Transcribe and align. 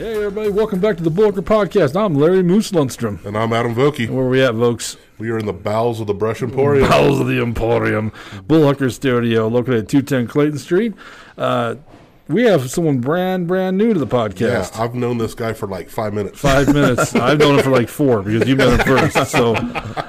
Hey, 0.00 0.14
everybody, 0.14 0.48
welcome 0.48 0.80
back 0.80 0.96
to 0.96 1.02
the 1.02 1.10
Bullhucker 1.10 1.44
Podcast. 1.44 1.94
I'm 1.94 2.14
Larry 2.14 2.42
Moose 2.42 2.70
Lundstrom. 2.70 3.22
And 3.26 3.36
I'm 3.36 3.52
Adam 3.52 3.74
Voke. 3.74 4.08
Where 4.08 4.24
are 4.24 4.30
we 4.30 4.42
at, 4.42 4.54
folks? 4.54 4.96
We 5.18 5.28
are 5.28 5.36
in 5.36 5.44
the 5.44 5.52
bowels 5.52 6.00
of 6.00 6.06
the 6.06 6.14
Brush 6.14 6.40
Emporium. 6.40 6.88
Bowels 6.88 7.20
of 7.20 7.26
the 7.26 7.38
Emporium. 7.42 8.10
Bullhucker 8.48 8.90
Studio, 8.90 9.46
located 9.46 9.74
at 9.80 9.88
210 9.90 10.26
Clayton 10.26 10.58
Street. 10.58 10.94
Uh, 11.36 11.74
we 12.28 12.44
have 12.44 12.70
someone 12.70 13.02
brand, 13.02 13.46
brand 13.46 13.76
new 13.76 13.92
to 13.92 14.00
the 14.00 14.06
podcast. 14.06 14.74
Yeah. 14.74 14.82
I've 14.82 14.94
known 14.94 15.18
this 15.18 15.34
guy 15.34 15.52
for 15.52 15.66
like 15.66 15.90
five 15.90 16.14
minutes. 16.14 16.38
Five 16.38 16.72
minutes. 16.72 17.14
I've 17.14 17.38
known 17.38 17.58
him 17.58 17.62
for 17.62 17.70
like 17.70 17.90
four 17.90 18.22
because 18.22 18.48
you 18.48 18.56
met 18.56 18.80
him 18.80 18.86
first. 18.86 19.30
So 19.30 19.54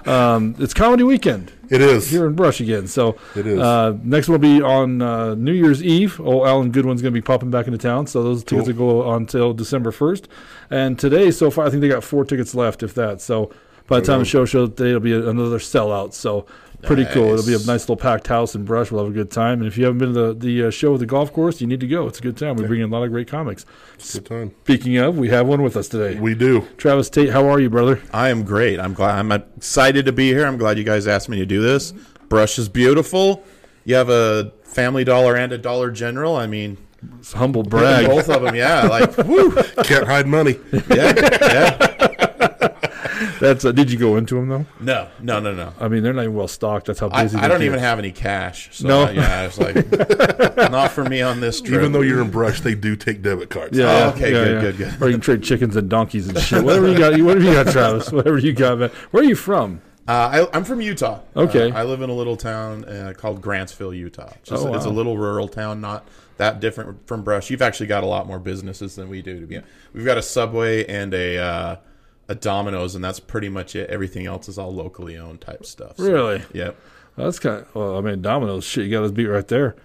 um, 0.06 0.56
it's 0.58 0.74
comedy 0.74 1.04
weekend 1.04 1.52
It 1.72 1.82
is. 1.82 2.10
here 2.10 2.28
in 2.28 2.34
Brush 2.34 2.60
again. 2.60 2.86
So 2.88 3.16
It 3.36 3.48
is. 3.48 3.58
Uh, 3.60 3.98
next 4.04 4.28
will 4.28 4.38
be 4.38 4.62
on 4.62 5.02
uh, 5.02 5.36
New 5.36 5.54
Year's 5.54 5.82
Eve. 5.82 6.20
Oh, 6.22 6.46
Alan 6.46 6.70
Goodwin's 6.72 7.02
going 7.02 7.14
to 7.14 7.18
be 7.18 7.24
popping 7.24 7.50
back 7.50 7.66
into 7.68 7.78
town. 7.80 8.08
So 8.08 8.22
those 8.24 8.44
tickets 8.44 8.68
Cool. 8.68 8.76
will 8.86 9.04
go 9.04 9.10
on 9.10 9.22
until 9.22 9.54
December 9.54 9.92
1st. 9.92 10.26
And 10.70 11.00
today, 11.00 11.32
so 11.32 11.50
far, 11.50 11.66
I 11.66 11.70
think 11.70 11.82
they 11.82 11.88
got 11.88 12.04
four 12.04 12.26
tickets 12.26 12.54
left, 12.54 12.84
if 12.84 12.94
that. 12.96 13.22
So 13.22 13.52
by 13.88 14.00
the 14.00 14.06
time 14.06 14.20
the 14.20 14.26
show 14.26 14.46
shows 14.46 14.70
it'll 14.80 15.00
be 15.00 15.14
another 15.14 15.60
sellout. 15.60 16.14
So 16.14 16.46
pretty 16.82 17.06
cool. 17.06 17.34
It'll 17.34 17.46
be 17.46 17.54
a 17.54 17.58
Nice. 17.58 17.68
nice 17.68 17.82
little 17.84 17.96
packed 17.98 18.28
house 18.28 18.56
in 18.56 18.66
Brush. 18.66 18.92
We'll 18.92 19.04
have 19.04 19.12
a 19.12 19.16
good 19.16 19.32
time. 19.32 19.60
And 19.60 19.68
if 19.68 19.78
you 19.78 19.86
haven't 19.86 20.00
been 20.00 20.14
to 20.14 20.34
the, 20.34 20.34
the 20.34 20.68
uh, 20.68 20.70
show 20.72 20.94
at 20.94 21.00
the 21.00 21.06
golf 21.06 21.32
course, 21.34 21.62
you 21.62 21.68
need 21.68 21.80
to 21.80 21.88
go. 21.88 22.08
It's 22.08 22.20
a 22.20 22.22
good 22.22 22.38
time. 22.38 22.56
We 22.56 22.66
bring 22.66 22.82
in 22.82 22.90
a 22.90 22.94
lot 22.94 23.04
of 23.04 23.12
great 23.12 23.28
comics. 23.28 23.66
Good 24.14 24.26
time. 24.26 24.54
Speaking 24.64 24.98
of, 24.98 25.18
we 25.18 25.30
have 25.30 25.48
one 25.48 25.62
with 25.64 25.76
us 25.78 25.88
today. 25.88 26.20
We 26.20 26.36
do. 26.36 26.68
Travis 26.78 27.10
Tate, 27.10 27.30
how 27.32 27.48
are 27.48 27.60
you, 27.60 27.70
brother? 27.70 28.02
I 28.14 28.30
am 28.30 28.44
great. 28.44 28.80
I'm 28.80 28.94
glad. 28.94 29.18
I'm 29.20 29.32
excited 29.32 30.06
to 30.06 30.12
be 30.12 30.30
here. 30.30 30.46
I'm 30.46 30.58
glad 30.58 30.78
you 30.78 30.84
guys 30.84 31.08
asked 31.08 31.30
me 31.30 31.38
to 31.38 31.46
do 31.46 31.62
this. 31.62 31.92
Brush 32.30 32.58
is 32.60 32.70
beautiful. 32.70 33.44
You 33.86 33.96
have 33.96 34.10
a 34.10 34.52
Family 34.64 35.04
Dollar 35.04 35.36
and 35.36 35.52
a 35.52 35.58
Dollar 35.58 35.92
General. 35.92 36.36
I 36.38 36.48
mean, 36.48 36.78
It's 37.20 37.34
humble 37.34 37.64
brag. 37.64 38.08
both 38.08 38.30
of 38.30 38.44
them. 38.44 38.56
Yeah, 38.56 38.84
like 38.88 39.18
woo. 39.28 39.52
Can't 39.84 40.06
hide 40.08 40.28
money. 40.28 40.58
Yeah, 40.90 41.14
yeah. 41.18 42.31
That's 43.42 43.66
uh, 43.66 43.72
did 43.72 43.92
you 43.92 43.98
go 43.98 44.18
into 44.18 44.36
them 44.36 44.48
though? 44.48 44.66
No, 44.80 45.10
no, 45.20 45.40
no, 45.40 45.54
no. 45.54 45.74
I 45.80 45.88
mean, 45.88 46.04
they're 46.04 46.14
not 46.14 46.22
even 46.22 46.36
well 46.36 46.48
stocked. 46.48 46.86
That's 46.86 47.00
how 47.00 47.10
I, 47.12 47.24
busy. 47.24 47.38
I 47.38 47.42
they 47.42 47.48
don't 47.50 47.60
get. 47.60 47.66
even 47.66 47.80
have 47.80 47.98
any 48.00 48.12
cash. 48.12 48.70
So 48.72 48.88
No. 48.88 49.02
I- 49.04 49.12
yeah, 49.12 49.40
I 49.42 49.46
was 49.48 49.60
like, 49.60 50.72
not 50.72 50.92
for 50.92 51.04
me 51.04 51.22
on 51.22 51.42
this 51.42 51.60
trip. 51.60 51.80
Even 51.80 51.92
though 51.92 52.02
you're 52.02 52.22
in 52.22 52.30
Brush, 52.30 52.62
they 52.62 52.76
do 52.76 52.96
take 52.96 53.22
debit 53.22 53.50
cards. 53.50 53.78
Yeah. 53.78 53.86
Oh, 54.06 54.10
okay, 54.16 54.32
yeah, 54.32 54.44
good, 54.44 54.54
yeah. 54.54 54.62
good, 54.62 54.78
good. 54.78 55.02
Or 55.02 55.08
you 55.08 55.16
can 55.16 55.22
trade 55.22 55.44
chickens 55.44 55.76
and 55.76 55.90
donkeys 55.90 56.28
and 56.30 56.38
shit. 56.40 56.64
Whatever 56.64 56.88
you 56.88 56.98
got. 56.98 57.20
Whatever 57.20 57.44
you 57.44 57.54
got, 57.54 57.68
Travis. 57.72 58.12
Whatever 58.12 58.38
you 58.38 58.54
got, 58.54 58.78
man. 58.78 58.92
Where 59.12 59.24
are 59.24 59.28
you 59.28 59.36
from? 59.36 59.82
Uh, 60.08 60.48
I, 60.52 60.58
I'm 60.58 60.64
from 60.64 60.82
Utah. 60.82 61.22
Okay. 61.36 61.72
Uh, 61.72 61.78
I 61.80 61.84
live 61.84 62.02
in 62.02 62.10
a 62.10 62.14
little 62.14 62.36
town 62.36 62.86
uh, 62.86 63.14
called 63.16 63.42
Grantsville, 63.42 63.96
Utah. 63.98 64.30
It's, 64.40 64.50
just- 64.50 64.66
Oh, 64.66 64.74
it's 64.76 64.86
a 64.86 64.90
little 64.90 65.18
rural 65.18 65.48
town, 65.48 65.80
not 65.82 66.08
that 66.38 66.60
different 66.60 67.08
from 67.08 67.24
Brush. 67.24 67.50
You've 67.50 67.62
actually 67.62 67.86
got 67.88 68.04
a 68.04 68.08
lot 68.08 68.26
more 68.28 68.40
businesses 68.40 68.96
than 68.96 69.10
we 69.10 69.22
do. 69.22 69.40
To 69.40 69.46
be, 69.48 69.60
we've 69.94 70.06
got 70.06 70.18
a 70.18 70.22
Subway 70.24 70.86
and 70.88 71.14
a 71.14 71.38
uh, 71.38 71.76
a 72.32 72.36
Domino's, 72.36 72.96
and 72.96 73.04
that's 73.04 73.20
pretty 73.20 73.50
much 73.50 73.76
it. 73.76 73.90
Everything 73.90 74.26
else 74.26 74.48
is 74.48 74.58
all 74.58 74.74
locally 74.74 75.18
owned 75.18 75.42
type 75.42 75.66
stuff. 75.66 75.98
So, 75.98 76.12
Really? 76.12 76.42
Yep. 76.54 76.78
Well, 77.18 77.28
that's 77.28 77.40
kind 77.40 77.62
of. 77.62 77.76
Well, 77.76 77.98
I 77.98 78.02
mean, 78.02 78.22
Domino's. 78.22 78.64
Shit, 78.64 78.86
you 78.86 78.92
got 78.92 79.04
us 79.04 79.12
beat 79.12 79.26
right 79.28 79.48
there. 79.48 79.76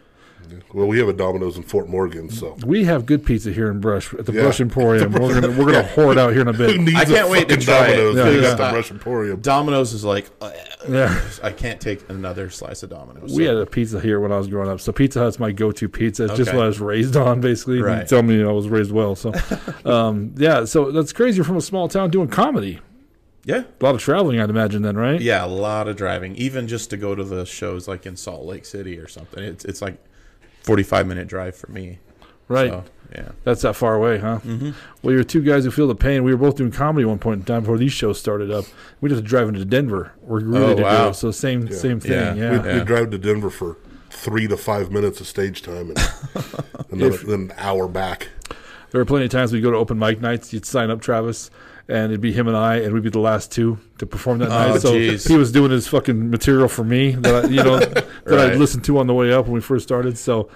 Well, 0.73 0.87
we 0.87 0.98
have 0.98 1.09
a 1.09 1.12
Domino's 1.12 1.56
in 1.56 1.62
Fort 1.65 1.89
Morgan, 1.89 2.31
so 2.31 2.56
We 2.65 2.84
have 2.84 3.05
good 3.06 3.25
pizza 3.27 3.51
here 3.53 3.69
in 3.70 3.81
Brush 3.81 4.12
at 4.15 4.27
the 4.27 4.33
Yeah. 4.33 4.42
Brush 4.42 4.61
Emporium. 4.61 5.11
We're 5.12 5.41
gonna 5.41 5.48
we're 5.59 5.73
gonna 5.73 5.83
hoard 5.95 6.19
out 6.19 6.33
here 6.33 6.42
in 6.42 6.48
a 6.48 6.53
who 6.53 6.67
bit. 6.67 6.81
needs 6.81 6.97
I 6.97 7.03
a 7.03 7.06
can't 7.06 7.31
wait 7.31 7.48
to 7.48 7.55
fucking 7.55 7.65
try 7.65 7.89
it. 7.89 7.97
Domino's? 7.97 8.17
Yeah, 8.17 8.48
yeah. 8.48 8.55
the 8.55 8.69
Brush 8.70 8.91
Emporium. 8.91 9.41
Domino's 9.41 9.92
is 9.92 10.05
like, 10.05 10.27
uh, 10.41 10.53
Yeah. 10.89 11.20
I 11.42 11.51
can't 11.51 11.81
take 11.81 12.09
another 12.09 12.51
slice 12.51 12.83
of 12.84 12.91
Domino's. 12.91 13.33
We 13.33 13.45
So- 13.47 13.55
had 13.57 13.62
a 13.62 13.67
pizza 13.67 14.01
here 14.01 14.20
when 14.20 14.31
I 14.33 14.39
was 14.39 14.47
growing 14.48 14.69
up. 14.70 14.81
So 14.81 14.92
Pizza 14.92 15.19
Hut's 15.20 15.39
my 15.41 15.51
go-to 15.51 15.89
pizza. 15.89 16.27
It's 16.27 16.36
just 16.36 16.52
what 16.55 16.63
I 16.63 16.67
was 16.69 16.79
raised 16.80 17.17
on, 17.17 17.41
basically. 17.41 17.79
And 17.79 17.86
Right. 17.86 18.07
Tell 18.08 18.23
me 18.23 18.42
I 18.42 18.52
was 18.52 18.69
raised 18.69 18.92
well. 18.92 19.17
So, 19.17 19.33
um, 19.85 20.35
yeah. 20.36 20.64
So 20.64 20.92
that's 20.92 21.13
crazy. 21.13 21.36
You're 21.36 21.45
from 21.45 21.57
a 21.57 21.61
small 21.63 21.89
town 21.89 22.11
doing 22.11 22.29
comedy. 22.29 22.80
yeah. 23.45 23.64
A 23.80 23.85
lot 23.85 23.95
of 23.95 24.01
traveling, 24.01 24.41
I'd 24.41 24.51
imagine. 24.51 24.83
Then, 24.83 24.96
right? 24.96 25.20
Yeah, 25.20 25.45
a 25.45 25.48
lot 25.48 25.89
of 25.89 25.96
driving, 25.96 26.36
even 26.36 26.69
just 26.69 26.91
to 26.91 26.96
go 26.96 27.14
to 27.14 27.25
the 27.25 27.45
shows 27.46 27.89
like 27.89 28.07
in 28.07 28.17
Salt 28.17 28.45
Lake 28.45 28.64
City 28.67 28.98
or 28.98 29.08
something. 29.08 29.42
It's 29.42 29.64
it's 29.64 29.80
like 29.83 29.96
forty 30.66 30.82
five 30.82 31.06
minute 31.06 31.28
drive 31.28 31.56
for 31.56 31.70
me. 31.70 31.98
Right. 32.48 32.70
So, 32.70 32.84
yeah. 33.14 33.28
That's 33.44 33.62
that 33.62 33.74
far 33.74 33.94
away, 33.94 34.18
huh? 34.18 34.40
Mm-hmm. 34.44 34.72
Well, 35.02 35.14
you're 35.14 35.24
two 35.24 35.40
guys 35.42 35.64
who 35.64 35.70
feel 35.70 35.86
the 35.86 35.94
pain. 35.94 36.22
We 36.24 36.32
were 36.32 36.38
both 36.38 36.56
doing 36.56 36.72
comedy 36.72 37.04
at 37.04 37.08
one 37.08 37.18
point 37.18 37.40
in 37.40 37.44
time 37.46 37.62
before 37.62 37.78
these 37.78 37.92
shows 37.92 38.18
started 38.18 38.50
up. 38.50 38.64
We 39.00 39.08
just 39.08 39.24
drive 39.24 39.48
into 39.48 39.64
Denver. 39.64 40.12
We're 40.22 40.40
really 40.40 40.72
Oh, 40.72 40.77
to 40.77 40.82
wow. 40.82 41.12
So 41.12 41.30
same 41.30 41.70
same 41.70 42.00
thing. 42.00 42.12
Yeah. 42.12 42.34
Yeah. 42.34 42.62
we, 42.62 42.68
Yeah. 42.68 42.78
we 42.80 42.84
drive 42.84 43.10
to 43.10 43.18
Denver 43.18 43.48
for 43.50 43.78
three 44.10 44.46
to 44.48 44.56
five 44.56 44.90
minutes 44.90 45.20
of 45.20 45.27
stage 45.27 45.62
time, 45.62 45.90
and 45.90 45.98
another, 46.90 47.16
then 47.18 47.40
an 47.40 47.52
hour 47.58 47.86
back. 47.88 48.28
There 48.90 49.00
were 49.00 49.04
plenty 49.04 49.27
of 49.27 49.30
times 49.30 49.52
we'd 49.52 49.60
go 49.62 49.70
to 49.70 49.77
open 49.77 49.98
mic 49.98 50.20
nights. 50.20 50.52
You'd 50.52 50.64
sign 50.66 50.90
up 50.90 51.00
Travis, 51.00 51.50
and 51.89 52.07
it'd 52.07 52.20
be 52.20 52.33
him 52.33 52.48
and 52.48 52.57
I, 52.57 52.77
and 52.77 52.92
we'd 52.92 53.02
be 53.02 53.11
the 53.11 53.19
last 53.20 53.52
two 53.52 53.79
to 53.98 54.07
perform 54.07 54.39
that 54.39 54.48
Oh, 54.48 54.73
night. 54.73 54.80
So 54.80 54.92
jeez. 54.95 55.29
he 55.29 55.36
was 55.36 55.52
doing 55.52 55.70
his 55.70 55.86
fucking 55.89 56.30
material 56.30 56.69
for 56.69 56.85
me 56.85 57.13
that 57.13 57.45
I, 57.45 57.48
you 57.48 57.63
know 57.63 57.79
that 57.79 58.07
I 58.27 58.48
Right. 58.48 58.57
listened 58.57 58.85
to 58.85 58.98
on 58.98 59.07
the 59.07 59.14
way 59.14 59.33
up 59.33 59.45
when 59.47 59.55
we 59.55 59.61
first 59.61 59.85
started. 59.85 60.19
So 60.19 60.48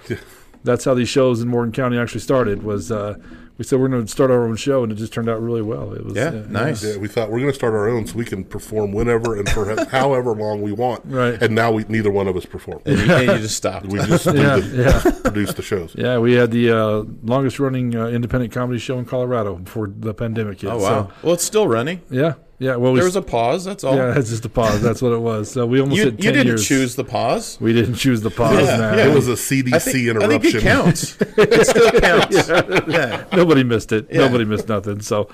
that's 0.64 0.84
how 0.84 0.94
these 0.94 1.08
shows 1.08 1.40
in 1.40 1.48
Morgan 1.48 1.72
County 1.72 1.98
actually 1.98 2.20
started. 2.20 2.62
Was 2.62 2.90
uh, 2.92 3.16
we 3.58 3.64
said 3.64 3.78
we're 3.78 3.88
going 3.88 4.04
to 4.04 4.10
start 4.10 4.30
our 4.30 4.44
own 4.46 4.56
show, 4.56 4.82
and 4.82 4.90
it 4.90 4.94
just 4.94 5.12
turned 5.12 5.28
out 5.28 5.42
really 5.42 5.60
well. 5.60 5.92
It 5.92 6.02
was 6.04 6.14
Yeah, 6.14 6.28
uh, 6.28 6.46
nice. 6.48 6.82
Yeah, 6.82 6.96
we 6.96 7.08
thought 7.08 7.30
we're 7.30 7.40
going 7.40 7.50
to 7.50 7.54
start 7.54 7.74
our 7.74 7.88
own 7.90 8.06
so 8.06 8.16
we 8.16 8.24
can 8.24 8.42
perform 8.42 8.92
whenever 8.92 9.36
and 9.36 9.46
for 9.50 9.84
however 9.90 10.32
long 10.32 10.62
we 10.62 10.72
want. 10.72 11.02
Right. 11.04 11.40
And 11.42 11.54
now 11.54 11.70
we 11.70 11.84
neither 11.88 12.10
one 12.10 12.26
of 12.26 12.36
us 12.36 12.46
perform. 12.46 12.80
And 12.86 12.98
you, 12.98 13.12
and 13.12 13.26
you 13.32 13.38
just 13.38 13.56
stopped. 13.56 13.86
We 13.86 13.98
just 13.98 14.24
do 14.24 14.34
Yeah, 14.36 14.56
the, 14.60 15.04
yeah. 15.04 15.20
produce 15.22 15.52
the 15.52 15.62
shows. 15.62 15.94
Yeah, 15.96 16.18
we 16.18 16.32
had 16.32 16.50
the 16.52 16.70
uh, 16.70 17.04
longest 17.22 17.58
running 17.60 17.94
uh, 17.94 18.06
independent 18.06 18.52
comedy 18.52 18.78
show 18.78 18.98
in 18.98 19.04
Colorado 19.04 19.56
before 19.56 19.92
the 19.94 20.14
pandemic 20.14 20.60
hit. 20.62 20.70
oh 20.70 20.78
wow. 20.78 20.82
So, 20.82 21.12
well, 21.22 21.34
it's 21.34 21.44
still 21.44 21.68
running. 21.68 22.00
yeah, 22.10 22.34
yeah. 22.60 22.76
Well, 22.76 22.92
we 22.92 23.00
There 23.00 23.06
was 23.06 23.16
a 23.16 23.22
pause. 23.22 23.64
That's 23.64 23.82
all. 23.82 23.96
yeah, 23.96 24.14
it's 24.16 24.30
just 24.30 24.44
a 24.44 24.48
pause. 24.48 24.80
That's 24.80 25.02
what 25.02 25.12
it 25.12 25.18
was. 25.20 25.50
So 25.50 25.66
we 25.66 25.80
almost 25.80 25.96
you 25.98 26.04
hit 26.04 26.22
you 26.24 26.30
didn't 26.30 26.46
years. 26.46 26.64
choose 26.68 26.94
the 26.94 27.02
pause. 27.02 27.58
We 27.60 27.72
didn't 27.72 27.96
choose 27.96 28.20
the 28.20 28.30
pause. 28.30 28.52
Yeah, 28.68 28.76
nah. 28.76 28.94
yeah. 28.96 29.06
It 29.08 29.14
was 29.14 29.26
a 29.26 29.32
CDC 29.32 29.74
I 29.74 29.78
think, 29.80 29.96
I 29.96 30.10
interruption. 30.10 30.40
think 30.40 30.54
it 30.54 30.62
counts. 30.62 31.16
it 31.20 31.66
still 31.66 31.90
counts. 32.00 32.48
yeah. 32.88 33.24
Nobody 33.32 33.64
missed 33.64 33.90
it. 33.90 34.06
Yeah. 34.10 34.18
Nobody 34.20 34.44
missed 34.44 34.68
nothing. 34.68 35.00
So, 35.00 35.28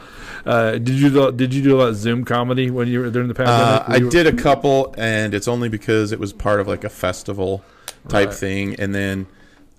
uh, 0.47 0.72
did 0.72 0.88
you 0.91 1.10
do, 1.10 1.32
did 1.32 1.53
you 1.53 1.62
do 1.62 1.76
a 1.76 1.78
lot 1.78 1.88
of 1.88 1.97
Zoom 1.97 2.25
comedy 2.25 2.70
when 2.70 2.88
you 2.88 3.00
were 3.00 3.10
during 3.10 3.28
the 3.28 3.34
pandemic? 3.34 3.88
Uh, 3.88 3.93
I 3.93 3.97
you- 3.97 4.08
did 4.10 4.26
a 4.26 4.32
couple, 4.32 4.94
and 4.97 5.34
it's 5.34 5.48
only 5.48 5.69
because 5.69 6.12
it 6.12 6.20
was 6.20 6.32
part 6.32 6.60
of 6.60 6.69
like 6.69 6.84
a 6.84 6.88
festival 6.88 7.62
type 8.08 8.28
Right. 8.28 8.34
thing. 8.37 8.75
And 8.76 8.94
then 8.94 9.26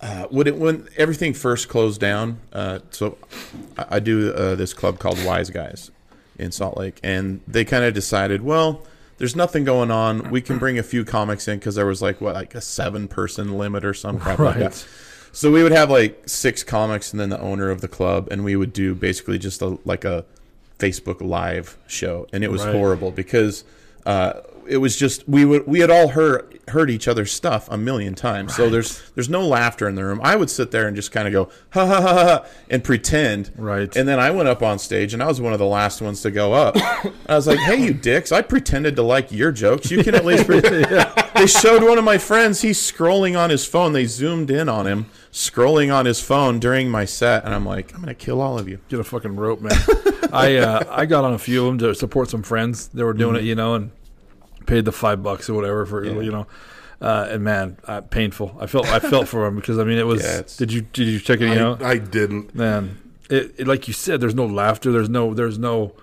uh, 0.01 0.25
when 0.29 0.45
it 0.47 0.57
when 0.57 0.87
everything 0.97 1.33
first 1.33 1.69
closed 1.69 1.99
down, 2.01 2.39
uh, 2.53 2.79
so 2.91 3.17
I, 3.77 3.85
I 3.91 3.99
do 3.99 4.33
uh, 4.33 4.55
this 4.55 4.73
club 4.73 4.99
called 4.99 5.17
Wiseguys 5.17 5.89
in 6.39 6.51
Salt 6.51 6.77
Lake, 6.77 6.99
and 7.03 7.41
they 7.47 7.65
kind 7.65 7.83
of 7.83 7.93
decided, 7.93 8.41
well, 8.41 8.81
there's 9.17 9.35
nothing 9.35 9.63
going 9.63 9.89
on. 9.91 10.29
We 10.29 10.41
can 10.41 10.59
bring 10.59 10.77
a 10.77 10.83
few 10.83 11.03
comics 11.03 11.47
in 11.47 11.57
because 11.59 11.75
there 11.75 11.85
was 11.87 12.01
like 12.01 12.21
what 12.21 12.35
like 12.35 12.53
a 12.55 12.61
seven 12.61 13.07
person 13.07 13.57
limit 13.57 13.83
or 13.83 13.93
some 13.93 14.19
crap 14.19 14.37
like 14.39 14.55
Right. 14.55 14.59
that. 14.59 14.85
So 15.31 15.51
we 15.51 15.63
would 15.63 15.71
have 15.71 15.89
like 15.89 16.23
six 16.27 16.63
comics 16.63 17.11
and 17.11 17.19
then 17.19 17.29
the 17.29 17.39
owner 17.39 17.69
of 17.69 17.81
the 17.81 17.87
club, 17.87 18.27
and 18.31 18.43
we 18.43 18.55
would 18.55 18.73
do 18.73 18.93
basically 18.95 19.37
just 19.39 19.61
a 19.61 19.77
like 19.85 20.05
a 20.05 20.25
Facebook 20.79 21.21
Live 21.21 21.77
show, 21.87 22.27
and 22.31 22.43
it 22.43 22.51
was 22.51 22.63
Right. 22.63 22.75
horrible 22.75 23.11
because 23.11 23.63
uh, 24.05 24.33
it 24.67 24.77
was 24.77 24.95
just 24.95 25.27
we 25.27 25.45
would 25.45 25.67
we 25.67 25.79
had 25.79 25.89
all 25.89 26.09
heard 26.09 26.59
heard 26.69 26.89
each 26.89 27.07
other's 27.07 27.31
stuff 27.31 27.67
a 27.71 27.77
million 27.77 28.13
times. 28.15 28.55
So 28.55 28.69
there's 28.69 29.09
there's 29.11 29.29
no 29.29 29.45
laughter 29.47 29.87
in 29.87 29.95
the 29.95 30.03
room. 30.03 30.19
I 30.23 30.35
would 30.35 30.49
sit 30.49 30.71
there 30.71 30.87
and 30.87 30.95
just 30.95 31.11
kind 31.11 31.27
of 31.27 31.33
go 31.33 31.49
ha 31.71 31.85
ha 31.85 32.01
ha 32.01 32.13
ha 32.13 32.45
and 32.69 32.83
pretend. 32.83 33.51
Right. 33.55 33.93
And 33.95 34.07
then 34.07 34.19
I 34.19 34.31
went 34.31 34.49
up 34.49 34.61
on 34.61 34.79
stage, 34.79 35.13
and 35.13 35.23
I 35.23 35.27
was 35.27 35.39
one 35.39 35.53
of 35.53 35.59
the 35.59 35.65
last 35.65 36.01
ones 36.01 36.21
to 36.21 36.31
go 36.31 36.53
up. 36.53 36.75
I 37.27 37.35
was 37.35 37.47
like, 37.47 37.59
"Hey, 37.59 37.83
you 37.83 37.93
dicks! 37.93 38.31
I 38.31 38.41
pretended 38.41 38.95
to 38.97 39.03
like 39.03 39.31
your 39.31 39.51
jokes. 39.51 39.89
You 39.91 40.03
can 40.03 40.15
at 40.15 40.25
least." 40.25 40.45
Pre-. 40.47 40.61
They 40.61 41.47
showed 41.47 41.83
one 41.83 41.97
of 41.97 42.03
my 42.03 42.17
friends. 42.17 42.61
He's 42.61 42.79
scrolling 42.79 43.37
on 43.37 43.49
his 43.49 43.65
phone. 43.65 43.93
They 43.93 44.05
zoomed 44.05 44.49
in 44.49 44.69
on 44.69 44.87
him, 44.87 45.07
scrolling 45.31 45.93
on 45.93 46.05
his 46.05 46.21
phone 46.21 46.59
during 46.59 46.89
my 46.89 47.05
set, 47.05 47.45
and 47.45 47.53
I'm 47.53 47.65
like, 47.65 47.93
"I'm 47.93 48.01
gonna 48.01 48.15
kill 48.15 48.41
all 48.41 48.59
of 48.59 48.67
you." 48.67 48.79
get 48.89 48.99
a 48.99 49.03
fucking 49.03 49.35
rope, 49.35 49.61
man. 49.61 49.77
I 50.33 50.57
uh, 50.57 50.83
I 50.89 51.05
got 51.05 51.23
on 51.23 51.33
a 51.33 51.39
few 51.39 51.65
of 51.65 51.67
them 51.67 51.77
to 51.79 51.95
support 51.95 52.29
some 52.29 52.43
friends 52.43 52.87
that 52.89 53.03
were 53.05 53.13
doing 53.13 53.35
it, 53.35 53.43
you 53.43 53.55
know, 53.55 53.75
and 53.75 53.91
paid 54.67 54.85
the 54.85 54.91
five 54.91 55.23
bucks 55.23 55.49
or 55.49 55.55
whatever 55.55 55.85
for. 55.85 56.05
Yeah. 56.05 56.19
you 56.21 56.31
know. 56.31 56.47
Uh, 56.99 57.27
and 57.29 57.43
man, 57.43 57.77
uh, 57.85 58.01
painful. 58.01 58.57
I 58.59 58.65
felt 58.65 58.87
I 58.87 58.99
felt 58.99 59.27
for 59.27 59.45
him 59.45 59.55
because 59.59 59.77
I 59.77 59.83
mean 59.83 59.97
it 59.97 60.05
was. 60.05 60.23
Yeah, 60.23 60.41
did 60.57 60.71
you 60.71 60.81
did 60.81 61.07
you 61.07 61.19
check 61.19 61.41
it 61.41 61.57
out? 61.57 61.83
I, 61.83 61.97
didn't. 61.97 62.55
man, 62.55 62.97
it, 63.29 63.53
it 63.57 63.67
like 63.67 63.87
you 63.87 63.93
said, 63.93 64.19
there's 64.19 64.35
no 64.35 64.45
laughter. 64.45 64.91
There's 64.91 65.09
no 65.09 65.33
there's 65.33 65.59
no 65.59 65.95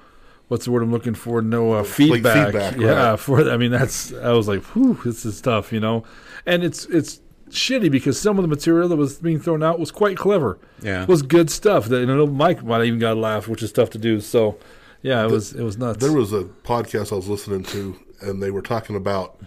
what's 0.48 0.66
the 0.66 0.70
word 0.70 0.82
I'm 0.82 0.92
looking 0.92 1.14
for? 1.14 1.42
No 1.42 1.72
uh, 1.72 1.82
feedback. 1.82 2.46
feedback, 2.46 2.76
yeah, 2.76 3.10
right. 3.10 3.18
for 3.18 3.50
I 3.50 3.56
mean 3.56 3.72
that's 3.72 4.12
I 4.12 4.32
was 4.32 4.46
like, 4.46 4.62
whew, 4.66 4.98
this 5.04 5.24
is 5.24 5.40
tough, 5.40 5.72
you 5.72 5.80
know. 5.80 6.04
And 6.46 6.62
it's 6.62 6.86
it's 6.86 7.20
shitty 7.50 7.90
because 7.90 8.20
some 8.20 8.38
of 8.38 8.42
the 8.42 8.48
material 8.48 8.88
that 8.88 8.96
was 8.96 9.18
being 9.18 9.40
thrown 9.40 9.62
out 9.62 9.78
was 9.78 9.90
quite 9.90 10.16
clever. 10.16 10.58
Yeah. 10.82 11.06
was 11.06 11.22
good 11.22 11.50
stuff. 11.50 11.86
That 11.86 12.00
you 12.00 12.06
know, 12.06 12.26
Mike 12.26 12.62
might 12.62 12.78
have 12.78 12.86
even 12.86 12.98
got 12.98 13.14
a 13.14 13.20
laugh, 13.20 13.48
which 13.48 13.62
is 13.62 13.72
tough 13.72 13.90
to 13.90 13.98
do. 13.98 14.20
So, 14.20 14.58
yeah, 15.02 15.24
it 15.24 15.30
was 15.30 15.54
it 15.54 15.62
was 15.62 15.78
nuts. 15.78 15.98
There 15.98 16.12
was 16.12 16.32
a 16.32 16.44
podcast 16.44 17.12
I 17.12 17.16
was 17.16 17.28
listening 17.28 17.62
to, 17.64 17.98
and 18.20 18.42
they 18.42 18.50
were 18.50 18.62
talking 18.62 18.96
about 18.96 19.38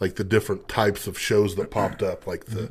like 0.00 0.16
the 0.16 0.24
different 0.24 0.68
types 0.68 1.06
of 1.06 1.18
shows 1.18 1.56
that 1.56 1.70
popped 1.70 2.02
up, 2.02 2.26
like 2.26 2.46
the 2.46 2.70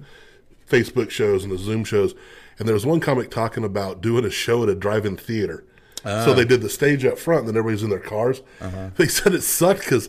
Facebook 0.70 1.10
shows 1.10 1.44
and 1.44 1.52
the 1.52 1.58
Zoom 1.58 1.84
shows. 1.84 2.14
and 2.60 2.68
there 2.68 2.74
was 2.74 2.86
one 2.86 3.00
comic 3.00 3.30
talking 3.32 3.64
about 3.64 4.02
doing 4.02 4.26
a 4.26 4.30
show 4.30 4.64
at 4.64 4.70
a 4.70 4.76
drive-in 4.76 5.18
theater. 5.18 5.64
so 6.04 6.34
they 6.34 6.44
ah. 6.44 6.46
did 6.46 6.62
the 6.62 6.70
stage 6.70 7.04
up 7.04 7.18
front, 7.18 7.42
and 7.42 7.50
then 7.50 7.58
everybody's 7.58 7.82
in 7.84 7.90
their 7.90 8.00
cars. 8.00 8.42
Uh-huh. 8.62 8.90
They 8.96 9.08
said 9.08 9.34
it 9.34 9.42
sucked 9.42 9.82
because 9.82 10.08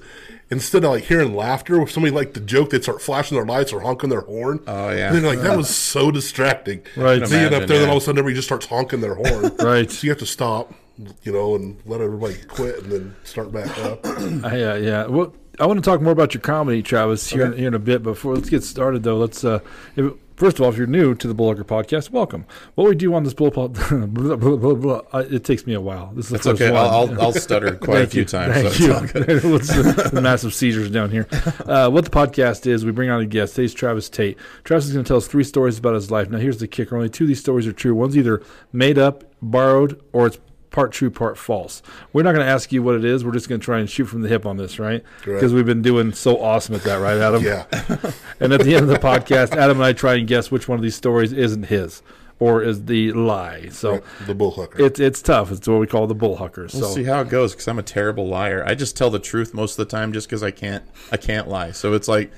instead 0.50 0.84
of 0.84 0.90
like 0.90 1.04
hearing 1.04 1.34
laughter, 1.34 1.80
if 1.82 1.90
somebody 1.90 2.14
liked 2.14 2.34
the 2.34 2.40
joke, 2.40 2.70
they'd 2.70 2.82
start 2.82 3.02
flashing 3.02 3.36
their 3.36 3.46
lights 3.46 3.72
or 3.72 3.80
honking 3.80 4.10
their 4.10 4.20
horn. 4.20 4.60
Oh, 4.66 4.90
yeah. 4.90 5.08
and 5.08 5.16
they're 5.16 5.34
like 5.34 5.42
that 5.42 5.56
was 5.56 5.68
so 5.74 6.10
distracting. 6.10 6.82
Right. 6.96 7.20
being 7.20 7.46
up 7.46 7.66
there, 7.66 7.78
then 7.80 7.88
all 7.88 7.96
of 7.96 8.02
a 8.02 8.04
sudden 8.04 8.18
everybody 8.18 8.36
just 8.36 8.48
starts 8.48 8.66
honking 8.66 9.00
their 9.00 9.14
horn. 9.14 9.52
Right. 9.66 9.90
So 9.90 10.04
you 10.04 10.10
have 10.10 10.18
to 10.20 10.26
stop, 10.26 10.72
you 11.22 11.32
know, 11.32 11.54
and 11.54 11.78
let 11.84 12.00
everybody 12.00 12.36
quit, 12.48 12.82
and 12.82 12.92
then 12.92 13.16
start 13.24 13.52
back 13.52 13.76
up. 13.78 14.04
Uh, 14.16 14.54
yeah, 14.54 14.76
yeah. 14.76 15.06
Well, 15.06 15.34
I 15.58 15.66
want 15.66 15.82
to 15.82 15.90
talk 15.90 16.00
more 16.00 16.12
about 16.12 16.34
your 16.34 16.40
comedy, 16.40 16.82
Travis, 16.82 17.30
here, 17.30 17.52
here 17.52 17.68
in 17.68 17.74
a 17.74 17.78
bit. 17.78 18.02
Before 18.02 18.34
let's 18.34 18.50
get 18.50 18.62
started, 18.62 19.02
though, 19.02 19.16
let's. 19.16 19.44
Uh, 19.44 19.60
if, 19.94 20.12
first 20.36 20.58
of 20.58 20.62
all, 20.64 20.70
if 20.70 20.76
you're 20.76 20.86
new 20.86 21.14
to 21.14 21.28
the 21.28 21.34
Bullhucker 21.34 21.64
podcast, 21.64 22.10
welcome. 22.10 22.44
What 22.74 22.88
we 22.88 22.94
do 22.94 23.14
on 23.14 23.24
this 23.24 23.32
Bull 23.34 23.50
pod, 23.50 23.74
blah, 23.74 24.06
blah, 24.36 24.56
blah, 24.56 24.74
blah, 24.74 25.00
uh, 25.12 25.24
it 25.30 25.44
takes 25.44 25.66
me 25.66 25.74
a 25.74 25.80
while. 25.80 26.12
This 26.14 26.26
is 26.26 26.30
the 26.30 26.36
It's 26.36 26.46
first 26.46 26.62
okay. 26.62 26.76
I'll, 26.76 27.10
I'll, 27.10 27.22
I'll 27.22 27.32
stutter 27.46 27.76
quite 27.76 28.02
a 28.02 28.06
few 28.06 28.22
you. 28.22 28.26
times. 28.26 28.54
Thank 28.54 28.68
so 28.74 28.84
you. 28.84 29.04
it's 29.04 29.12
good. 29.12 29.86
The, 29.96 30.10
the 30.14 30.20
massive 30.20 30.52
seizures 30.54 30.90
down 30.90 31.10
here? 31.10 31.26
Uh, 31.64 31.88
what 31.90 32.04
the 32.04 32.10
podcast 32.10 32.66
is, 32.66 32.84
we 32.84 32.90
bring 32.92 33.10
on 33.10 33.20
a 33.20 33.26
guest. 33.26 33.54
Today's 33.54 33.74
Travis 33.74 34.08
Tate. 34.10 34.36
Travis 34.64 34.86
is 34.86 34.92
going 34.92 35.04
to 35.04 35.08
tell 35.08 35.18
us 35.18 35.26
three 35.26 35.44
stories 35.44 35.78
about 35.78 35.94
his 35.94 36.10
life. 36.10 36.28
Now, 36.28 36.38
here's 36.38 36.58
the 36.58 36.68
kicker: 36.68 36.96
only 36.96 37.08
two 37.08 37.24
of 37.24 37.28
these 37.28 37.40
stories 37.40 37.66
are 37.66 37.72
true. 37.72 37.94
One's 37.94 38.16
either 38.16 38.42
made 38.72 38.98
up, 38.98 39.24
borrowed, 39.40 40.02
or 40.12 40.26
it's 40.26 40.38
part 40.70 40.92
true, 40.92 41.10
part 41.10 41.38
false. 41.38 41.82
We're 42.12 42.22
not 42.22 42.32
going 42.32 42.44
to 42.44 42.50
ask 42.50 42.72
you 42.72 42.82
what 42.82 42.94
it 42.94 43.04
is. 43.04 43.24
We're 43.24 43.32
just 43.32 43.48
going 43.48 43.60
to 43.60 43.64
try 43.64 43.78
and 43.78 43.88
shoot 43.88 44.06
from 44.06 44.22
the 44.22 44.28
hip 44.28 44.46
on 44.46 44.56
this, 44.56 44.78
right? 44.78 45.02
Because 45.24 45.52
we've 45.52 45.66
been 45.66 45.82
doing 45.82 46.12
so 46.12 46.40
awesome 46.40 46.74
at 46.74 46.82
that, 46.82 46.96
right, 46.96 47.18
Adam? 47.18 47.42
Yeah, 47.42 47.66
And 48.40 48.52
at 48.52 48.60
the 48.62 48.74
end 48.74 48.84
of 48.84 48.88
the 48.88 48.98
podcast, 48.98 49.52
Adam 49.52 49.78
and 49.78 49.84
I 49.84 49.92
try 49.92 50.14
and 50.14 50.26
guess 50.26 50.50
which 50.50 50.68
one 50.68 50.78
of 50.78 50.82
these 50.82 50.96
stories 50.96 51.32
isn't 51.32 51.64
his 51.64 52.02
or 52.38 52.62
is 52.62 52.84
the 52.84 53.12
lie. 53.12 53.68
So. 53.70 54.02
the 54.26 54.34
Bullhucker. 54.34 54.80
It's 54.80 55.00
it's 55.00 55.22
tough. 55.22 55.50
It's 55.50 55.66
what 55.66 55.80
we 55.80 55.86
call 55.86 56.06
the 56.06 56.14
Bullhuckers. 56.14 56.74
We'll 56.74 56.88
so 56.88 56.94
see 56.94 57.04
how 57.04 57.20
it 57.20 57.28
goes 57.28 57.52
because 57.52 57.68
I'm 57.68 57.78
a 57.78 57.82
terrible 57.82 58.26
liar. 58.26 58.62
I 58.66 58.74
just 58.74 58.96
tell 58.96 59.10
the 59.10 59.18
truth 59.18 59.54
most 59.54 59.78
of 59.78 59.88
the 59.88 59.90
time 59.90 60.12
just 60.12 60.28
because 60.28 60.42
I 60.42 60.50
can't 60.50 60.84
I 61.10 61.16
can't 61.16 61.48
lie. 61.48 61.70
So 61.70 61.94
it's 61.94 62.08
like 62.08 62.30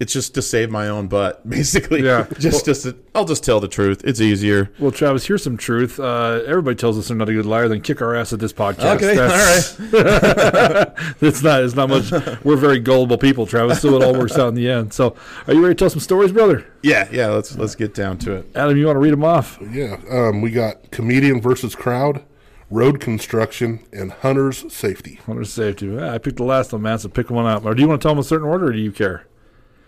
it's 0.00 0.14
just 0.14 0.34
to 0.34 0.42
save 0.42 0.70
my 0.70 0.88
own 0.88 1.08
butt, 1.08 1.48
basically. 1.48 2.02
Yeah. 2.02 2.26
Just 2.38 2.64
just 2.64 2.84
to, 2.84 2.96
I'll 3.14 3.26
just 3.26 3.44
tell 3.44 3.60
the 3.60 3.68
truth. 3.68 4.00
It's 4.02 4.20
easier. 4.20 4.70
Well, 4.78 4.90
Travis, 4.90 5.26
here's 5.26 5.42
some 5.42 5.58
truth. 5.58 6.00
Uh, 6.00 6.40
everybody 6.46 6.74
tells 6.74 6.98
us 6.98 7.08
they're 7.08 7.16
not 7.16 7.28
a 7.28 7.34
good 7.34 7.44
liar, 7.44 7.68
then 7.68 7.82
kick 7.82 8.00
our 8.00 8.14
ass 8.14 8.32
at 8.32 8.38
this 8.38 8.52
podcast. 8.52 8.96
Okay, 8.96 9.18
All 9.18 9.28
right. 9.28 11.14
it's 11.20 11.42
not. 11.42 11.62
It's 11.62 11.74
not 11.74 11.90
much. 11.90 12.10
We're 12.42 12.56
very 12.56 12.78
gullible 12.78 13.18
people, 13.18 13.46
Travis. 13.46 13.82
So 13.82 13.94
it 13.94 14.02
all 14.02 14.14
works 14.14 14.38
out 14.38 14.48
in 14.48 14.54
the 14.54 14.70
end. 14.70 14.94
So, 14.94 15.14
are 15.46 15.52
you 15.52 15.60
ready 15.60 15.74
to 15.74 15.78
tell 15.78 15.90
some 15.90 16.00
stories, 16.00 16.32
brother? 16.32 16.66
Yeah, 16.82 17.08
yeah. 17.12 17.26
Let's 17.26 17.56
let's 17.58 17.74
get 17.74 17.92
down 17.92 18.16
to 18.18 18.32
it. 18.36 18.46
Adam, 18.54 18.76
you 18.78 18.86
want 18.86 18.96
to 18.96 19.00
read 19.00 19.12
them 19.12 19.24
off? 19.24 19.58
yeah, 19.70 20.00
um, 20.10 20.40
we 20.40 20.50
got 20.50 20.90
comedian 20.90 21.42
versus 21.42 21.74
crowd, 21.74 22.24
road 22.70 23.00
construction, 23.00 23.84
and 23.92 24.12
hunters 24.12 24.72
safety. 24.72 25.16
Hunter 25.26 25.44
safety. 25.44 25.98
I 25.98 26.16
picked 26.18 26.38
the 26.38 26.44
last 26.44 26.72
one, 26.72 26.82
man. 26.82 26.98
So 26.98 27.10
pick 27.10 27.28
one 27.28 27.46
up. 27.46 27.66
Or 27.66 27.74
do 27.74 27.82
you 27.82 27.88
want 27.88 28.00
to 28.00 28.04
tell 28.04 28.12
them 28.14 28.20
a 28.20 28.24
certain 28.24 28.46
order, 28.48 28.68
or 28.68 28.72
do 28.72 28.78
you 28.78 28.92
care? 28.92 29.26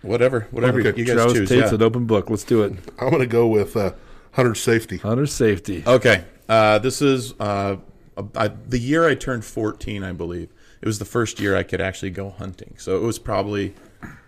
Whatever, 0.03 0.49
whatever 0.51 0.81
Okay, 0.81 0.99
you 0.99 1.05
guys 1.05 1.15
Travis 1.15 1.33
choose. 1.35 1.49
Tate's 1.49 1.71
yeah. 1.71 1.75
an 1.75 1.83
open 1.83 2.07
book. 2.07 2.29
Let's 2.29 2.45
do 2.45 2.63
it. 2.63 2.73
I'm 2.99 3.11
going 3.11 3.21
to 3.21 3.27
go 3.27 3.47
with 3.47 3.77
uh, 3.77 3.93
hunter 4.33 4.55
safety. 4.55 4.99
Hunter 4.99 5.27
safety. 5.27 5.85
Okay. 5.87 6.25
Uh, 6.49 6.79
this 6.79 7.01
is 7.01 7.35
uh, 7.41 7.77
a- 8.17 8.25
I, 8.35 8.49
the 8.49 8.79
year 8.79 9.09
I 9.09 9.15
turned 9.15 9.45
14, 9.45 10.03
I 10.03 10.13
believe. 10.13 10.51
It 10.81 10.87
was 10.87 10.99
the 10.99 11.05
first 11.05 11.39
year 11.39 11.57
I 11.57 11.63
could 11.63 11.81
actually 11.81 12.11
go 12.11 12.31
hunting. 12.31 12.75
So 12.79 12.97
it 12.97 13.03
was 13.03 13.19
probably, 13.21 13.75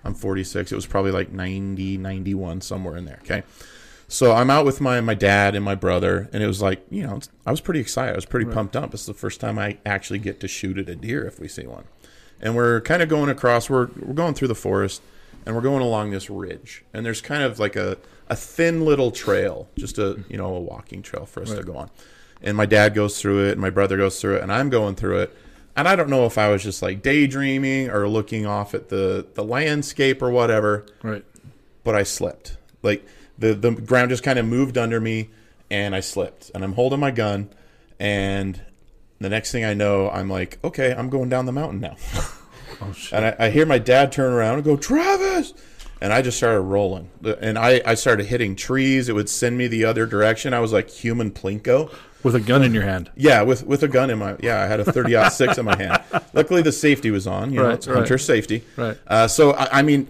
I'm 0.04 0.14
46, 0.14 0.70
it 0.70 0.74
was 0.76 0.86
probably 0.86 1.10
like 1.10 1.32
90, 1.32 1.98
91, 1.98 2.60
somewhere 2.60 2.96
in 2.96 3.04
there. 3.04 3.18
Okay. 3.22 3.42
So 4.06 4.32
I'm 4.32 4.50
out 4.50 4.64
with 4.64 4.80
my, 4.80 5.00
my 5.00 5.14
dad 5.14 5.56
and 5.56 5.64
my 5.64 5.74
brother, 5.74 6.28
and 6.32 6.42
it 6.42 6.46
was 6.46 6.62
like, 6.62 6.86
you 6.90 7.02
know, 7.02 7.18
I 7.44 7.50
was 7.50 7.60
pretty 7.60 7.80
excited. 7.80 8.12
I 8.12 8.14
was 8.14 8.26
pretty 8.26 8.48
pumped 8.48 8.76
up. 8.76 8.94
It's 8.94 9.06
the 9.06 9.14
first 9.14 9.40
time 9.40 9.58
I 9.58 9.78
actually 9.84 10.20
get 10.20 10.38
to 10.40 10.48
shoot 10.48 10.78
at 10.78 10.88
a 10.88 10.94
deer 10.94 11.26
if 11.26 11.40
we 11.40 11.48
see 11.48 11.66
one. 11.66 11.84
And 12.40 12.54
we're 12.54 12.80
kind 12.82 13.02
of 13.02 13.08
going 13.08 13.30
across, 13.30 13.68
we're, 13.68 13.88
we're 13.98 14.14
going 14.14 14.34
through 14.34 14.48
the 14.48 14.54
forest, 14.54 15.02
and 15.46 15.55
we're 15.55 15.62
going 15.62 15.82
along 15.82 16.11
this 16.11 16.29
ridge. 16.31 16.85
And 16.93 17.05
there's 17.05 17.20
kind 17.20 17.43
of 17.43 17.58
like 17.58 17.76
a, 17.76 17.99
a 18.29 18.37
thin 18.37 18.85
little 18.85 19.11
trail, 19.11 19.69
just 19.76 19.99
a, 19.99 20.23
you 20.29 20.37
know, 20.37 20.55
a 20.55 20.61
walking 20.61 21.02
trail 21.02 21.26
for 21.26 21.43
us 21.43 21.52
to 21.52 21.62
go 21.62 21.76
on. 21.76 21.91
And 22.43 22.56
my 22.56 22.67
dad 22.67 22.94
goes 22.94 23.20
through 23.20 23.49
it 23.49 23.52
and 23.52 23.61
my 23.61 23.70
brother 23.70 23.96
goes 23.96 24.20
through 24.20 24.37
it 24.37 24.43
and 24.43 24.52
I'm 24.52 24.70
going 24.70 24.94
through 24.94 25.20
it. 25.20 25.37
And 25.76 25.88
I 25.88 25.96
don't 25.96 26.08
know 26.11 26.25
if 26.26 26.38
I 26.38 26.49
was 26.50 26.62
just 26.62 26.82
like 26.82 27.02
daydreaming 27.02 27.91
or 27.91 28.06
looking 28.08 28.46
off 28.46 28.75
at 28.75 28.88
the 28.91 29.26
the 29.35 29.43
landscape 29.43 30.23
or 30.23 30.31
whatever 30.31 30.87
Right. 31.02 31.25
but 31.82 31.94
I 31.94 32.02
slipped. 32.05 32.56
Like 32.82 33.05
the 33.38 33.55
the 33.55 33.73
ground 33.73 34.11
just 34.11 34.23
kind 34.23 34.38
of 34.38 34.46
moved 34.46 34.79
under 34.79 35.00
me 35.00 35.31
and 35.70 35.94
I 35.96 36.00
slipped. 36.00 36.50
And 36.55 36.62
I'm 36.62 36.75
holding 36.75 37.00
my 37.00 37.11
gun 37.11 37.49
and 37.99 38.61
the 39.20 39.29
next 39.31 39.52
thing 39.52 39.64
I 39.64 39.75
know 39.75 40.11
I'm 40.11 40.29
like 40.29 40.58
okay 40.62 40.93
I'm 40.93 41.08
going 41.08 41.29
down 41.29 41.46
the 41.46 41.52
mountain 41.52 41.81
now 41.81 41.96
Oh 42.86 42.94
and 43.12 43.25
I, 43.26 43.36
I 43.46 43.50
hear 43.50 43.66
my 43.66 43.78
dad 43.78 44.12
turn 44.12 44.32
around 44.32 44.54
and 44.56 44.64
go, 44.64 44.76
Travis. 44.76 45.54
And 46.00 46.12
I 46.12 46.20
just 46.20 46.36
started 46.36 46.60
rolling. 46.60 47.08
And 47.40 47.58
I, 47.58 47.81
I 47.86 47.94
started 47.94 48.26
hitting 48.26 48.56
trees. 48.56 49.08
It 49.08 49.14
would 49.14 49.28
send 49.28 49.56
me 49.56 49.69
the 49.69 49.84
other 49.84 50.04
direction. 50.06 50.52
I 50.52 50.60
was 50.60 50.72
like 50.72 50.90
human 50.90 51.31
Plinko. 51.31 51.94
With 52.22 52.34
a 52.34 52.40
gun 52.40 52.62
in 52.62 52.75
your 52.75 52.82
hand. 52.82 53.10
Yeah, 53.16 53.42
with, 53.42 53.64
with 53.66 53.82
a 53.82 53.88
gun 53.88 54.10
in 54.10 54.19
my 54.19 54.36
yeah, 54.40 54.62
I 54.62 54.66
had 54.66 54.81
a 54.81 54.84
30 54.84 55.31
six 55.31 55.56
in 55.58 55.64
my 55.64 55.76
hand. 55.76 56.02
Luckily, 56.32 56.62
the 56.62 56.72
safety 56.72 57.10
was 57.10 57.26
on. 57.26 57.52
You 57.52 57.60
know, 57.60 57.66
Right, 57.66 57.75
it's 57.75 57.86
right. 57.86 57.96
hunter 57.96 58.19
safety. 58.19 58.64
Right. 58.76 58.96
Uh, 59.06 59.28
so 59.28 59.52
I, 59.52 59.78
I 59.78 59.82
mean, 59.82 60.08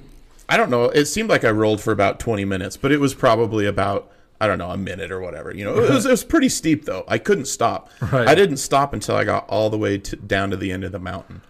I 0.49 0.57
don't 0.57 0.71
know. 0.71 0.85
It 0.85 1.07
seemed 1.07 1.29
like 1.29 1.45
I 1.45 1.51
rolled 1.51 1.81
for 1.81 1.93
about 1.93 2.19
20 2.21 2.45
minutes, 2.45 2.77
but 2.77 2.91
it 2.93 2.99
was 2.99 3.15
probably 3.15 3.67
about 3.67 4.11
I 4.41 4.47
don't 4.47 4.59
know 4.59 4.71
a 4.71 4.77
minute 4.77 5.11
or 5.13 5.21
whatever. 5.21 5.55
You 5.55 5.65
know, 5.65 5.79
it 5.79 5.91
was, 5.91 6.07
it 6.07 6.11
was 6.11 6.25
pretty 6.25 6.49
steep 6.49 6.85
though. 6.87 7.05
I 7.09 7.19
couldn't 7.19 7.47
stop. 7.47 7.89
Right. 8.13 8.27
I 8.29 8.35
didn't 8.35 8.57
stop 8.59 8.93
until 8.93 9.17
I 9.17 9.25
got 9.25 9.49
all 9.49 9.71
the 9.71 9.79
way 9.79 9.99
to, 9.99 10.17
down 10.17 10.51
to 10.51 10.57
the 10.57 10.71
end 10.73 10.85
of 10.85 10.93
the 10.93 10.99
mountain, 10.99 11.41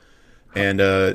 and 0.55 0.81
uh, 0.81 1.15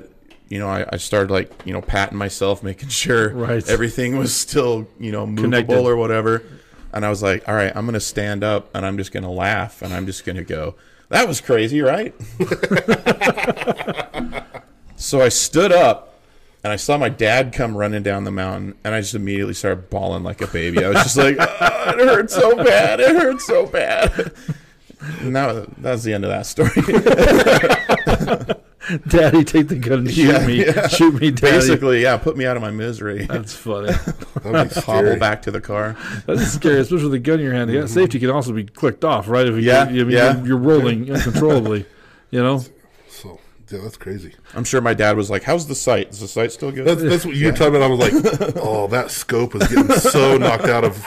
you 0.50 0.60
know, 0.60 0.68
I, 0.68 0.86
I 0.94 0.98
started 0.98 1.32
like 1.32 1.52
you 1.66 1.74
know 1.74 1.82
patting 1.82 2.18
myself, 2.18 2.64
making 2.64 2.90
sure 2.90 3.30
Right. 3.34 3.68
everything 3.70 4.18
was 4.18 4.36
still 4.36 4.88
you 5.00 5.12
know 5.12 5.26
movable 5.26 5.44
Connected. 5.44 5.78
or 5.80 5.96
whatever. 5.96 6.44
And 6.92 7.06
I 7.06 7.10
was 7.12 7.22
like, 7.22 7.48
all 7.48 7.54
right, 7.54 7.72
I'm 7.76 7.86
going 7.86 7.94
to 7.94 8.00
stand 8.00 8.44
up 8.44 8.72
and 8.74 8.84
I'm 8.84 8.98
just 8.98 9.12
going 9.12 9.22
to 9.24 9.30
laugh 9.30 9.84
and 9.84 9.94
I'm 9.94 10.08
just 10.08 10.26
going 10.26 10.38
to 10.38 10.44
go, 10.44 10.74
that 11.10 11.28
was 11.28 11.40
crazy, 11.40 11.82
right? 11.82 12.16
so 14.96 15.22
I 15.22 15.30
stood 15.30 15.72
up 15.72 16.20
and 16.64 16.74
I 16.74 16.78
saw 16.78 16.98
my 16.98 17.10
dad 17.10 17.54
come 17.54 17.78
running 17.78 18.02
down 18.02 18.24
the 18.24 18.32
mountain 18.32 18.74
and 18.84 18.96
I 18.96 19.02
just 19.02 19.14
immediately 19.14 19.54
started 19.54 19.92
bawling 19.92 20.24
like 20.24 20.42
a 20.42 20.48
baby. 20.48 20.84
I 20.84 20.90
was 20.90 20.98
just 21.04 21.16
like, 21.16 21.36
"Ah, 21.40 21.92
it 21.94 22.00
hurt 22.00 22.32
so 22.32 22.56
bad. 22.56 23.00
It 23.00 23.16
hurt 23.16 23.40
so 23.42 23.68
bad. 23.68 24.32
And 25.20 25.36
that, 25.36 25.68
that 25.84 25.92
was 25.92 26.04
the 26.04 26.14
end 26.16 26.24
of 26.26 26.32
that 26.32 26.48
story. 26.48 26.72
Daddy, 29.08 29.44
take 29.44 29.68
the 29.68 29.76
gun 29.76 30.00
and 30.00 30.12
shoot 30.12 30.30
Yeah, 30.30 30.48
me. 30.48 30.66
yeah. 30.66 30.88
Shoot 30.88 31.22
me, 31.22 31.32
Daddy. 31.32 31.58
Basically, 31.58 32.02
yeah, 32.02 32.18
put 32.18 32.38
me 32.38 32.46
out 32.46 32.56
of 32.56 32.62
my 32.62 32.72
misery. 32.72 33.26
That's 33.26 33.54
funny. 33.56 33.92
That'd 34.44 34.84
Hobble 34.84 35.18
back 35.18 35.42
to 35.44 35.52
the 35.52 35.62
car. 35.62 35.96
That's 36.26 36.48
scary, 36.48 36.80
especially 36.80 37.04
with 37.04 37.12
the 37.14 37.20
gun 37.20 37.40
in 37.40 37.46
your 37.46 37.54
hand. 37.54 37.70
The 37.70 37.76
mm-hmm. 37.76 37.88
safety 37.88 38.20
can 38.20 38.30
also 38.30 38.54
be 38.54 38.64
clicked 38.64 39.06
off, 39.06 39.28
right? 39.28 39.46
If 39.46 39.56
you, 39.56 39.62
Yeah, 39.62 39.90
you, 39.90 40.10
yeah. 40.10 40.38
You're, 40.38 40.48
you're 40.48 40.58
rolling 40.58 41.12
uncontrollably, 41.12 41.86
you 42.32 42.42
know? 42.42 42.64
So 43.10 43.40
yeah, 43.70 43.80
that's 43.84 43.98
crazy. 43.98 44.34
I'm 44.56 44.64
sure 44.64 44.82
my 44.82 44.96
dad 44.96 45.16
was 45.16 45.30
like, 45.30 45.44
how's 45.44 45.68
the 45.68 45.76
sight? 45.76 46.10
Is 46.10 46.22
the 46.22 46.28
sight 46.28 46.52
still 46.52 46.72
good? 46.72 46.86
That's, 46.86 47.02
that's 47.02 47.26
what 47.26 47.36
you 47.36 47.48
were 47.48 47.52
talking 47.52 47.76
about. 47.76 47.84
I 47.84 47.94
was 47.94 48.00
like, 48.00 48.54
oh, 48.58 48.88
that 48.88 49.12
scope 49.12 49.56
is 49.56 49.68
getting 49.68 49.92
so 49.98 50.38
knocked 50.38 50.66
out 50.66 50.84
of 50.84 50.98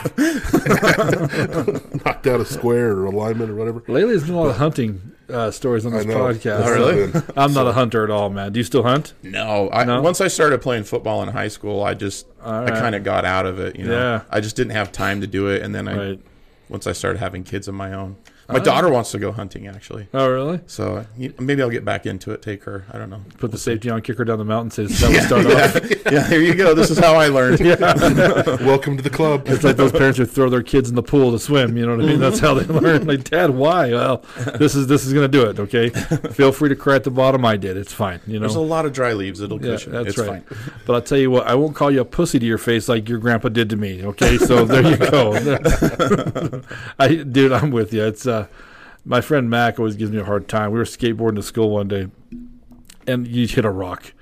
knocked 2.05 2.27
out 2.27 2.39
of 2.39 2.47
square 2.47 2.91
or 2.91 3.05
alignment 3.05 3.49
or 3.49 3.55
whatever. 3.55 3.83
Lately, 3.87 4.11
there's 4.11 4.23
been 4.23 4.35
a 4.35 4.39
lot 4.39 4.49
of 4.49 4.57
hunting 4.57 5.12
uh, 5.29 5.51
stories 5.51 5.85
on 5.85 5.91
this 5.93 6.05
podcast. 6.05 6.65
Oh, 6.65 6.71
really? 6.71 7.21
I'm 7.37 7.53
not 7.53 7.67
a 7.67 7.71
hunter 7.73 8.03
at 8.03 8.09
all, 8.09 8.29
man. 8.29 8.51
Do 8.51 8.59
you 8.59 8.63
still 8.63 8.83
hunt? 8.83 9.13
No, 9.23 9.69
I, 9.71 9.83
No? 9.85 10.01
once 10.01 10.19
I 10.21 10.27
started 10.27 10.61
playing 10.61 10.83
football 10.83 11.23
in 11.23 11.29
high 11.29 11.47
school, 11.47 11.83
I 11.83 11.93
just 11.93 12.27
All 12.43 12.65
I 12.65 12.69
kind 12.71 12.95
of 12.95 13.03
got 13.03 13.25
out 13.25 13.45
of 13.45 13.59
it. 13.59 13.75
You 13.77 13.85
know, 13.85 13.93
Yeah. 13.97 14.21
I 14.29 14.39
just 14.41 14.55
didn't 14.55 14.73
have 14.73 14.91
time 14.91 15.21
to 15.21 15.27
do 15.27 15.47
it, 15.47 15.61
and 15.61 15.73
then 15.73 15.87
I 15.87 15.97
Right. 16.09 16.19
once 16.69 16.87
I 16.87 16.91
started 16.91 17.19
having 17.19 17.43
kids 17.43 17.67
of 17.67 17.73
my 17.75 17.93
own, 17.93 18.17
my 18.49 18.59
daughter 18.59 18.89
wants 18.89 19.11
to 19.11 19.19
go 19.19 19.31
hunting 19.31 19.67
actually. 19.67 20.07
Oh, 20.13 20.29
really? 20.29 20.59
So 20.67 21.05
maybe 21.39 21.61
I'll 21.61 21.69
get 21.69 21.85
back 21.85 22.05
into 22.05 22.31
it. 22.31 22.41
Take 22.41 22.63
her. 22.65 22.85
I 22.91 22.97
don't 22.97 23.09
know. 23.09 23.21
Put 23.37 23.51
the 23.51 23.57
safety 23.57 23.89
on, 23.89 24.01
kick 24.01 24.17
her 24.17 24.25
down 24.25 24.37
the 24.37 24.45
mountain, 24.45 24.71
say, 24.71 24.83
"This 24.83 25.01
is 25.01 25.01
how 25.01 25.09
we 25.09 25.19
start 25.19 25.45
off." 25.47 26.05
yeah, 26.11 26.27
here 26.27 26.41
you 26.41 26.53
go. 26.55 26.73
This 26.73 26.89
is 26.91 26.97
how 26.99 27.15
I 27.15 27.27
learned. 27.27 27.59
Welcome 28.65 28.97
to 28.97 29.03
the 29.03 29.09
club. 29.09 29.43
It's 29.47 29.63
like 29.63 29.77
those 29.77 29.91
parents 29.91 30.17
who 30.17 30.25
throw 30.25 30.49
their 30.49 30.63
kids 30.63 30.89
in 30.89 30.95
the 30.95 31.03
pool 31.03 31.31
to 31.31 31.39
swim. 31.39 31.77
You 31.77 31.85
know 31.85 31.95
what 31.95 32.05
I 32.05 32.07
mean? 32.07 32.19
That's 32.19 32.39
how 32.39 32.53
they 32.53 32.65
learn. 32.65 33.05
Like, 33.07 33.23
Dad, 33.23 33.51
why? 33.51 33.91
Well, 33.91 34.23
this 34.57 34.75
is 34.75 34.87
this 34.87 35.05
is 35.05 35.13
going 35.13 35.29
to 35.29 35.37
do 35.37 35.49
it. 35.49 35.59
Okay. 35.59 35.89
Feel 36.33 36.51
free 36.51 36.69
to 36.69 36.75
cry 36.75 36.95
at 36.95 37.03
the 37.03 37.11
bottom. 37.11 37.45
I 37.45 37.57
did. 37.57 37.77
It's 37.77 37.93
fine. 37.93 38.19
You 38.27 38.33
know. 38.35 38.39
There's 38.41 38.55
a 38.55 38.59
lot 38.59 38.85
of 38.85 38.93
dry 38.93 39.13
leaves. 39.13 39.39
It'll 39.41 39.63
Yeah, 39.63 39.73
cushion. 39.73 39.91
that's 39.93 40.09
it's 40.09 40.17
right. 40.17 40.43
fine. 40.47 40.57
But 40.85 40.93
I'll 40.95 41.01
tell 41.01 41.17
you 41.17 41.31
what, 41.31 41.47
I 41.47 41.55
won't 41.55 41.75
call 41.75 41.91
you 41.91 42.01
a 42.01 42.05
pussy 42.05 42.39
to 42.39 42.45
your 42.45 42.57
face 42.57 42.89
like 42.89 43.07
your 43.07 43.19
grandpa 43.19 43.49
did 43.49 43.69
to 43.69 43.75
me. 43.75 44.03
Okay, 44.03 44.37
so 44.37 44.65
there 44.65 44.83
you 44.85 44.97
go. 44.97 45.33
I, 46.99 47.15
dude, 47.15 47.51
I'm 47.51 47.71
with 47.71 47.93
you. 47.93 48.03
It's 48.03 48.25
uh, 48.27 48.32
Uh, 48.33 48.47
my 49.05 49.21
friend 49.21 49.49
Mac 49.49 49.79
always 49.79 49.95
gives 49.95 50.11
me 50.11 50.17
a 50.17 50.23
hard 50.23 50.47
time. 50.47 50.71
We 50.71 50.79
were 50.79 50.85
skateboarding 50.85 51.35
to 51.35 51.43
school 51.43 51.69
one 51.69 51.87
day, 51.87 52.07
and 53.05 53.27
you 53.27 53.47
hit 53.47 53.65
a 53.65 53.69
rock, 53.69 54.13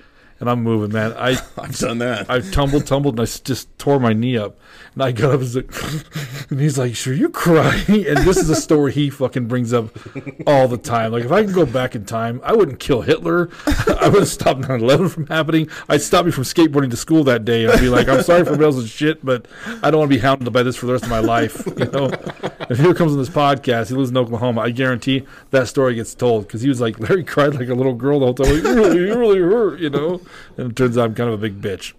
and 0.41 0.49
I'm 0.49 0.63
moving, 0.63 0.91
man. 0.91 1.13
I 1.13 1.29
I've 1.57 1.77
done 1.77 1.99
that. 1.99 2.29
I 2.29 2.41
tumbled, 2.41 2.87
tumbled, 2.87 3.13
and 3.13 3.21
I 3.21 3.31
just 3.43 3.77
tore 3.77 3.99
my 3.99 4.11
knee 4.11 4.37
up. 4.37 4.59
And 4.93 5.03
I 5.03 5.11
got 5.13 5.33
up 5.35 5.41
and, 5.41 5.55
like, 5.55 6.49
and 6.51 6.59
he's 6.59 6.77
like, 6.77 6.95
"Sure, 6.95 7.13
you 7.13 7.29
crying?" 7.29 8.05
And 8.11 8.17
this 8.19 8.37
is 8.37 8.49
a 8.49 8.55
story 8.55 8.91
he 8.91 9.09
fucking 9.09 9.47
brings 9.47 9.71
up 9.71 9.97
all 10.45 10.67
the 10.67 10.77
time. 10.77 11.11
Like, 11.11 11.23
if 11.23 11.31
I 11.31 11.45
could 11.45 11.53
go 11.53 11.65
back 11.65 11.95
in 11.95 12.03
time, 12.03 12.41
I 12.43 12.53
wouldn't 12.53 12.79
kill 12.79 13.01
Hitler. 13.01 13.49
I 13.67 14.09
would 14.09 14.19
have 14.19 14.27
stopped 14.27 14.61
9/11 14.61 15.09
from 15.09 15.27
happening. 15.27 15.69
I'd 15.87 16.01
stop 16.01 16.25
me 16.25 16.31
from 16.31 16.43
skateboarding 16.43 16.89
to 16.89 16.97
school 16.97 17.23
that 17.25 17.45
day. 17.45 17.67
I'd 17.67 17.79
be 17.79 17.89
like, 17.89 18.09
"I'm 18.09 18.23
sorry 18.23 18.43
for 18.43 18.53
everybody 18.53 18.65
else's 18.65 18.89
shit, 18.89 19.23
but 19.23 19.45
I 19.83 19.91
don't 19.91 19.99
want 19.99 20.11
to 20.11 20.17
be 20.17 20.21
hounded 20.21 20.51
by 20.51 20.63
this 20.63 20.75
for 20.75 20.87
the 20.87 20.93
rest 20.93 21.05
of 21.05 21.09
my 21.11 21.19
life." 21.19 21.63
You 21.77 21.85
know. 21.85 22.11
If 22.69 22.79
he 22.79 22.93
comes 22.93 23.11
on 23.11 23.17
this 23.17 23.29
podcast, 23.29 23.89
he 23.89 23.95
lives 23.95 24.11
in 24.11 24.17
Oklahoma. 24.17 24.61
I 24.61 24.69
guarantee 24.69 25.23
that 25.49 25.67
story 25.67 25.95
gets 25.95 26.15
told 26.15 26.47
because 26.47 26.61
he 26.61 26.69
was 26.69 26.79
like, 26.79 26.99
Larry 26.99 27.23
cried 27.23 27.53
like 27.53 27.67
a 27.67 27.73
little 27.73 27.93
girl 27.93 28.19
the 28.19 28.25
whole 28.25 28.33
time. 28.33 28.47
Like, 28.53 28.63
you 28.63 28.75
really, 28.75 28.97
you 28.97 29.17
really 29.17 29.39
hurt, 29.39 29.79
you 29.79 29.89
know. 29.89 30.21
And 30.57 30.71
it 30.71 30.75
turns 30.75 30.97
out 30.97 31.05
I'm 31.05 31.15
kind 31.15 31.29
of 31.29 31.35
a 31.35 31.49
big 31.49 31.61
bitch. 31.61 31.93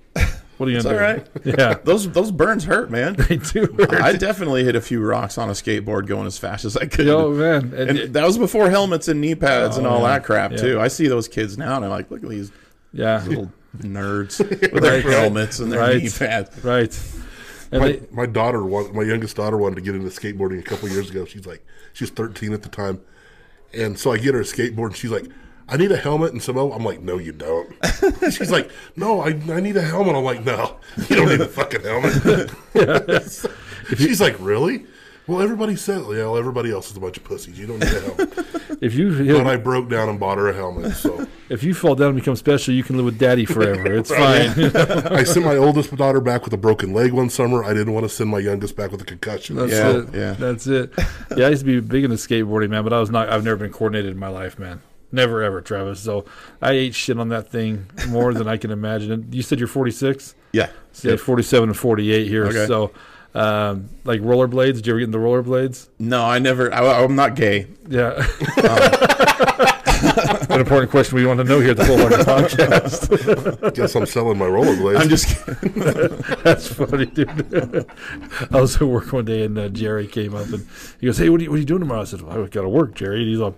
What 0.59 0.69
are 0.69 0.71
you 0.71 0.77
It's 0.77 0.85
gonna 0.87 0.99
all 0.99 1.15
do? 1.15 1.21
right. 1.21 1.29
Yeah, 1.59 1.75
Those 1.85 2.09
those 2.12 2.31
burns 2.31 2.65
hurt, 2.65 2.91
man. 2.91 3.15
they 3.29 3.37
do. 3.39 3.67
Hurt. 3.79 3.95
I 3.95 4.12
definitely 4.12 4.62
hit 4.65 4.77
a 4.77 4.81
few 4.81 5.01
rocks 5.05 5.37
on 5.39 5.49
a 5.49 5.53
skateboard 5.53 6.07
going 6.07 6.27
as 6.27 6.39
fast 6.39 6.65
as 6.65 6.77
I 6.77 6.87
could. 6.87 7.07
Yo, 7.07 7.31
man, 7.33 7.73
and, 7.75 7.99
and 7.99 8.15
that 8.15 8.25
was 8.25 8.39
before 8.39 8.71
helmets 8.71 9.09
and 9.09 9.21
knee 9.21 9.35
pads 9.35 9.77
and 9.77 9.87
Oh, 9.87 9.91
all 9.91 10.01
man. 10.03 10.11
that 10.11 10.25
crap 10.25 10.53
Yeah. 10.53 10.57
too. 10.59 10.81
I 10.81 10.89
see 10.89 11.09
those 11.09 11.27
kids 11.27 11.59
now, 11.59 11.77
and 11.77 11.85
I'm 11.85 11.91
like, 11.91 12.11
look 12.11 12.23
at 12.23 12.29
these 12.29 12.53
yeah, 12.93 13.25
little 13.27 13.51
nerds 13.79 14.39
with 14.73 14.83
their 14.83 15.01
helmets 15.01 15.59
and 15.59 15.73
their 15.73 15.81
Right. 15.81 16.03
knee 16.03 16.11
pads. 16.11 16.62
right. 16.62 16.97
And 17.73 17.81
My, 17.81 17.93
they, 17.93 18.03
my 18.12 18.27
daughter, 18.27 18.62
want, 18.62 18.95
my 18.95 19.03
youngest 19.03 19.35
daughter, 19.37 19.57
wanted 19.57 19.77
to 19.77 19.81
get 19.81 19.95
into 19.95 20.09
skateboarding 20.11 20.59
a 20.61 20.62
couple 20.62 20.91
years 20.91 21.09
ago. 21.11 21.25
She's 21.25 21.47
like, 21.47 21.65
she's 21.95 22.11
13 22.11 22.53
at 22.53 22.62
the 22.62 22.69
time, 22.69 23.01
and 23.73 23.99
so 23.99 24.12
I 24.12 24.19
get 24.19 24.35
her 24.35 24.41
a 24.43 24.45
skateboard, 24.45 24.89
and 24.89 24.97
she's 24.97 25.11
like, 25.11 25.25
"I 25.73 25.76
need 25.76 25.91
a 25.93 25.97
helmet 25.97 26.33
and 26.33 26.43
some." 26.43 26.57
el-" 26.57 26.73
I'm 26.73 26.85
like, 26.85 27.00
"No, 27.02 27.19
you 27.19 27.33
don't." 27.33 27.73
she's 28.31 28.50
like, 28.50 28.71
"No, 28.97 29.21
I, 29.21 29.29
I 29.49 29.61
need 29.61 29.76
a 29.76 29.83
helmet." 29.83 30.14
I'm 30.17 30.25
like, 30.25 30.45
"No, 30.45 30.76
you 31.09 31.17
don't 31.17 31.29
need 31.29 31.41
a 31.41 31.47
fucking 31.49 31.83
helmet." 31.83 32.50
she's 33.97 34.21
like, 34.21 34.37
"Really?" 34.38 34.87
Well, 35.26 35.41
everybody 35.41 35.76
said, 35.76 36.00
"Yeah, 36.02 36.25
well, 36.26 36.37
everybody 36.37 36.73
else 36.73 36.91
is 36.91 36.97
a 36.97 37.00
bunch 37.00 37.17
of 37.17 37.25
pussies. 37.25 37.59
You 37.59 37.67
don't 37.69 37.79
need 37.79 37.93
a 37.93 38.00
helmet." 38.00 38.38
if 38.81 38.95
you 38.95 39.33
but 39.37 39.47
I 39.47 39.57
broke 39.57 39.88
down 39.88 40.09
and 40.09 40.19
bought 40.19 40.38
her 40.38 40.49
a 40.49 40.52
helmet. 40.52 40.97
So 40.97 41.29
if 41.49 41.62
you 41.62 41.73
fall 41.75 41.95
down 41.95 42.09
and 42.09 42.17
become 42.17 42.35
special, 42.35 42.75
you 42.75 42.83
can 42.83 42.97
live 42.97 43.05
with 43.05 43.19
daddy 43.19 43.45
forever. 43.45 43.93
It's 43.95 44.11
fine. 44.11 44.50
I 45.12 45.23
sent 45.23 45.45
my 45.45 45.57
oldest 45.57 45.95
daughter 45.95 46.21
back 46.21 46.45
with 46.45 46.52
a 46.52 46.57
broken 46.57 46.93
leg 46.93 47.12
one 47.12 47.31
summer. 47.31 47.62
I 47.62 47.73
didn't 47.73 47.93
want 47.95 48.05
to 48.05 48.09
send 48.09 48.31
my 48.31 48.41
youngest 48.41 48.75
back 48.75 48.91
with 48.91 49.00
a 49.00 49.05
concussion. 49.05 49.55
That's 49.57 49.71
Yeah, 49.73 49.99
it. 49.99 50.09
yeah. 50.12 50.33
That's 50.33 50.67
it. 50.67 50.93
Yeah, 51.37 51.47
I 51.47 51.50
used 51.50 51.61
to 51.64 51.67
be 51.67 51.79
big 51.79 52.02
into 52.02 52.17
skateboarding, 52.17 52.71
man, 52.71 52.83
but 52.83 52.93
I 52.93 52.99
was 52.99 53.11
not. 53.11 53.29
I've 53.29 53.45
never 53.45 53.57
been 53.57 53.73
coordinated 53.73 54.11
in 54.11 54.19
my 54.19 54.29
life, 54.29 54.59
man. 54.59 54.83
Never 55.12 55.42
ever, 55.42 55.61
Travis. 55.61 56.00
So 56.00 56.25
I 56.61 56.73
ate 56.73 56.95
shit 56.95 57.19
on 57.19 57.28
that 57.28 57.49
thing 57.50 57.87
more 58.09 58.33
than 58.35 58.49
I 58.49 58.57
can 58.57 58.71
imagine. 58.71 59.12
And 59.12 59.35
You 59.35 59.42
said 59.42 59.59
you're 59.59 59.69
46. 59.69 60.35
Yeah, 60.52 60.69
So 60.92 61.11
Yeah, 61.11 61.16
47 61.16 61.69
and 61.71 61.78
48 61.78 62.26
here. 62.26 62.47
Okay. 62.47 62.66
So, 62.66 62.92
um, 63.35 63.88
like 64.04 64.21
rollerblades. 64.21 64.75
Did 64.76 64.87
you 64.87 64.92
ever 64.95 65.00
get 65.00 65.04
into 65.07 65.19
rollerblades? 65.19 65.88
no, 65.99 66.25
I 66.25 66.38
never. 66.38 66.73
I, 66.73 67.02
I'm 67.02 67.14
not 67.14 67.35
gay. 67.37 67.66
Yeah. 67.88 68.26
An 70.50 70.61
important 70.61 70.90
question 70.90 71.16
we 71.16 71.25
want 71.25 71.38
to 71.38 71.45
know 71.45 71.61
here 71.61 71.71
at 71.71 71.76
the 71.78 71.85
Bullhucker 71.85 72.25
Podcast. 72.25 73.75
Guess 73.75 73.95
I'm 73.95 74.04
selling 74.04 74.37
my 74.37 74.47
rollerblades. 74.47 75.00
I'm 75.00 75.09
just 75.09 75.28
kidding. 75.28 76.42
That's 76.45 76.66
funny, 76.69 77.07
dude. 77.07 77.87
I 78.50 78.61
was 78.61 78.76
at 78.76 78.83
work 78.83 79.12
one 79.12 79.25
day 79.25 79.45
and 79.45 79.57
uh, 79.59 79.69
Jerry 79.69 80.07
came 80.09 80.35
up 80.35 80.49
and 80.49 80.66
he 81.00 81.07
goes, 81.07 81.16
"Hey, 81.19 81.28
what 81.31 81.40
are 81.40 81.45
you, 81.45 81.50
what 81.50 81.57
are 81.57 81.61
you 81.61 81.64
doing 81.64 81.81
tomorrow?" 81.81 82.02
I 82.02 82.04
said, 82.04 82.21
well, 82.21 82.42
"I 82.45 82.49
got 82.49 82.62
to 82.62 82.69
work, 82.69 82.95
Jerry." 82.95 83.21
And 83.21 83.28
he's 83.28 83.38
like, 83.38 83.54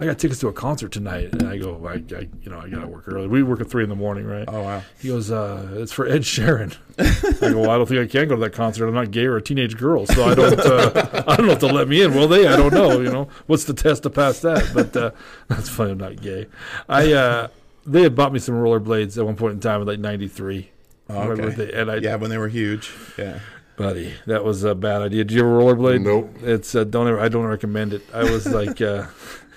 "I 0.00 0.06
got 0.06 0.18
tickets 0.18 0.40
to 0.40 0.48
a 0.48 0.52
concert 0.52 0.92
tonight." 0.92 1.32
And 1.32 1.48
I 1.48 1.58
go, 1.58 1.86
"I, 1.86 1.94
I 2.16 2.28
you 2.42 2.50
know, 2.50 2.60
I 2.60 2.68
got 2.68 2.80
to 2.80 2.86
work 2.86 3.04
early. 3.06 3.26
We 3.28 3.42
work 3.42 3.60
at 3.60 3.68
three 3.70 3.82
in 3.82 3.88
the 3.88 3.96
morning, 3.96 4.26
right?" 4.26 4.44
Oh 4.48 4.62
wow. 4.62 4.82
He 5.00 5.08
goes, 5.08 5.30
uh, 5.30 5.68
"It's 5.72 5.92
for 5.92 6.06
Ed 6.06 6.22
Sheeran." 6.22 6.76
I 6.98 7.50
go, 7.52 7.60
"Well, 7.60 7.70
I 7.70 7.76
don't 7.76 7.86
think 7.86 8.00
I 8.00 8.06
can 8.06 8.28
go 8.28 8.34
to 8.34 8.40
that 8.42 8.52
concert. 8.52 8.86
I'm 8.88 8.94
not 8.94 9.10
gay 9.10 9.26
or 9.26 9.36
a 9.36 9.42
teenage 9.42 9.76
girl, 9.76 10.06
so 10.06 10.24
I 10.24 10.34
don't. 10.34 10.58
Uh, 10.58 11.24
I 11.26 11.36
don't 11.36 11.46
know 11.46 11.52
if 11.52 11.60
they'll 11.60 11.72
let 11.74 11.88
me 11.88 12.02
in. 12.02 12.14
Will 12.14 12.28
they? 12.28 12.46
I 12.46 12.56
don't 12.56 12.72
know. 12.72 13.00
You 13.00 13.10
know, 13.12 13.28
what's 13.46 13.64
the 13.64 13.74
test 13.74 14.02
to 14.04 14.10
pass 14.10 14.40
that? 14.40 14.70
But 14.74 14.96
uh, 14.96 15.10
that's 15.48 15.68
funny. 15.68 15.92
I'm 15.92 15.98
not 15.98 16.20
gay. 16.20 16.46
I 16.88 17.12
uh, 17.12 17.48
they 17.86 18.02
had 18.02 18.14
bought 18.14 18.32
me 18.32 18.38
some 18.38 18.54
rollerblades 18.56 19.16
at 19.18 19.24
one 19.24 19.36
point 19.36 19.54
in 19.54 19.60
time, 19.60 19.80
in 19.80 19.86
like 19.86 19.98
'93. 20.00 20.70
Oh, 21.10 21.30
okay. 21.30 21.72
And 21.72 21.90
I, 21.90 21.96
Yeah, 21.96 22.16
when 22.16 22.28
they 22.30 22.36
were 22.36 22.48
huge. 22.48 22.92
Yeah. 23.16 23.38
buddy, 23.76 24.12
that 24.26 24.44
was 24.44 24.62
a 24.64 24.74
bad 24.74 25.00
idea. 25.00 25.24
Did 25.24 25.32
you 25.32 25.40
ever 25.40 25.50
rollerblade? 25.58 26.02
Nope. 26.02 26.34
It's 26.42 26.74
uh, 26.74 26.84
don't 26.84 27.08
ever. 27.08 27.18
I 27.20 27.28
don't 27.28 27.46
recommend 27.46 27.94
it. 27.94 28.02
I 28.12 28.24
was 28.24 28.46
like, 28.60 28.80
uh, 28.82 29.06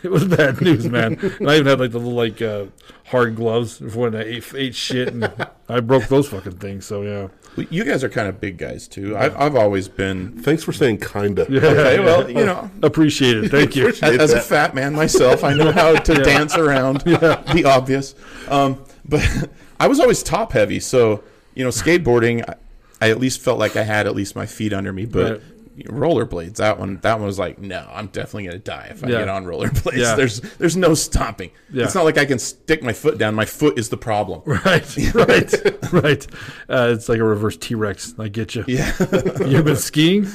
it 0.04 0.12
was 0.12 0.26
bad 0.26 0.62
news, 0.62 0.88
man. 0.90 1.18
And 1.40 1.50
I 1.50 1.56
even 1.56 1.68
had 1.68 1.80
like 1.80 1.92
the 1.92 2.00
little 2.00 2.14
like 2.14 2.42
uh, 2.42 2.66
hard 3.06 3.36
gloves 3.36 3.78
for 3.78 4.00
when 4.00 4.16
I 4.16 4.24
ate, 4.24 4.54
ate 4.56 4.76
shit, 4.76 5.10
and 5.10 5.32
I 5.70 5.80
broke 5.80 6.06
those 6.08 6.28
fucking 6.30 6.58
things. 6.58 6.86
So 6.86 7.02
yeah. 7.02 7.28
Well, 7.58 7.68
you 7.70 7.84
guys 7.84 8.04
are 8.04 8.10
kind 8.10 8.30
of 8.30 8.40
big 8.40 8.58
guys 8.58 8.88
too. 8.88 9.18
I've, 9.18 9.36
I've 9.36 9.56
always 9.56 9.90
been. 9.90 10.42
Thanks 10.42 10.64
for 10.64 10.72
saying 10.72 11.00
kinda. 11.00 11.44
Okay, 11.44 12.00
well, 12.00 12.30
you 12.30 12.46
know, 12.46 12.72
Appreciate 12.82 13.44
it. 13.44 13.50
Thank 13.52 13.76
you. 13.76 13.90
as, 13.90 14.02
as 14.02 14.34
a 14.34 14.40
fat 14.40 14.74
man 14.74 14.94
myself, 14.96 15.44
I 15.44 15.54
know 15.54 15.72
how 15.72 15.96
to 15.96 16.14
dance 16.24 16.56
around 16.56 17.02
the 17.02 17.64
obvious. 17.66 18.16
Um, 18.48 18.84
but 19.04 19.50
I 19.80 19.88
was 19.88 20.00
always 20.00 20.24
top 20.24 20.54
heavy, 20.54 20.80
so 20.80 21.24
you 21.54 21.64
know, 21.66 21.70
skateboarding, 21.72 22.48
I, 22.50 22.56
I 23.02 23.10
at 23.10 23.20
least 23.20 23.42
felt 23.42 23.60
like 23.60 23.76
I 23.76 23.84
had 23.84 24.08
at 24.08 24.16
least 24.16 24.36
my 24.36 24.46
feet 24.46 24.72
under 24.72 24.94
me. 24.94 25.06
But 25.06 25.32
Right. 25.32 25.42
Rollerblades, 25.86 26.56
that 26.58 26.78
one, 26.80 26.98
that 27.02 27.18
one 27.18 27.26
was 27.28 27.40
like, 27.40 27.60
no, 27.60 27.88
I'm 27.92 28.08
definitely 28.08 28.46
gonna 28.46 28.60
die 28.60 28.88
if 28.92 29.04
I 29.04 29.08
Yeah. 29.10 29.20
get 29.20 29.30
on 29.30 29.46
rollerblades. 29.46 29.98
Yeah. 29.98 30.16
There's 30.16 30.42
there's 30.58 30.78
no 30.78 30.94
stopping. 30.94 31.52
Yeah. 31.72 31.86
It's 31.86 31.96
not 31.96 32.06
like 32.06 32.18
I 32.18 32.26
can 32.26 32.40
stick 32.40 32.84
my 32.84 32.94
foot 32.94 33.18
down. 33.18 33.36
My 33.36 33.46
foot 33.46 33.78
is 33.80 33.90
the 33.90 33.98
problem. 33.98 34.42
Right, 34.66 35.14
right, 35.16 35.54
right. 35.94 36.28
Uh, 36.70 36.94
it's 36.94 37.10
like 37.10 37.20
a 37.20 37.24
reverse 37.24 37.58
T 37.58 37.74
Rex. 37.76 38.14
I 38.20 38.28
get 38.28 38.56
you. 38.56 38.64
Yeah. 38.68 38.92
You 39.42 39.58
ever 39.58 39.64
been 39.64 39.76
skiing? 39.76 40.28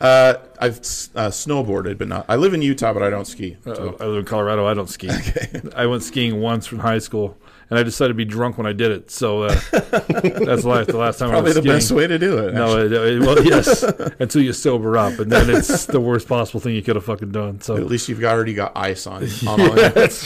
Uh, 0.00 0.34
I've 0.60 0.76
uh, 0.76 1.30
snowboarded, 1.30 1.98
but 1.98 2.08
not. 2.08 2.26
I 2.28 2.36
live 2.36 2.52
in 2.52 2.62
Utah, 2.62 2.92
but 2.92 3.02
I 3.02 3.10
don't 3.10 3.26
ski. 3.26 3.56
So. 3.64 3.96
I 4.00 4.06
live 4.06 4.18
in 4.18 4.24
Colorado. 4.24 4.66
I 4.66 4.74
don't 4.74 4.88
ski. 4.90 5.08
I 5.76 5.86
went 5.86 6.02
skiing 6.02 6.40
once 6.40 6.66
from 6.66 6.80
high 6.80 6.98
school, 6.98 7.38
and 7.70 7.78
I 7.78 7.82
decided 7.84 8.08
to 8.08 8.14
be 8.14 8.24
drunk 8.24 8.58
when 8.58 8.66
I 8.66 8.72
did 8.72 8.90
it. 8.90 9.10
So 9.10 9.44
uh, 9.44 9.48
that's 9.70 10.64
life. 10.64 10.88
The 10.88 10.96
last 10.98 11.18
time 11.18 11.30
I 11.30 11.40
was 11.40 11.52
skiing. 11.52 11.52
Probably 11.52 11.52
the 11.52 11.62
best 11.62 11.90
way 11.92 12.06
to 12.06 12.18
do 12.18 12.38
it. 12.38 12.54
No, 12.54 12.78
it, 12.84 12.92
it- 12.92 13.20
well, 13.20 13.42
yes, 13.44 13.82
until 14.18 14.42
you 14.42 14.52
sober 14.52 14.98
up, 14.98 15.18
and 15.20 15.30
then 15.30 15.48
it's 15.48 15.86
the 15.86 16.00
worst 16.00 16.28
possible 16.28 16.60
thing 16.60 16.74
you 16.74 16.82
could 16.82 16.96
have 16.96 17.04
fucking 17.04 17.30
done. 17.30 17.60
So 17.60 17.76
At 17.76 17.86
least 17.86 18.08
you've 18.08 18.20
got, 18.20 18.34
already 18.34 18.54
got 18.54 18.72
ice 18.76 19.06
on, 19.06 19.22
on 19.46 19.48
all, 19.48 19.58
your- 19.58 19.74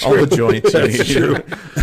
all 0.05 0.27
the 0.27 0.33
joints. 0.35 0.73
That's 0.73 1.07
true. 1.07 1.37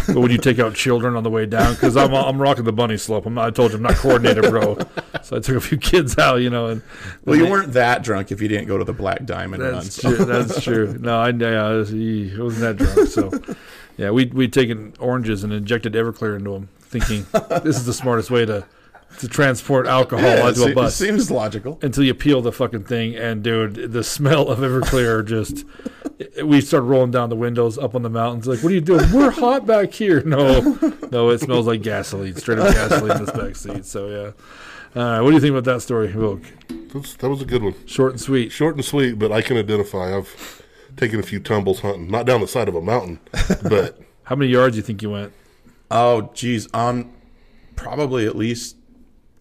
but 0.07 0.17
when 0.21 0.31
you 0.31 0.37
take 0.37 0.59
out 0.59 0.75
children 0.75 1.15
on 1.15 1.23
the 1.23 1.29
way 1.31 1.45
down, 1.45 1.73
because 1.75 1.95
I'm 1.95 2.13
I'm 2.13 2.41
rocking 2.41 2.65
the 2.65 2.73
bunny 2.73 2.97
slope. 2.97 3.25
I'm 3.25 3.35
not, 3.35 3.45
I 3.47 3.51
told 3.51 3.71
you 3.71 3.77
I'm 3.77 3.83
not 3.83 3.95
coordinated, 3.95 4.43
bro. 4.49 4.77
So 5.23 5.37
I 5.37 5.39
took 5.39 5.55
a 5.55 5.61
few 5.61 5.77
kids 5.77 6.17
out, 6.19 6.37
you 6.37 6.49
know, 6.49 6.67
and 6.67 6.81
Well, 7.23 7.35
you 7.35 7.47
weren't 7.47 7.73
that 7.73 7.84
drunk 8.03 8.31
if 8.31 8.41
you 8.41 8.47
didn't 8.47 8.67
go 8.67 8.77
to 8.77 8.83
the 8.83 8.93
Black 8.93 9.25
Diamond 9.25 9.63
run. 9.63 9.73
That's 9.75 9.95
So. 9.95 10.15
true. 10.15 10.25
That's 10.25 10.61
true. 10.63 10.97
No, 10.99 11.19
I, 11.19 11.29
I, 11.29 11.73
was, 11.73 11.91
wasn't 11.93 12.59
that 12.59 12.75
drunk. 12.77 13.09
So, 13.09 13.55
yeah, 13.97 14.11
we 14.11 14.25
we'd 14.25 14.53
taken 14.53 14.93
oranges 14.99 15.43
and 15.43 15.51
injected 15.53 15.93
Everclear 15.93 16.37
into 16.37 16.51
them, 16.51 16.69
thinking 16.81 17.25
this 17.63 17.77
is 17.77 17.85
the 17.85 17.93
smartest 17.93 18.31
way 18.31 18.45
to 18.45 18.65
to 19.19 19.27
transport 19.29 19.87
alcohol 19.87 20.25
Yeah, 20.25 20.45
onto 20.45 20.77
a 20.77 20.85
it 20.87 20.91
seems 20.91 21.31
logical. 21.31 21.79
Until 21.81 22.03
you 22.03 22.13
peel 22.13 22.41
the 22.41 22.51
fucking 22.51 22.83
thing, 22.83 23.15
and 23.15 23.43
dude, 23.43 23.93
the 23.93 24.03
smell 24.03 24.49
of 24.49 24.59
Everclear 24.59 25.25
just. 25.27 25.65
We 26.43 26.61
started 26.61 26.85
rolling 26.85 27.11
down 27.11 27.29
the 27.29 27.35
windows 27.35 27.77
up 27.77 27.93
on 27.93 28.01
the 28.01 28.09
mountains. 28.09 28.47
Like, 28.47 28.63
what 28.63 28.71
are 28.71 28.75
you 28.75 28.79
doing? 28.81 29.11
We're 29.11 29.31
hot 29.31 29.65
back 29.65 29.91
here. 29.93 30.21
No, 30.25 30.61
no, 31.11 31.29
it 31.29 31.39
smells 31.39 31.67
like 31.67 31.81
gasoline, 31.81 32.35
straight 32.35 32.57
up 32.59 32.73
gasoline 32.73 33.17
in 33.17 33.25
this 33.25 33.35
back 33.35 33.55
seat. 33.55 33.85
So 33.85 34.07
yeah. 34.07 34.31
All 34.95 35.03
right, 35.03 35.19
what 35.19 35.31
do 35.31 35.35
you 35.35 35.41
think 35.41 35.51
about 35.51 35.65
that 35.65 35.81
story, 35.81 36.13
Wilk? 36.13 36.41
That's, 36.93 37.15
that 37.15 37.29
was 37.29 37.41
a 37.41 37.45
good 37.45 37.61
one. 37.61 37.75
Short 37.85 38.13
and 38.13 38.21
sweet. 38.21 38.53
Short 38.53 38.75
and 38.75 38.85
sweet, 38.85 39.19
but 39.19 39.29
I 39.29 39.41
can 39.41 39.57
identify. 39.57 40.15
I've 40.15 40.63
taken 40.95 41.19
a 41.19 41.23
few 41.23 41.41
tumbles 41.41 41.81
hunting, 41.81 42.09
not 42.09 42.25
down 42.25 42.39
the 42.39 42.47
side 42.47 42.69
of 42.69 42.75
a 42.75 42.81
mountain, 42.81 43.19
but 43.63 43.99
How 44.23 44.37
many 44.37 44.51
yards 44.51 44.75
do 44.75 44.77
you 44.77 44.83
think 44.83 45.01
you 45.01 45.11
went? 45.11 45.33
Oh, 45.91 46.31
geez. 46.33 46.69
On 46.73 47.11
probably 47.75 48.25
at 48.25 48.37
least 48.37 48.77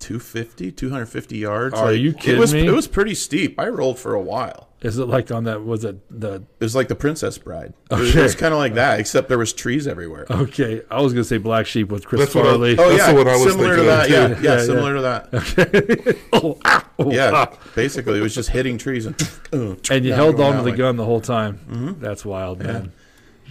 250, 0.00 0.72
250 0.72 1.38
yards. 1.38 1.74
Are 1.76 1.92
you 1.92 2.12
kidding 2.12 2.36
it 2.36 2.40
was, 2.40 2.52
me? 2.52 2.66
It 2.66 2.72
was 2.72 2.88
pretty 2.88 3.14
steep. 3.14 3.58
I 3.58 3.68
rolled 3.68 4.00
for 4.00 4.12
a 4.12 4.20
while. 4.20 4.70
Is 4.84 4.98
it 4.98 5.06
like 5.06 5.32
on 5.32 5.44
that? 5.44 5.64
Was 5.64 5.82
it 5.84 5.96
the? 6.10 6.34
It 6.60 6.60
was 6.60 6.76
like 6.76 6.88
the 6.88 6.94
Princess 6.94 7.38
Bride. 7.38 7.72
It 7.90 7.94
was, 7.98 8.10
Okay. 8.10 8.20
it 8.20 8.22
was 8.22 8.34
kind 8.34 8.52
of 8.52 8.58
like 8.58 8.74
that, 8.74 9.00
except 9.00 9.28
there 9.28 9.38
was 9.38 9.52
trees 9.54 9.86
everywhere. 9.88 10.26
Okay, 10.30 10.82
I 10.90 11.00
was 11.00 11.12
gonna 11.14 11.24
say 11.24 11.38
Black 11.38 11.64
Sheep 11.66 11.88
with 11.90 12.06
Chris 12.06 12.20
That's 12.20 12.34
what 12.34 12.44
I- 12.46 12.50
Farley. 12.50 12.72
Oh 12.78 12.88
That's 12.90 12.98
yeah, 12.98 13.12
the 13.12 13.18
one 13.18 13.28
I 13.28 13.32
was 13.32 13.42
similar 13.52 13.76
to 13.76 13.82
thinking 13.82 13.90
of, 13.90 13.98
that. 13.98 14.06
too. 14.06 14.12
Yeah, 14.12 14.52
yeah, 14.52 14.58
Yeah, 14.58 14.64
similar 14.66 14.94
to 14.94 15.00
that. 15.00 16.16
oh, 16.34 16.58
ah, 16.66 16.88
oh, 16.98 17.10
Yeah, 17.10 17.30
ah. 17.32 17.58
basically, 17.74 18.18
it 18.18 18.22
was 18.22 18.34
just 18.34 18.50
hitting 18.50 18.76
trees 18.78 19.06
and. 19.06 19.16
And 19.90 20.04
you 20.04 20.12
held 20.12 20.36
going 20.36 20.54
on 20.54 20.56
to 20.58 20.64
the 20.64 20.70
way. 20.72 20.76
gun 20.76 20.96
the 20.96 21.04
whole 21.04 21.20
time. 21.20 21.96
That's 22.00 22.24
wild, 22.24 22.58
man. 22.62 22.92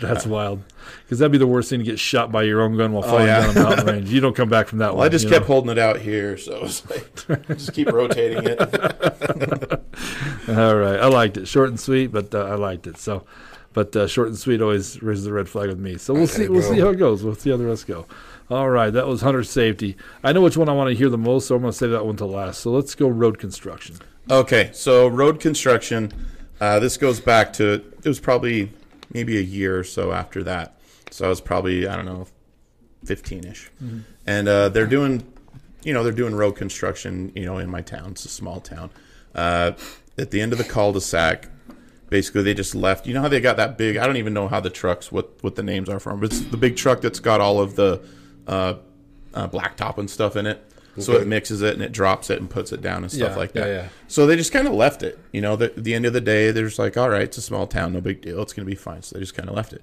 That's 0.07 0.25
wild. 0.25 0.61
Because 1.03 1.19
that'd 1.19 1.31
be 1.31 1.37
the 1.37 1.47
worst 1.47 1.69
thing 1.69 1.79
to 1.79 1.85
get 1.85 1.99
shot 1.99 2.31
by 2.31 2.43
your 2.43 2.61
own 2.61 2.75
gun 2.77 2.91
while 2.91 3.03
falling 3.03 3.27
yeah. 3.27 3.41
down 3.45 3.57
a 3.57 3.63
mountain 3.63 3.85
range. 3.95 4.09
You 4.09 4.19
don't 4.21 4.35
come 4.35 4.49
back 4.49 4.67
from 4.67 4.79
that 4.79 4.89
Well, 4.89 4.97
one. 4.97 5.05
I 5.05 5.09
just 5.09 5.29
kept 5.29 5.41
know? 5.41 5.47
holding 5.47 5.71
it 5.71 5.77
out 5.79 5.99
here, 5.99 6.37
so 6.37 6.55
it 6.57 6.61
was 6.61 6.89
like 6.89 7.47
just 7.47 7.73
keep 7.73 7.91
rotating 7.91 8.43
it. 8.43 8.59
All 10.49 10.75
right, 10.75 10.99
I 10.99 11.07
liked 11.07 11.37
it. 11.37 11.47
Short 11.47 11.69
and 11.69 11.79
sweet, 11.79 12.07
but 12.11 12.33
uh, 12.35 12.43
I 12.45 12.55
liked 12.55 12.87
it. 12.87 12.97
So, 12.97 13.25
But 13.73 13.95
uh, 13.95 14.07
short 14.07 14.27
and 14.27 14.37
sweet 14.37 14.61
always 14.61 15.01
raises 15.01 15.25
the 15.25 15.33
red 15.33 15.47
flag 15.47 15.69
with 15.69 15.79
me. 15.79 15.97
So 15.97 16.13
we'll 16.13 16.27
see. 16.27 16.47
Well. 16.49 16.61
see 16.61 16.79
how 16.79 16.89
it 16.89 16.97
goes. 16.97 17.23
We'll 17.23 17.35
see 17.35 17.49
how 17.49 17.57
the 17.57 17.65
rest 17.65 17.87
go. 17.87 18.05
All 18.49 18.69
right, 18.69 18.91
that 18.91 19.07
was 19.07 19.21
hunter 19.21 19.43
safety. 19.43 19.95
I 20.23 20.33
know 20.33 20.41
which 20.41 20.57
one 20.57 20.67
I 20.69 20.73
want 20.73 20.89
to 20.89 20.95
hear 20.95 21.09
the 21.09 21.17
most, 21.17 21.47
so 21.47 21.55
I'm 21.55 21.61
going 21.61 21.71
to 21.71 21.77
save 21.77 21.91
that 21.91 22.05
one 22.05 22.17
to 22.17 22.25
last. 22.25 22.59
So 22.59 22.71
let's 22.71 22.93
go 22.93 23.07
road 23.07 23.39
construction. 23.39 23.95
Okay, 24.29 24.69
so 24.73 25.07
road 25.07 25.39
construction. 25.39 26.11
Uh, 26.59 26.79
this 26.79 26.97
goes 26.97 27.19
back 27.19 27.51
to 27.53 27.73
it 27.73 28.05
was 28.07 28.19
probably 28.19 28.71
maybe 29.11 29.37
a 29.37 29.41
year 29.41 29.79
or 29.79 29.83
so 29.83 30.11
after 30.11 30.43
that. 30.43 30.79
So 31.11 31.25
I 31.25 31.29
was 31.29 31.41
probably 31.41 31.87
I 31.87 31.95
don't 31.95 32.05
know, 32.05 32.27
fifteen 33.05 33.45
ish, 33.45 33.71
and 34.25 34.47
uh, 34.47 34.69
they're 34.69 34.87
doing, 34.87 35.23
you 35.83 35.93
know, 35.93 36.03
they're 36.03 36.11
doing 36.11 36.35
road 36.35 36.53
construction. 36.53 37.31
You 37.35 37.45
know, 37.45 37.57
in 37.57 37.69
my 37.69 37.81
town, 37.81 38.11
it's 38.11 38.25
a 38.25 38.29
small 38.29 38.59
town. 38.59 38.89
Uh, 39.35 39.73
at 40.17 40.31
the 40.31 40.41
end 40.41 40.51
of 40.51 40.59
the 40.59 40.63
cul-de-sac, 40.63 41.49
basically 42.09 42.43
they 42.43 42.53
just 42.53 42.75
left. 42.75 43.07
You 43.07 43.13
know 43.13 43.21
how 43.21 43.29
they 43.29 43.41
got 43.41 43.57
that 43.57 43.77
big? 43.77 43.97
I 43.97 44.05
don't 44.05 44.17
even 44.17 44.33
know 44.33 44.47
how 44.47 44.59
the 44.59 44.69
trucks 44.69 45.11
what 45.11 45.43
what 45.43 45.55
the 45.55 45.63
names 45.63 45.89
are 45.89 45.99
for 45.99 46.11
them. 46.11 46.19
But 46.19 46.31
it's 46.31 46.41
the 46.41 46.57
big 46.57 46.75
truck 46.75 47.01
that's 47.01 47.19
got 47.19 47.41
all 47.41 47.59
of 47.59 47.75
the 47.75 48.03
uh, 48.47 48.75
uh, 49.33 49.47
blacktop 49.47 49.97
and 49.97 50.09
stuff 50.09 50.35
in 50.35 50.45
it. 50.45 50.63
So 50.99 51.13
it 51.13 51.25
mixes 51.27 51.61
it 51.63 51.73
and 51.73 51.81
it 51.81 51.91
drops 51.91 52.29
it 52.29 52.39
and 52.39 52.47
puts 52.49 52.71
it 52.71 52.81
down 52.81 53.03
and 53.03 53.11
stuff 53.11 53.31
Yeah, 53.31 53.35
like 53.35 53.53
that. 53.53 53.67
yeah. 53.67 53.87
So 54.07 54.27
they 54.27 54.35
just 54.35 54.51
kind 54.51 54.67
of 54.67 54.73
left 54.73 55.01
it. 55.01 55.17
You 55.31 55.41
know, 55.41 55.55
the, 55.55 55.65
at 55.75 55.83
the 55.83 55.95
end 55.95 56.05
of 56.05 56.13
the 56.13 56.21
day, 56.21 56.51
they're 56.51 56.65
just 56.65 56.77
like, 56.77 56.97
all 56.97 57.09
right, 57.09 57.23
it's 57.23 57.37
a 57.37 57.41
small 57.41 57.65
town, 57.65 57.93
no 57.93 58.01
big 58.01 58.21
deal. 58.21 58.41
It's 58.43 58.53
going 58.53 58.65
to 58.65 58.69
be 58.69 58.75
fine. 58.75 59.01
So 59.01 59.15
they 59.15 59.19
just 59.21 59.33
kind 59.33 59.49
of 59.49 59.55
left 59.55 59.73
it. 59.73 59.81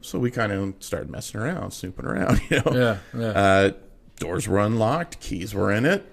So 0.00 0.18
we 0.18 0.30
kind 0.32 0.50
of 0.52 0.74
started 0.80 1.10
messing 1.10 1.40
around, 1.40 1.70
snooping 1.72 2.04
around, 2.06 2.40
you 2.50 2.56
know. 2.64 2.72
Yeah, 2.72 2.96
yeah. 3.20 3.28
Uh, 3.28 3.70
doors 4.18 4.48
were 4.48 4.58
unlocked, 4.58 5.20
keys 5.20 5.54
were 5.54 5.70
in 5.72 5.84
it. 5.86 6.04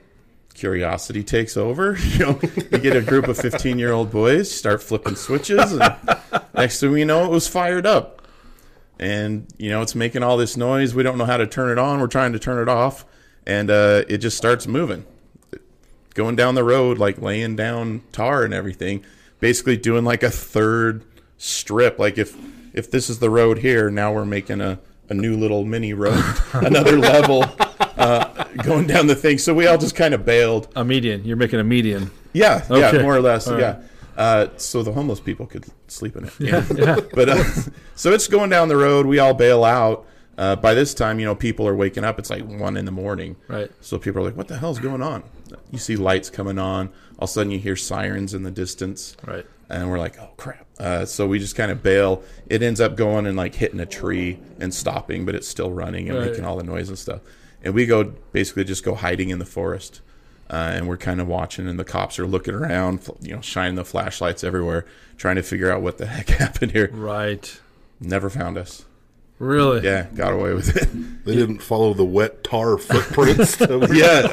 Curiosity 0.53 1.23
takes 1.23 1.57
over. 1.57 1.97
You 2.03 2.19
know, 2.19 2.39
you 2.71 2.77
get 2.79 2.95
a 2.95 3.01
group 3.01 3.27
of 3.27 3.37
15 3.37 3.77
year 3.79 3.91
old 3.91 4.11
boys, 4.11 4.49
start 4.49 4.81
flipping 4.83 5.15
switches, 5.15 5.71
and 5.73 5.81
next 6.53 6.79
thing 6.79 6.91
we 6.91 7.03
know, 7.03 7.25
it 7.25 7.31
was 7.31 7.47
fired 7.47 7.85
up. 7.85 8.21
And, 8.99 9.47
you 9.57 9.69
know, 9.69 9.81
it's 9.81 9.95
making 9.95 10.23
all 10.23 10.37
this 10.37 10.55
noise. 10.55 10.95
We 10.95 11.03
don't 11.03 11.17
know 11.17 11.25
how 11.25 11.37
to 11.37 11.47
turn 11.47 11.69
it 11.71 11.77
on. 11.77 11.99
We're 11.99 12.07
trying 12.07 12.31
to 12.33 12.39
turn 12.39 12.61
it 12.61 12.69
off. 12.69 13.05
And 13.47 13.69
uh, 13.69 14.03
it 14.07 14.17
just 14.19 14.37
starts 14.37 14.67
moving 14.67 15.05
going 16.15 16.35
down 16.35 16.55
the 16.55 16.63
road, 16.63 16.97
like 16.97 17.21
laying 17.21 17.55
down 17.55 18.01
tar 18.11 18.43
and 18.43 18.53
everything, 18.53 19.03
basically 19.39 19.77
doing 19.77 20.03
like 20.03 20.23
a 20.23 20.31
third 20.31 21.03
strip. 21.37 21.99
Like 21.99 22.17
if 22.17 22.35
if 22.73 22.89
this 22.89 23.09
is 23.09 23.19
the 23.19 23.29
road 23.29 23.59
here, 23.59 23.89
now 23.91 24.11
we're 24.13 24.25
making 24.25 24.61
a, 24.61 24.79
a 25.09 25.13
new 25.13 25.37
little 25.37 25.63
mini 25.63 25.93
road, 25.93 26.23
another 26.53 26.97
level, 26.97 27.45
uh, 27.97 28.43
going 28.63 28.87
down 28.87 29.07
the 29.07 29.15
thing. 29.15 29.37
So 29.37 29.53
we 29.53 29.67
all 29.67 29.77
just 29.77 29.95
kind 29.95 30.13
of 30.13 30.25
bailed. 30.25 30.67
A 30.75 30.83
median. 30.83 31.23
You're 31.23 31.37
making 31.37 31.59
a 31.59 31.63
median. 31.63 32.09
Yeah, 32.33 32.65
Okay. 32.69 32.97
yeah, 32.97 33.01
more 33.03 33.15
or 33.15 33.21
less. 33.21 33.47
All 33.47 33.59
yeah. 33.59 33.81
Uh, 34.17 34.47
so 34.57 34.81
the 34.81 34.93
homeless 34.93 35.19
people 35.19 35.45
could 35.45 35.65
sleep 35.87 36.15
in 36.15 36.25
it. 36.25 36.33
Yeah, 36.39 36.65
yeah. 36.75 36.99
But 37.13 37.29
uh, 37.29 37.43
so 37.95 38.11
it's 38.13 38.27
going 38.27 38.49
down 38.49 38.69
the 38.69 38.77
road. 38.77 39.05
We 39.05 39.19
all 39.19 39.33
bail 39.33 39.63
out. 39.65 40.05
Uh, 40.37 40.55
by 40.55 40.73
this 40.73 40.93
time, 40.93 41.19
you 41.19 41.25
know, 41.25 41.35
people 41.35 41.67
are 41.67 41.75
waking 41.75 42.03
up. 42.03 42.19
It's 42.19 42.29
like 42.29 42.43
one 42.45 42.75
in 42.77 42.85
the 42.85 42.91
morning. 42.91 43.35
Right. 43.47 43.71
So 43.81 43.97
people 43.97 44.21
are 44.21 44.25
like, 44.25 44.35
"What 44.37 44.47
the 44.49 44.57
hell's 44.57 44.79
going 44.79 45.01
on?" 45.01 45.23
You 45.71 45.77
see 45.79 45.95
lights 45.95 46.29
coming 46.29 46.59
on. 46.59 46.87
All 47.17 47.23
of 47.23 47.29
a 47.29 47.31
sudden, 47.31 47.51
you 47.51 47.59
hear 47.59 47.75
sirens 47.75 48.33
in 48.33 48.43
the 48.43 48.51
distance. 48.51 49.15
Right. 49.25 49.45
And 49.69 49.89
we're 49.89 49.99
like, 49.99 50.19
"Oh 50.19 50.29
crap!" 50.37 50.65
Uh, 50.79 51.05
so 51.05 51.25
we 51.27 51.39
just 51.39 51.55
kind 51.55 51.71
of 51.71 51.81
bail. 51.81 52.21
It 52.49 52.61
ends 52.61 52.81
up 52.81 52.97
going 52.97 53.25
and 53.25 53.37
like 53.37 53.55
hitting 53.55 53.79
a 53.79 53.85
tree 53.85 54.39
and 54.59 54.73
stopping, 54.73 55.25
but 55.25 55.35
it's 55.35 55.47
still 55.47 55.71
running 55.71 56.09
and 56.09 56.17
Right. 56.19 56.29
making 56.31 56.43
all 56.45 56.57
the 56.57 56.63
noise 56.63 56.89
and 56.89 56.97
stuff. 56.99 57.21
And 57.63 57.73
we 57.73 57.85
go 57.85 58.03
basically 58.33 58.63
just 58.65 58.83
go 58.83 58.93
hiding 58.95 59.29
in 59.29 59.39
the 59.39 59.45
forest. 59.45 60.01
Uh, 60.47 60.73
and 60.75 60.87
we're 60.87 60.97
kind 60.97 61.19
of 61.19 61.27
watching, 61.27 61.67
and 61.67 61.79
the 61.79 61.83
cops 61.83 62.19
are 62.19 62.27
looking 62.27 62.53
around, 62.53 62.99
you 63.21 63.33
know, 63.33 63.41
shining 63.41 63.73
the 63.73 63.83
flashlights 63.83 64.43
everywhere, 64.43 64.85
trying 65.17 65.37
to 65.37 65.41
figure 65.41 65.71
out 65.71 65.81
what 65.81 65.97
the 65.97 66.05
heck 66.15 66.27
happened 66.29 66.71
here. 66.73 66.91
Right. 66.93 67.59
Never 67.99 68.29
found 68.29 68.55
us. 68.55 68.84
Really? 69.37 69.83
Yeah, 69.83 70.07
got 70.15 70.31
away 70.31 70.53
with 70.53 70.77
it. 70.77 71.25
They 71.25 71.35
didn't 71.35 71.59
follow 71.59 71.93
the 71.93 72.05
wet 72.05 72.43
tar 72.43 72.77
footprints. 72.77 73.59
yeah, 73.93 74.27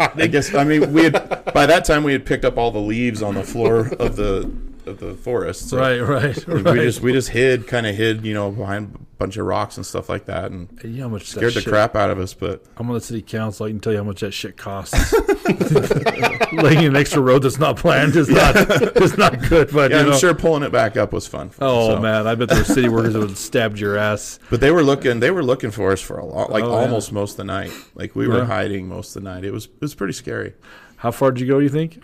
I 0.14 0.26
guess. 0.26 0.54
I 0.54 0.64
mean, 0.64 0.92
we 0.92 1.04
had 1.04 1.52
by 1.52 1.66
that 1.66 1.84
time 1.84 2.02
we 2.02 2.12
had 2.12 2.24
picked 2.24 2.44
up 2.44 2.56
all 2.56 2.70
the 2.70 2.80
leaves 2.80 3.22
on 3.22 3.34
the 3.34 3.42
floor 3.42 3.88
of 3.98 4.16
the 4.16 4.50
of 4.86 4.98
the 4.98 5.14
forest. 5.14 5.68
So 5.70 5.78
Right, 5.78 6.00
right, 6.00 6.46
We 6.46 6.62
just 6.84 7.00
we 7.00 7.12
just 7.12 7.28
hid, 7.28 7.66
kind 7.66 7.86
of 7.86 7.94
hid, 7.94 8.24
you 8.24 8.34
know, 8.34 8.50
behind 8.50 8.94
a 8.94 8.98
bunch 9.18 9.36
of 9.36 9.46
rocks 9.46 9.76
and 9.76 9.86
stuff 9.86 10.08
like 10.08 10.26
that, 10.26 10.50
and 10.50 10.68
you 10.82 10.90
know 10.98 11.02
how 11.04 11.08
much 11.10 11.26
scared 11.28 11.54
the 11.54 11.60
shit, 11.60 11.68
crap 11.70 11.94
out 11.96 12.10
of 12.10 12.18
us. 12.18 12.34
But 12.34 12.64
I'm 12.76 12.88
on 12.88 12.94
the 12.94 13.00
city 13.00 13.22
council. 13.22 13.66
I 13.66 13.70
can 13.70 13.80
tell 13.80 13.92
you 13.92 13.98
how 13.98 14.04
much 14.04 14.20
that 14.20 14.32
shit 14.32 14.56
costs. 14.56 15.12
Laying 16.52 16.84
an 16.84 16.96
extra 16.96 17.22
road 17.22 17.42
that's 17.42 17.58
not 17.58 17.76
planned 17.76 18.14
is 18.16 18.28
not 18.28 18.56
is 19.00 19.16
not 19.16 19.40
good. 19.48 19.70
But 19.72 19.90
yeah, 19.90 20.02
know, 20.02 20.12
I'm 20.12 20.18
sure 20.18 20.34
pulling 20.34 20.62
it 20.62 20.72
back 20.72 20.96
up 20.96 21.12
was 21.12 21.26
fun. 21.26 21.50
Oh 21.60 21.94
So- 21.94 22.00
man, 22.00 22.26
I 22.26 22.34
bet 22.34 22.48
there 22.48 22.58
were 22.58 22.64
city 22.64 22.88
workers 22.88 23.14
that 23.14 23.20
would 23.20 23.30
have 23.30 23.38
stabbed 23.38 23.78
your 23.78 23.96
ass. 23.96 24.38
But 24.50 24.60
they 24.60 24.70
were 24.70 24.82
looking. 24.82 25.20
They 25.20 25.30
were 25.30 25.42
looking 25.44 25.70
for 25.70 25.92
us 25.92 26.00
for 26.00 26.18
a 26.18 26.24
lot, 26.24 26.50
like 26.50 26.64
Oh, 26.64 26.68
yeah. 26.70 26.74
almost 26.82 27.12
most 27.12 27.32
of 27.32 27.36
the 27.38 27.44
night. 27.44 27.72
Like 27.94 28.14
we 28.14 28.26
Yeah. 28.26 28.34
were 28.34 28.44
hiding 28.44 28.88
most 28.88 29.16
of 29.16 29.22
the 29.22 29.30
night. 29.30 29.44
It 29.44 29.52
was 29.52 29.64
it 29.66 29.80
was 29.80 29.94
pretty 29.94 30.12
scary. 30.14 30.54
How 30.96 31.10
far 31.10 31.32
did 31.32 31.40
you 31.40 31.46
go? 31.48 31.58
You 31.58 31.68
think? 31.68 32.02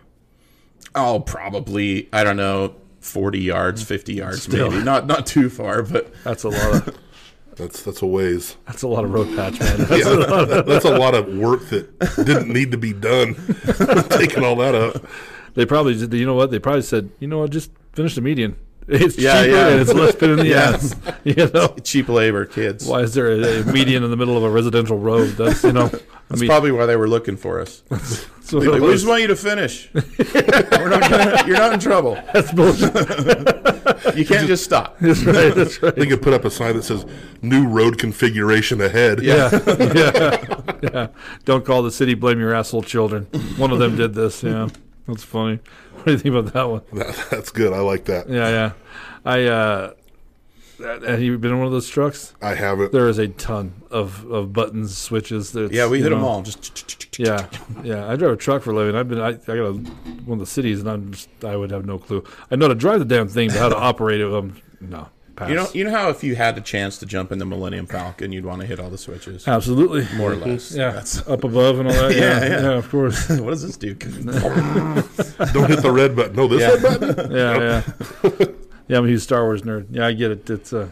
Oh, 0.99 1.21
probably 1.21 2.09
I 2.13 2.25
don't 2.25 2.37
know, 2.37 2.75
forty 3.01 3.41
yards, 3.41 3.83
fifty 3.83 4.15
yards, 4.15 4.43
Still. 4.43 4.71
maybe 4.71 4.85
not 4.85 5.07
not 5.07 5.27
too 5.27 5.49
far, 5.49 5.83
but 5.83 6.13
That's 6.25 6.45
a 6.45 6.49
lot 6.49 6.75
of 6.89 6.99
That's 7.57 7.83
that's 7.83 8.03
a 8.03 8.07
ways. 8.07 8.57
that's 8.67 8.83
a 8.83 8.89
lot 8.89 9.05
of 9.05 9.13
road 9.13 9.35
patch, 9.37 9.59
man. 9.61 9.79
Yeah, 9.91 10.63
that's 10.63 10.85
a 10.85 10.97
lot 10.99 11.15
of 11.15 11.29
work 11.37 11.69
that 11.71 11.99
didn't 12.17 12.49
need 12.53 12.71
to 12.73 12.79
be 12.79 12.93
done. 12.93 13.35
Taking 14.11 14.45
all 14.45 14.57
that 14.57 14.75
up. 14.75 15.05
They 15.55 15.67
probably 15.67 15.95
did. 15.99 16.13
You 16.15 16.27
know 16.27 16.35
what? 16.35 16.51
They 16.53 16.59
probably 16.61 16.83
said, 16.83 17.11
you 17.19 17.27
know 17.27 17.39
what? 17.39 17.51
Just 17.51 17.71
finish 17.95 18.15
the 18.15 18.21
median. 18.21 18.55
It's 18.89 19.19
Yeah, 19.19 19.43
cheaper 19.43 19.55
yeah. 19.57 19.69
and 19.69 19.81
it's 19.81 19.93
less 19.93 20.17
pain 20.17 20.31
in 20.31 20.37
the 20.39 20.47
Yeah. 20.49 20.71
ass. 20.75 20.95
You 21.25 21.51
know. 21.53 21.69
cheap 21.85 22.09
labor, 22.09 22.45
kids. 22.47 22.87
Why 22.87 23.01
is 23.01 23.13
there 23.15 23.31
a, 23.33 23.61
a 23.61 23.65
median 23.65 24.03
in 24.03 24.11
the 24.11 24.17
middle 24.17 24.37
of 24.37 24.43
a 24.43 24.51
residential 24.51 24.99
road? 24.99 25.29
That's 25.37 25.63
you 25.63 25.73
know. 25.73 25.87
I 26.31 26.33
That's 26.33 26.41
mean, 26.43 26.49
probably 26.51 26.73
why 26.73 26.85
they 26.87 26.97
were 26.97 27.09
looking 27.09 27.37
for 27.39 27.59
us. 27.61 27.83
that's 27.89 28.53
what 28.53 28.67
Like, 28.67 28.77
it 28.77 28.83
we 28.83 28.93
just 28.93 29.07
want 29.07 29.23
you 29.23 29.29
to 29.29 29.37
finish. 29.37 29.89
We're 29.95 30.89
not 30.91 31.11
gonna, 31.11 31.43
you're 31.47 31.57
not 31.57 31.73
in 31.73 31.81
trouble. 31.81 32.19
That's 32.35 32.53
bullshit. 32.53 32.95
You 34.17 34.27
can't 34.27 34.47
just 34.47 34.63
stop. 34.65 34.99
That's 35.01 35.25
right. 35.25 35.55
That's 35.55 35.83
right. 35.83 35.95
They 35.97 36.07
could 36.07 36.21
put 36.21 36.35
up 36.35 36.45
a 36.45 36.51
sign 36.51 36.77
that 36.77 36.83
says 36.83 37.07
"New 37.41 37.67
road 37.67 37.99
configuration 37.99 38.81
ahead." 38.83 39.23
Yeah, 39.23 39.49
yeah, 39.95 40.73
yeah. 40.83 41.07
Don't 41.47 41.65
call 41.65 41.83
the 41.83 41.91
city. 41.91 42.13
Blame 42.15 42.39
your 42.41 42.55
asshole 42.55 42.83
children. 42.83 43.25
One 43.57 43.71
of 43.71 43.79
them 43.79 43.97
did 43.97 44.13
this. 44.15 44.43
Yeah, 44.43 44.69
that's 45.07 45.25
funny. 45.25 45.61
What 45.99 46.05
do 46.07 46.13
you 46.13 46.19
think 46.19 46.35
about 46.35 46.53
that 46.55 46.69
one? 46.69 46.83
That- 46.93 47.27
that's 47.31 47.51
good. 47.51 47.73
I 47.73 47.81
like 47.81 48.05
that. 48.07 48.29
Yeah, 48.29 48.49
yeah. 48.49 48.73
I 49.25 49.45
uh, 49.45 49.93
have 50.79 51.21
you 51.21 51.37
been 51.39 51.51
in 51.53 51.59
one 51.59 51.67
of 51.67 51.73
those 51.73 51.89
trucks? 51.89 52.35
I 52.41 52.55
haven't. 52.55 52.93
There 52.93 53.09
is 53.09 53.19
a 53.19 53.29
ton 53.29 53.83
of, 53.91 54.25
of 54.31 54.53
buttons, 54.53 54.97
switches. 54.97 55.53
That's, 55.53 55.73
Yeah, 55.73 55.89
we 55.89 55.99
you 55.99 56.05
hit 56.05 56.11
them 56.11 56.23
all. 56.25 56.43
Just 56.43 57.19
Yeah, 57.19 57.49
yeah. 57.83 58.09
I 58.09 58.15
drive 58.17 58.33
a 58.33 58.37
truck 58.37 58.63
for 58.63 58.71
a 58.71 58.75
living. 58.75 58.95
I've 58.95 59.09
been. 59.09 59.21
I, 59.21 59.29
I 59.31 59.33
got 59.33 59.57
a, 59.59 59.73
one 59.73 60.35
of 60.35 60.39
the 60.41 60.47
cities, 60.47 60.81
and 60.81 60.89
I'm. 60.89 61.13
Just, 61.13 61.29
I 61.45 61.57
would 61.57 61.71
have 61.73 61.85
no 61.85 61.99
clue. 61.99 62.23
I 62.51 62.57
know 62.57 62.67
how 62.67 62.69
to 62.69 62.75
drive 62.77 63.01
the 63.01 63.05
damn 63.05 63.29
thing, 63.29 63.49
but 63.49 63.59
how 63.59 63.69
to 63.69 63.77
operate 63.91 64.21
it. 64.21 64.33
Um, 64.33 64.57
no. 64.81 65.09
Pass. 65.39 65.49
you 65.49 65.55
know, 65.55 65.69
you 65.73 65.85
know 65.85 65.91
how 65.91 66.09
if 66.11 66.23
you 66.25 66.35
had 66.37 66.59
a 66.59 66.61
chance 66.61 66.99
to 66.99 67.07
jump 67.07 67.31
in 67.33 67.39
the 67.39 67.45
Millennium 67.47 67.87
Falcon, 67.87 68.33
you'd 68.33 68.45
want 68.45 68.61
to 68.61 68.67
hit 68.67 68.81
all 68.81 68.91
the 68.91 68.99
switches, 68.99 69.47
absolutely. 69.49 70.07
more 70.17 70.33
or 70.33 70.37
less. 70.37 70.75
Yeah, 70.75 70.91
That's, 70.91 71.27
up 71.29 71.45
above 71.45 71.79
and 71.79 71.89
all 71.89 71.95
that. 71.95 72.13
Yeah, 72.17 72.21
yeah, 72.21 72.45
yeah. 72.49 72.61
yeah, 72.63 72.73
of 72.79 72.89
course. 72.91 73.29
what 73.41 73.51
does 73.51 73.63
this 73.63 73.77
do? 73.77 73.95
Don't 73.95 75.71
hit 75.71 75.83
the 75.83 75.93
red 75.93 76.17
button. 76.17 76.37
No, 76.37 76.49
this 76.49 76.61
Yeah. 76.61 76.89
red 76.91 77.01
button. 77.01 77.31
yeah, 77.33 77.83
yeah. 78.29 78.47
Yeah, 78.89 78.99
I'm 78.99 79.05
a 79.05 79.09
huge 79.09 79.21
Star 79.23 79.45
Wars 79.45 79.63
nerd. 79.63 79.87
Yeah, 79.91 80.07
I 80.07 80.13
get 80.13 80.31
it. 80.31 80.49
It's 80.49 80.73
uh, 80.73 80.89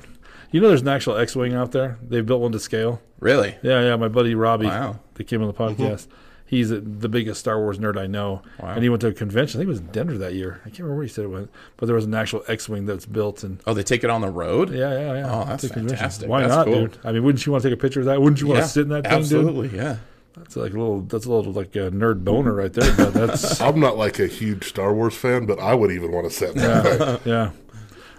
you 0.50 0.60
know, 0.60 0.68
there's 0.68 0.82
an 0.82 0.88
actual 0.88 1.16
X-wing 1.16 1.54
out 1.54 1.72
there. 1.72 1.98
They've 2.02 2.24
built 2.24 2.40
one 2.42 2.52
to 2.52 2.60
scale. 2.60 3.00
really? 3.20 3.56
Yeah, 3.62 3.80
yeah. 3.82 3.96
My 3.96 4.08
buddy 4.08 4.34
Robbie, 4.34 4.66
Wow. 4.66 5.00
that 5.14 5.24
came 5.24 5.40
on 5.42 5.48
the 5.48 5.54
podcast. 5.54 6.06
He's 6.48 6.70
a, 6.70 6.80
the 6.80 7.08
biggest 7.08 7.40
Star 7.40 7.58
Wars 7.58 7.78
nerd 7.78 7.98
I 7.98 8.06
know, 8.06 8.40
Wow. 8.60 8.68
and 8.74 8.82
he 8.84 8.88
went 8.88 9.00
to 9.00 9.08
a 9.08 9.12
convention. 9.12 9.58
I 9.58 9.64
think 9.64 9.66
it 9.66 9.70
was 9.70 9.80
in 9.80 9.86
Denver 9.88 10.16
that 10.18 10.34
year. 10.34 10.60
I 10.64 10.68
can't 10.68 10.78
remember 10.80 10.96
where 10.98 11.02
he 11.04 11.08
said 11.08 11.24
it 11.24 11.28
went, 11.28 11.50
but 11.76 11.86
there 11.86 11.96
was 11.96 12.04
an 12.04 12.14
actual 12.14 12.44
X-wing 12.46 12.86
that's 12.86 13.04
built, 13.04 13.42
and 13.42 13.58
Oh, 13.66 13.74
they 13.74 13.82
take 13.82 14.04
it 14.04 14.10
on 14.10 14.20
the 14.20 14.30
road? 14.30 14.70
yeah, 14.72 14.92
yeah, 14.92 15.14
yeah. 15.14 15.28
Oh, 15.28 15.44
that's 15.44 15.64
It's 15.64 15.72
a 15.72 15.74
fantastic. 15.74 16.28
Why 16.28 16.42
That's 16.42 16.54
not, 16.54 16.66
cool. 16.66 16.74
dude? 16.86 16.98
I 17.02 17.10
mean, 17.10 17.24
wouldn't 17.24 17.44
you 17.44 17.50
want 17.52 17.62
to 17.62 17.68
take 17.70 17.76
a 17.76 17.80
picture 17.80 17.98
of 18.00 18.06
that? 18.06 18.20
Wouldn't 18.22 18.40
you 18.40 18.46
want 18.46 18.58
Yeah, 18.58 18.62
to 18.64 18.68
sit 18.68 18.82
in 18.82 18.88
that 18.90 19.02
thing, 19.02 19.10
dude? 19.10 19.18
absolutely. 19.22 19.76
Yeah. 19.76 19.96
That's 20.36 20.54
like 20.54 20.72
a 20.74 20.76
little. 20.78 21.00
That's 21.00 21.24
a 21.24 21.32
little 21.32 21.50
like 21.52 21.74
a 21.76 21.90
nerd 21.90 22.22
boner 22.22 22.52
right 22.52 22.70
there. 22.72 22.94
But 22.94 23.14
that's 23.14 23.58
I'm 23.62 23.80
not 23.80 23.96
like 23.96 24.18
a 24.18 24.26
huge 24.26 24.68
Star 24.68 24.92
Wars 24.94 25.14
fan, 25.16 25.46
but 25.46 25.58
I 25.58 25.74
would 25.74 25.90
even 25.90 26.12
want 26.12 26.26
to 26.26 26.30
sit 26.30 26.50
in 26.50 26.58
that 26.58 27.22
yeah. 27.24 27.50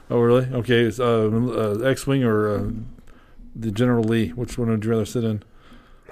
Oh, 0.10 0.20
really? 0.20 0.48
Okay. 0.52 0.82
It's, 0.82 1.00
uh, 1.00 1.30
uh, 1.30 1.80
X-wing 1.88 2.24
or 2.24 2.50
uh, 2.50 2.70
the 3.56 3.70
General 3.72 4.04
Lee? 4.04 4.30
Which 4.30 4.58
one 4.58 4.70
would 4.70 4.84
you 4.84 4.90
rather 4.90 5.06
sit 5.06 5.24
in? 5.24 5.44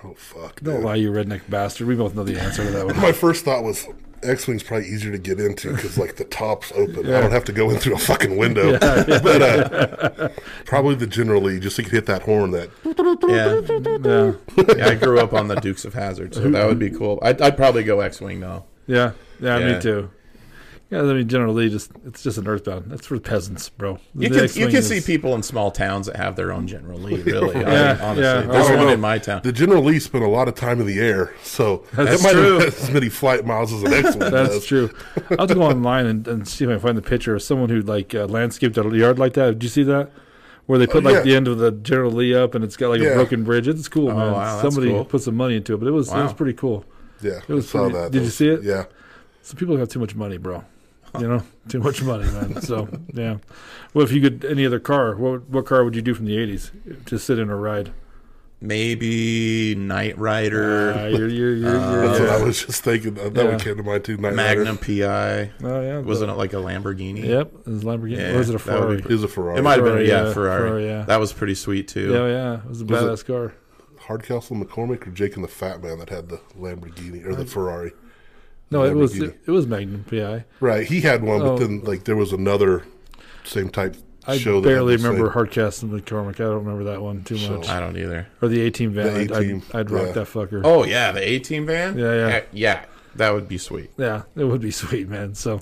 Oh 0.05 0.13
fuck! 0.15 0.59
Don't 0.61 0.75
dude. 0.75 0.83
lie, 0.85 0.95
you 0.95 1.11
redneck 1.11 1.49
bastard. 1.49 1.87
We 1.87 1.95
both 1.95 2.13
know 2.15 2.23
the 2.23 2.39
answer 2.39 2.63
to 2.63 2.71
that 2.71 2.85
one. 2.87 2.97
My 2.97 3.11
first 3.11 3.43
thought 3.45 3.63
was 3.63 3.87
X-wing's 4.23 4.63
probably 4.63 4.87
easier 4.87 5.11
to 5.11 5.17
get 5.17 5.39
into 5.39 5.71
because 5.75 5.97
like 5.97 6.15
the 6.17 6.23
top's 6.25 6.71
open. 6.73 7.05
Yeah. 7.05 7.17
I 7.17 7.21
don't 7.21 7.31
have 7.31 7.43
to 7.45 7.51
go 7.53 7.69
in 7.69 7.77
through 7.77 7.95
a 7.95 7.99
fucking 7.99 8.37
window. 8.37 8.71
Yeah, 8.73 9.03
yeah. 9.07 9.19
But 9.23 9.41
uh, 9.41 10.29
probably 10.65 10.95
the 10.95 11.07
General 11.07 11.41
Lee, 11.41 11.59
just 11.59 11.75
so 11.75 11.81
you 11.81 11.87
can 11.89 11.95
hit 11.95 12.05
that 12.07 12.23
horn. 12.23 12.51
That 12.51 12.69
Yeah. 13.27 14.33
Yeah, 14.57 14.75
yeah, 14.77 14.87
I 14.89 14.95
grew 14.95 15.19
up 15.19 15.33
on 15.33 15.47
the 15.47 15.55
Dukes 15.55 15.85
of 15.85 15.93
Hazzard, 15.93 16.33
so 16.35 16.49
that 16.49 16.67
would 16.67 16.79
be 16.79 16.89
cool. 16.89 17.19
I'd, 17.21 17.41
I'd 17.41 17.57
probably 17.57 17.83
go 17.83 17.99
X-wing 18.01 18.39
though. 18.39 18.65
yeah, 18.87 19.11
yeah, 19.39 19.57
Yeah. 19.59 19.75
Me 19.75 19.81
too. 19.81 20.09
Yeah, 20.95 21.10
I 21.10 21.13
mean, 21.13 21.27
General 21.27 21.53
Lee 21.53 21.69
just 21.69 21.91
it's 22.05 22.23
just 22.23 22.38
an 22.38 22.47
earthbound. 22.47 22.86
That's 22.91 23.05
for 23.08 23.19
peasants, 23.19 23.69
bro. 23.69 23.99
You 24.15 24.29
can, 24.29 24.43
you 24.53 24.67
can 24.67 24.75
is- 24.77 24.88
see 24.88 25.01
people 25.01 25.36
in 25.36 25.43
small 25.43 25.71
towns 25.71 26.05
that 26.08 26.15
have 26.15 26.36
their 26.36 26.51
own 26.53 26.67
General 26.67 26.97
Lee. 26.99 27.21
Really, 27.23 27.51
I 27.55 27.60
mean, 27.60 27.67
Yeah, 27.67 27.97
honestly, 28.01 28.23
yeah. 28.23 28.41
there's 28.41 28.69
one 28.69 28.77
know. 28.79 28.88
in 28.89 29.01
my 29.01 29.17
town. 29.17 29.41
The 29.43 29.51
General 29.51 29.84
Lee 29.84 29.99
spent 29.99 30.23
a 30.23 30.27
lot 30.27 30.47
of 30.47 30.55
time 30.55 30.79
in 30.79 30.88
the 30.88 30.99
air, 30.99 31.34
so 31.43 31.86
That's 31.93 32.21
that 32.21 32.27
might 32.27 32.34
true. 32.34 32.60
have 32.60 32.67
as 32.67 32.91
many 32.91 33.10
flight 33.10 33.45
miles 33.45 33.73
as 33.73 33.84
an 33.84 33.93
X-wing 34.05 34.19
That's 34.31 34.49
does. 34.55 34.65
true. 34.65 34.89
I'll 35.31 35.38
have 35.39 35.47
to 35.49 35.55
go 35.55 35.63
online 35.63 36.05
and, 36.05 36.27
and 36.27 36.47
see 36.47 36.63
if 36.65 36.69
I 36.69 36.73
can 36.73 36.81
find 36.81 36.97
the 36.97 37.01
picture 37.01 37.36
of 37.36 37.41
someone 37.43 37.69
who 37.69 37.81
like 37.81 38.15
uh, 38.15 38.25
landscaped 38.25 38.77
a 38.77 38.84
yard 38.97 39.19
like 39.19 39.34
that. 39.34 39.51
Did 39.53 39.63
you 39.63 39.69
see 39.69 39.84
that? 39.84 40.12
Where 40.67 40.79
they 40.79 40.88
put 40.88 41.03
Oh, 41.05 41.10
like 41.10 41.15
yeah. 41.15 41.21
the 41.21 41.36
end 41.36 41.47
of 41.47 41.58
the 41.60 41.71
General 41.71 42.12
Lee 42.12 42.34
up 42.34 42.55
and 42.55 42.63
it's 42.63 42.75
got 42.77 42.89
like 42.89 43.01
a 43.01 43.13
broken 43.13 43.43
bridge. 43.43 43.67
It's 43.67 43.88
cool, 43.88 44.10
Oh, 44.10 44.15
man. 44.17 44.31
wow, 44.34 44.62
that's 44.62 44.73
Somebody 44.73 44.93
cool. 44.93 45.05
put 45.05 45.21
some 45.21 45.36
money 45.36 45.55
into 45.58 45.73
it, 45.75 45.77
but 45.77 45.88
it 45.88 45.91
was 45.91 46.12
it 46.12 46.15
was 46.15 46.34
pretty 46.34 46.53
cool. 46.53 46.86
Yeah, 47.21 47.39
It 47.47 47.53
was 47.53 47.67
I 47.67 47.69
saw 47.71 47.79
pretty- 47.89 47.97
that. 47.97 48.12
did 48.12 48.23
you 48.23 48.29
see 48.29 48.47
it? 48.49 48.63
Yeah. 48.63 48.86
Some 49.41 49.58
people 49.58 49.77
have 49.77 49.89
too 49.89 49.99
much 49.99 50.15
money, 50.15 50.38
bro. 50.38 50.63
You 51.19 51.28
know, 51.28 51.43
too 51.69 51.80
much 51.80 52.01
money, 52.01 52.25
man. 52.32 52.62
So 52.62 52.88
yeah. 53.13 53.38
Well, 53.93 54.06
if 54.06 54.12
you 54.12 54.21
could 54.21 54.45
any 54.45 54.65
other 54.65 54.80
car, 54.80 55.15
what 55.15 55.47
what 55.49 55.65
car 55.65 55.84
would 55.84 55.95
you 55.95 56.01
do 56.01 56.13
from 56.13 56.25
the 56.25 56.36
'80s? 56.38 57.06
Just 57.06 57.25
sit 57.25 57.39
in 57.39 57.49
or 57.49 57.58
ride? 57.58 57.91
Maybe 58.62 59.75
Knight 59.75 60.17
Rider, 60.17 60.93
Uh, 60.93 61.08
you're, 61.08 61.28
you're, 61.28 61.54
you're, 61.56 61.73
you're, 61.73 62.08
That's 62.08 62.19
yeah. 62.19 62.25
what 62.32 62.41
I 62.41 62.43
was 62.43 62.65
just 62.65 62.84
thinking. 62.84 63.13
That, 63.15 63.34
that 63.34 63.43
Yeah. 63.43 63.49
one 63.51 63.60
came 63.60 63.78
to 63.78 63.84
mind 63.84 64.06
too. 64.06 64.17
Night 64.17 64.34
Magnum 64.34 64.78
PI. 64.78 65.51
Oh 65.63 65.82
yeah. 65.82 65.99
Wasn't 65.99 66.32
it 66.32 66.36
like 66.36 66.54
a 66.54 66.58
Lamborghini? 66.58 67.25
Yep. 67.25 67.51
It 67.54 67.67
was 67.69 67.84
Lamborghini. 67.84 68.17
Yeah, 68.17 68.34
or 68.34 68.38
was 68.39 68.49
it 68.49 68.56
a 68.56 68.65
that 68.65 68.80
would 68.88 68.97
be 68.97 69.01
Ferrari? 69.04 69.15
Is 69.15 69.23
a 69.23 69.28
Ferrari. 69.28 69.60
It 69.60 69.62
might 69.62 69.75
have 69.75 69.84
been, 69.84 69.93
Ferrari, 69.93 70.08
yeah, 70.08 70.23
yeah, 70.28 70.34
Ferrari. 70.34 70.62
Ferrari, 70.69 70.86
yeah. 70.88 71.01
That 71.04 71.19
was 71.19 71.34
pretty 71.34 71.54
sweet 71.56 71.88
too. 71.89 72.12
Yeah, 72.13 72.28
yeah. 72.28 72.54
It 72.63 72.65
was 72.69 72.82
a 72.82 72.86
Was 72.86 73.04
it- 73.04 73.06
badass 73.06 73.25
car. 73.28 73.54
Hardcastle 73.99 74.56
McCormick 74.56 75.06
or 75.08 75.12
Jake 75.12 75.36
and 75.36 75.43
the 75.43 75.47
Fat 75.49 75.84
Man 75.84 75.99
that 75.99 76.10
had 76.10 76.30
the 76.30 76.39
Lamborghini 76.58 77.25
or 77.25 77.36
the 77.36 77.45
Ferrari. 77.45 77.91
No, 78.71 78.84
it 78.84 78.93
was 78.95 79.19
it, 79.19 79.39
it 79.45 79.51
was 79.51 79.67
Magnum 79.67 80.04
PI. 80.10 80.45
Right, 80.60 80.88
he 80.88 81.01
had 81.01 81.23
one, 81.23 81.41
Oh. 81.41 81.51
but 81.54 81.60
then 81.60 81.82
like 81.84 82.04
there 82.06 82.15
was 82.15 82.34
another 82.34 82.84
same 83.43 83.69
type 83.69 83.95
I 84.28 84.38
show. 84.38 84.60
that 84.60 84.67
had 84.69 84.75
barely 84.75 84.95
the 84.95 85.04
same- 85.04 85.12
remember 85.12 85.32
Hardcastle 85.32 85.93
and 85.93 86.04
McCormick. 86.06 86.36
I 86.36 86.45
don't 86.45 86.65
remember 86.65 86.84
that 86.86 87.01
one 87.01 87.23
too 87.23 87.38
So- 87.38 87.58
much. 87.58 87.69
I 87.69 87.80
don't 87.80 87.95
either. 87.97 88.28
Or 88.41 88.47
the 88.47 88.62
A 88.62 88.71
Team 88.71 88.91
van. 88.93 89.13
The 89.13 89.19
I'd, 89.19 89.32
A-Team, 89.32 89.63
I'd, 89.73 89.80
I'd 89.82 89.91
rock 89.91 90.06
yeah. 90.08 90.12
that 90.13 90.28
fucker. 90.28 90.62
Oh 90.63 90.84
yeah, 90.84 91.12
the 91.12 91.21
A 91.28 91.39
Team 91.39 91.65
van. 91.67 91.97
Yeah, 91.97 92.13
yeah. 92.28 92.41
Yeah. 92.51 92.86
That 93.15 93.34
would 93.34 93.47
be 93.47 93.58
sweet. 93.58 93.91
Yeah, 93.97 94.23
it 94.36 94.43
would 94.43 94.60
be 94.62 94.71
sweet, 94.71 95.08
man. 95.08 95.36
So, 95.36 95.62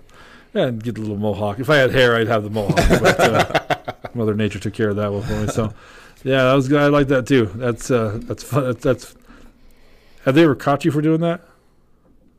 yeah, 0.56 0.68
I'd 0.68 0.84
get 0.84 0.96
the 0.96 1.02
little 1.02 1.18
mohawk. 1.18 1.60
If 1.60 1.70
I 1.70 1.76
had 1.76 1.92
hair, 1.92 2.16
I'd 2.16 2.28
have 2.28 2.44
the 2.44 2.50
mohawk. 2.50 2.78
But 3.00 3.20
uh, 3.20 3.94
Mother 4.16 4.34
Nature 4.34 4.58
took 4.60 4.74
care 4.74 4.89
of 4.89 4.96
that 4.96 5.12
one 5.13 5.22
for 5.22 5.34
me. 5.39 5.48
So, 5.50 5.72
yeah, 6.24 6.46
that 6.46 6.54
was 6.56 6.68
good. 6.68 6.82
I 6.82 6.88
like 6.88 7.10
that 7.10 7.28
too. 7.28 7.52
That's 7.54 7.92
uh, 7.92 8.18
that's 8.24 8.42
fun. 8.44 8.63
That's, 8.63 8.84
that's. 8.84 9.16
Have 10.26 10.34
they 10.36 10.44
ever 10.46 10.56
caught 10.56 10.84
you 10.86 10.89
for 10.92 11.02
doing 11.02 11.20
that? 11.22 11.42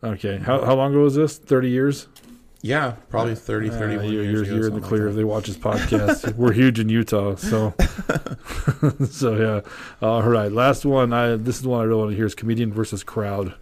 Okay. 0.04 0.36
How 0.38 0.64
how 0.64 0.74
long 0.74 0.92
ago 0.92 1.02
was 1.02 1.14
this? 1.14 1.38
Thirty 1.38 1.70
years. 1.70 2.08
Yeah, 2.62 2.92
probably 3.10 3.34
30, 3.34 3.68
Uh, 3.68 3.72
31 3.78 4.04
you're, 4.06 4.22
years 4.22 4.48
you're, 4.48 4.56
ago, 4.56 4.66
in 4.68 4.80
the 4.80 4.80
clear 4.80 5.02
like 5.02 5.10
if 5.10 5.16
they 5.16 5.24
watch 5.24 5.48
this 5.48 5.56
podcast. 5.68 6.34
We're 6.34 6.52
huge 6.52 6.80
in 6.80 6.88
Utah, 6.88 7.34
so 7.36 7.74
so 9.06 9.36
yeah. 9.36 9.60
All 10.06 10.22
right, 10.22 10.50
last 10.50 10.86
one. 10.86 11.12
I 11.12 11.36
this 11.36 11.56
is 11.56 11.62
the 11.62 11.68
one 11.68 11.80
I 11.82 11.84
really 11.84 11.98
want 12.00 12.10
to 12.12 12.16
hear 12.16 12.24
is 12.24 12.34
comedian 12.34 12.72
versus 12.72 13.02
crowd. 13.04 13.52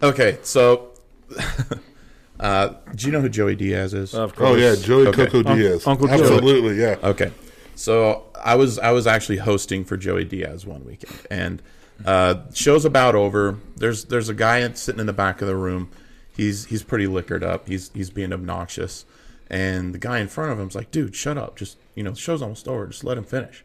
Okay, 0.00 0.38
so 0.42 0.92
uh, 2.40 2.68
do 2.94 3.06
you 3.06 3.12
know 3.12 3.20
who 3.20 3.28
Joey 3.28 3.56
Diaz 3.56 3.94
is? 3.94 4.14
Of 4.14 4.36
course. 4.36 4.50
Oh 4.50 4.54
yeah, 4.54 4.76
Joey 4.76 5.08
Okay. 5.08 5.26
Coco 5.26 5.48
Un- 5.50 5.58
Diaz. 5.58 5.84
Uncle 5.86 6.06
Joe. 6.06 6.14
Absolutely, 6.14 6.80
yeah. 6.80 6.96
Okay, 7.02 7.32
so 7.74 8.26
I 8.44 8.54
was 8.54 8.78
I 8.78 8.92
was 8.92 9.06
actually 9.08 9.38
hosting 9.38 9.84
for 9.84 9.96
Joey 9.96 10.24
Diaz 10.24 10.64
one 10.66 10.84
weekend, 10.84 11.18
and 11.30 11.62
uh, 12.04 12.42
show's 12.52 12.84
about 12.84 13.14
over. 13.14 13.58
There's 13.76 14.04
there's 14.04 14.28
a 14.28 14.34
guy 14.34 14.70
sitting 14.72 15.00
in 15.00 15.06
the 15.06 15.12
back 15.12 15.40
of 15.40 15.48
the 15.48 15.56
room. 15.56 15.90
He's 16.36 16.66
he's 16.66 16.82
pretty 16.82 17.06
liquored 17.06 17.42
up. 17.42 17.68
He's 17.68 17.90
he's 17.94 18.10
being 18.10 18.32
obnoxious, 18.32 19.06
and 19.48 19.94
the 19.94 19.98
guy 19.98 20.18
in 20.18 20.28
front 20.28 20.52
of 20.52 20.58
him's 20.58 20.74
like, 20.74 20.90
"Dude, 20.90 21.14
shut 21.14 21.38
up! 21.38 21.56
Just 21.56 21.78
you 21.94 22.02
know, 22.02 22.10
the 22.10 22.18
show's 22.18 22.42
almost 22.42 22.68
over. 22.68 22.86
Just 22.86 23.04
let 23.04 23.16
him 23.16 23.24
finish." 23.24 23.64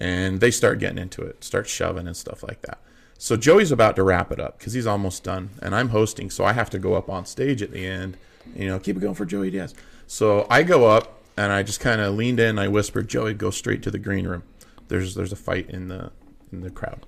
And 0.00 0.40
they 0.40 0.50
start 0.50 0.80
getting 0.80 0.98
into 0.98 1.22
it, 1.22 1.44
start 1.44 1.68
shoving 1.68 2.08
and 2.08 2.16
stuff 2.16 2.42
like 2.42 2.62
that. 2.62 2.78
So 3.16 3.36
Joey's 3.36 3.70
about 3.70 3.94
to 3.96 4.02
wrap 4.02 4.32
it 4.32 4.40
up 4.40 4.58
because 4.58 4.72
he's 4.72 4.88
almost 4.88 5.22
done, 5.22 5.50
and 5.62 5.74
I'm 5.74 5.90
hosting, 5.90 6.30
so 6.30 6.44
I 6.44 6.52
have 6.52 6.68
to 6.70 6.80
go 6.80 6.94
up 6.94 7.08
on 7.08 7.26
stage 7.26 7.62
at 7.62 7.70
the 7.70 7.86
end. 7.86 8.16
You 8.56 8.66
know, 8.66 8.78
keep 8.78 8.96
it 8.96 9.00
going 9.00 9.14
for 9.14 9.24
Joey 9.24 9.50
Diaz. 9.50 9.74
So 10.06 10.46
I 10.50 10.64
go 10.64 10.86
up 10.86 11.22
and 11.36 11.52
I 11.52 11.62
just 11.62 11.80
kind 11.80 12.00
of 12.00 12.14
leaned 12.14 12.40
in. 12.40 12.58
I 12.58 12.68
whispered, 12.68 13.08
"Joey, 13.08 13.34
go 13.34 13.50
straight 13.50 13.82
to 13.84 13.90
the 13.90 13.98
green 13.98 14.26
room. 14.26 14.42
There's 14.88 15.14
there's 15.14 15.32
a 15.32 15.36
fight 15.36 15.70
in 15.70 15.88
the 15.88 16.10
in 16.52 16.60
the 16.60 16.70
crowd." 16.70 17.06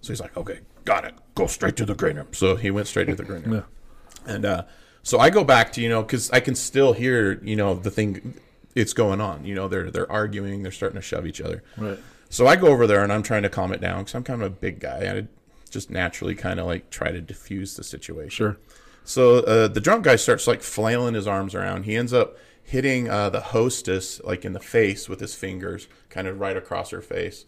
So 0.00 0.12
he's 0.12 0.20
like, 0.20 0.36
"Okay, 0.36 0.60
got 0.84 1.04
it. 1.04 1.14
Go 1.34 1.46
straight 1.46 1.76
to 1.76 1.84
the 1.84 1.94
green 1.94 2.16
room." 2.16 2.28
So 2.32 2.56
he 2.56 2.70
went 2.70 2.86
straight 2.86 3.06
to 3.06 3.14
the 3.14 3.24
green 3.24 3.42
room. 3.42 3.54
Yeah. 3.54 4.34
And 4.34 4.44
uh, 4.44 4.64
so 5.02 5.18
I 5.18 5.30
go 5.30 5.44
back 5.44 5.72
to 5.72 5.80
you 5.80 5.88
know 5.88 6.02
because 6.02 6.30
I 6.30 6.40
can 6.40 6.54
still 6.54 6.92
hear 6.92 7.40
you 7.42 7.56
know 7.56 7.74
the 7.74 7.90
thing, 7.90 8.34
it's 8.74 8.92
going 8.92 9.20
on. 9.20 9.44
You 9.44 9.54
know 9.54 9.68
they're 9.68 9.90
they're 9.90 10.10
arguing, 10.10 10.62
they're 10.62 10.72
starting 10.72 11.00
to 11.00 11.02
shove 11.02 11.26
each 11.26 11.40
other. 11.40 11.62
Right. 11.76 11.98
So 12.28 12.46
I 12.46 12.56
go 12.56 12.68
over 12.68 12.86
there 12.86 13.02
and 13.02 13.12
I'm 13.12 13.22
trying 13.22 13.42
to 13.42 13.48
calm 13.48 13.72
it 13.72 13.80
down 13.80 13.98
because 13.98 14.14
I'm 14.14 14.24
kind 14.24 14.42
of 14.42 14.46
a 14.46 14.54
big 14.54 14.80
guy. 14.80 15.16
I 15.16 15.26
just 15.70 15.90
naturally 15.90 16.34
kind 16.34 16.58
of 16.58 16.66
like 16.66 16.90
try 16.90 17.12
to 17.12 17.20
diffuse 17.20 17.76
the 17.76 17.84
situation. 17.84 18.30
Sure. 18.30 18.56
So 19.04 19.38
uh, 19.38 19.68
the 19.68 19.80
drunk 19.80 20.04
guy 20.04 20.16
starts 20.16 20.46
like 20.46 20.62
flailing 20.62 21.14
his 21.14 21.26
arms 21.28 21.54
around. 21.54 21.84
He 21.84 21.96
ends 21.96 22.12
up 22.12 22.36
hitting 22.62 23.08
uh, 23.08 23.30
the 23.30 23.40
hostess 23.40 24.20
like 24.24 24.44
in 24.44 24.52
the 24.52 24.60
face 24.60 25.08
with 25.08 25.20
his 25.20 25.34
fingers, 25.34 25.86
kind 26.08 26.26
of 26.26 26.40
right 26.40 26.56
across 26.56 26.90
her 26.90 27.00
face. 27.00 27.44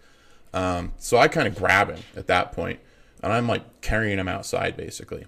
Um, 0.54 0.92
so 0.98 1.18
I 1.18 1.28
kind 1.28 1.46
of 1.46 1.54
grab 1.56 1.88
him 1.90 2.00
at 2.16 2.26
that 2.28 2.52
point, 2.52 2.80
and 3.22 3.32
I'm 3.32 3.46
like 3.46 3.80
carrying 3.80 4.18
him 4.18 4.28
outside 4.28 4.76
basically. 4.76 5.26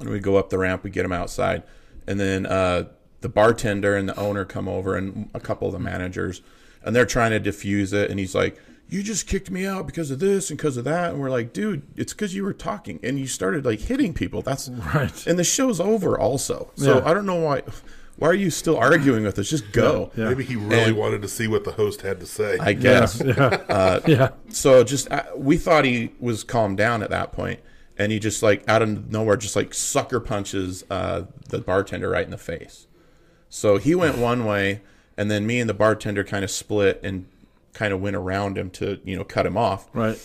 And 0.00 0.08
we 0.10 0.18
go 0.20 0.36
up 0.36 0.50
the 0.50 0.58
ramp, 0.58 0.84
we 0.84 0.90
get 0.90 1.04
him 1.04 1.12
outside, 1.12 1.62
and 2.06 2.20
then 2.20 2.46
uh, 2.46 2.84
the 3.22 3.28
bartender 3.28 3.96
and 3.96 4.08
the 4.08 4.16
owner 4.18 4.44
come 4.44 4.68
over, 4.68 4.94
and 4.96 5.30
a 5.34 5.40
couple 5.40 5.66
of 5.68 5.72
the 5.72 5.78
managers, 5.78 6.42
and 6.84 6.94
they're 6.94 7.06
trying 7.06 7.30
to 7.30 7.40
diffuse 7.40 7.92
it. 7.92 8.10
And 8.10 8.20
he's 8.20 8.34
like, 8.34 8.58
"You 8.88 9.02
just 9.02 9.26
kicked 9.26 9.50
me 9.50 9.64
out 9.66 9.86
because 9.86 10.10
of 10.10 10.18
this 10.18 10.50
and 10.50 10.58
because 10.58 10.76
of 10.76 10.84
that." 10.84 11.12
And 11.12 11.20
we're 11.20 11.30
like, 11.30 11.52
"Dude, 11.52 11.82
it's 11.96 12.12
because 12.12 12.34
you 12.34 12.44
were 12.44 12.52
talking 12.52 13.00
and 13.02 13.18
you 13.18 13.26
started 13.26 13.64
like 13.64 13.80
hitting 13.80 14.12
people. 14.12 14.42
That's 14.42 14.68
Right. 14.94 15.26
and 15.26 15.38
the 15.38 15.44
show's 15.44 15.80
over 15.80 16.18
also. 16.18 16.70
So 16.76 16.98
Yeah. 16.98 17.08
I 17.10 17.14
don't 17.14 17.26
know 17.26 17.40
why. 17.40 17.62
Why 18.18 18.28
are 18.28 18.34
you 18.34 18.50
still 18.50 18.78
arguing 18.78 19.24
with 19.24 19.38
us? 19.38 19.48
Just 19.50 19.72
go. 19.72 20.10
Yeah. 20.16 20.28
Maybe 20.28 20.44
he 20.44 20.56
really 20.56 20.84
And- 20.84 20.96
wanted 20.96 21.20
to 21.22 21.28
see 21.28 21.46
what 21.48 21.64
the 21.64 21.72
host 21.72 22.00
had 22.00 22.18
to 22.20 22.26
say. 22.26 22.56
I 22.58 22.72
guess. 22.72 23.22
Yeah. 23.22 24.00
yeah. 24.06 24.30
So 24.48 24.82
just 24.84 25.10
uh, 25.12 25.24
we 25.36 25.56
thought 25.58 25.84
he 25.84 26.12
was 26.18 26.42
calmed 26.42 26.78
down 26.78 27.02
at 27.02 27.10
that 27.10 27.32
point, 27.32 27.60
and 27.98 28.10
he 28.10 28.18
just 28.18 28.42
like 28.42 28.66
out 28.68 28.80
of 28.82 29.10
nowhere 29.12 29.36
just 29.36 29.54
like 29.54 29.74
sucker 29.74 30.18
punches 30.20 30.84
uh, 30.90 31.22
the 31.50 31.58
bartender 31.58 32.08
right 32.08 32.24
in 32.24 32.30
the 32.30 32.38
face. 32.38 32.86
So 33.50 33.76
he 33.76 33.94
went 33.94 34.16
one 34.18 34.44
way, 34.46 34.80
and 35.16 35.30
then 35.30 35.46
me 35.46 35.60
and 35.60 35.68
the 35.68 35.74
bartender 35.74 36.24
kind 36.24 36.42
of 36.44 36.50
split 36.50 37.00
and 37.04 37.26
kind 37.74 37.92
of 37.92 38.00
went 38.00 38.16
around 38.16 38.56
him 38.56 38.70
to 38.70 38.98
you 39.04 39.16
know 39.16 39.24
cut 39.24 39.44
him 39.44 39.58
off. 39.58 39.88
Right. 39.92 40.18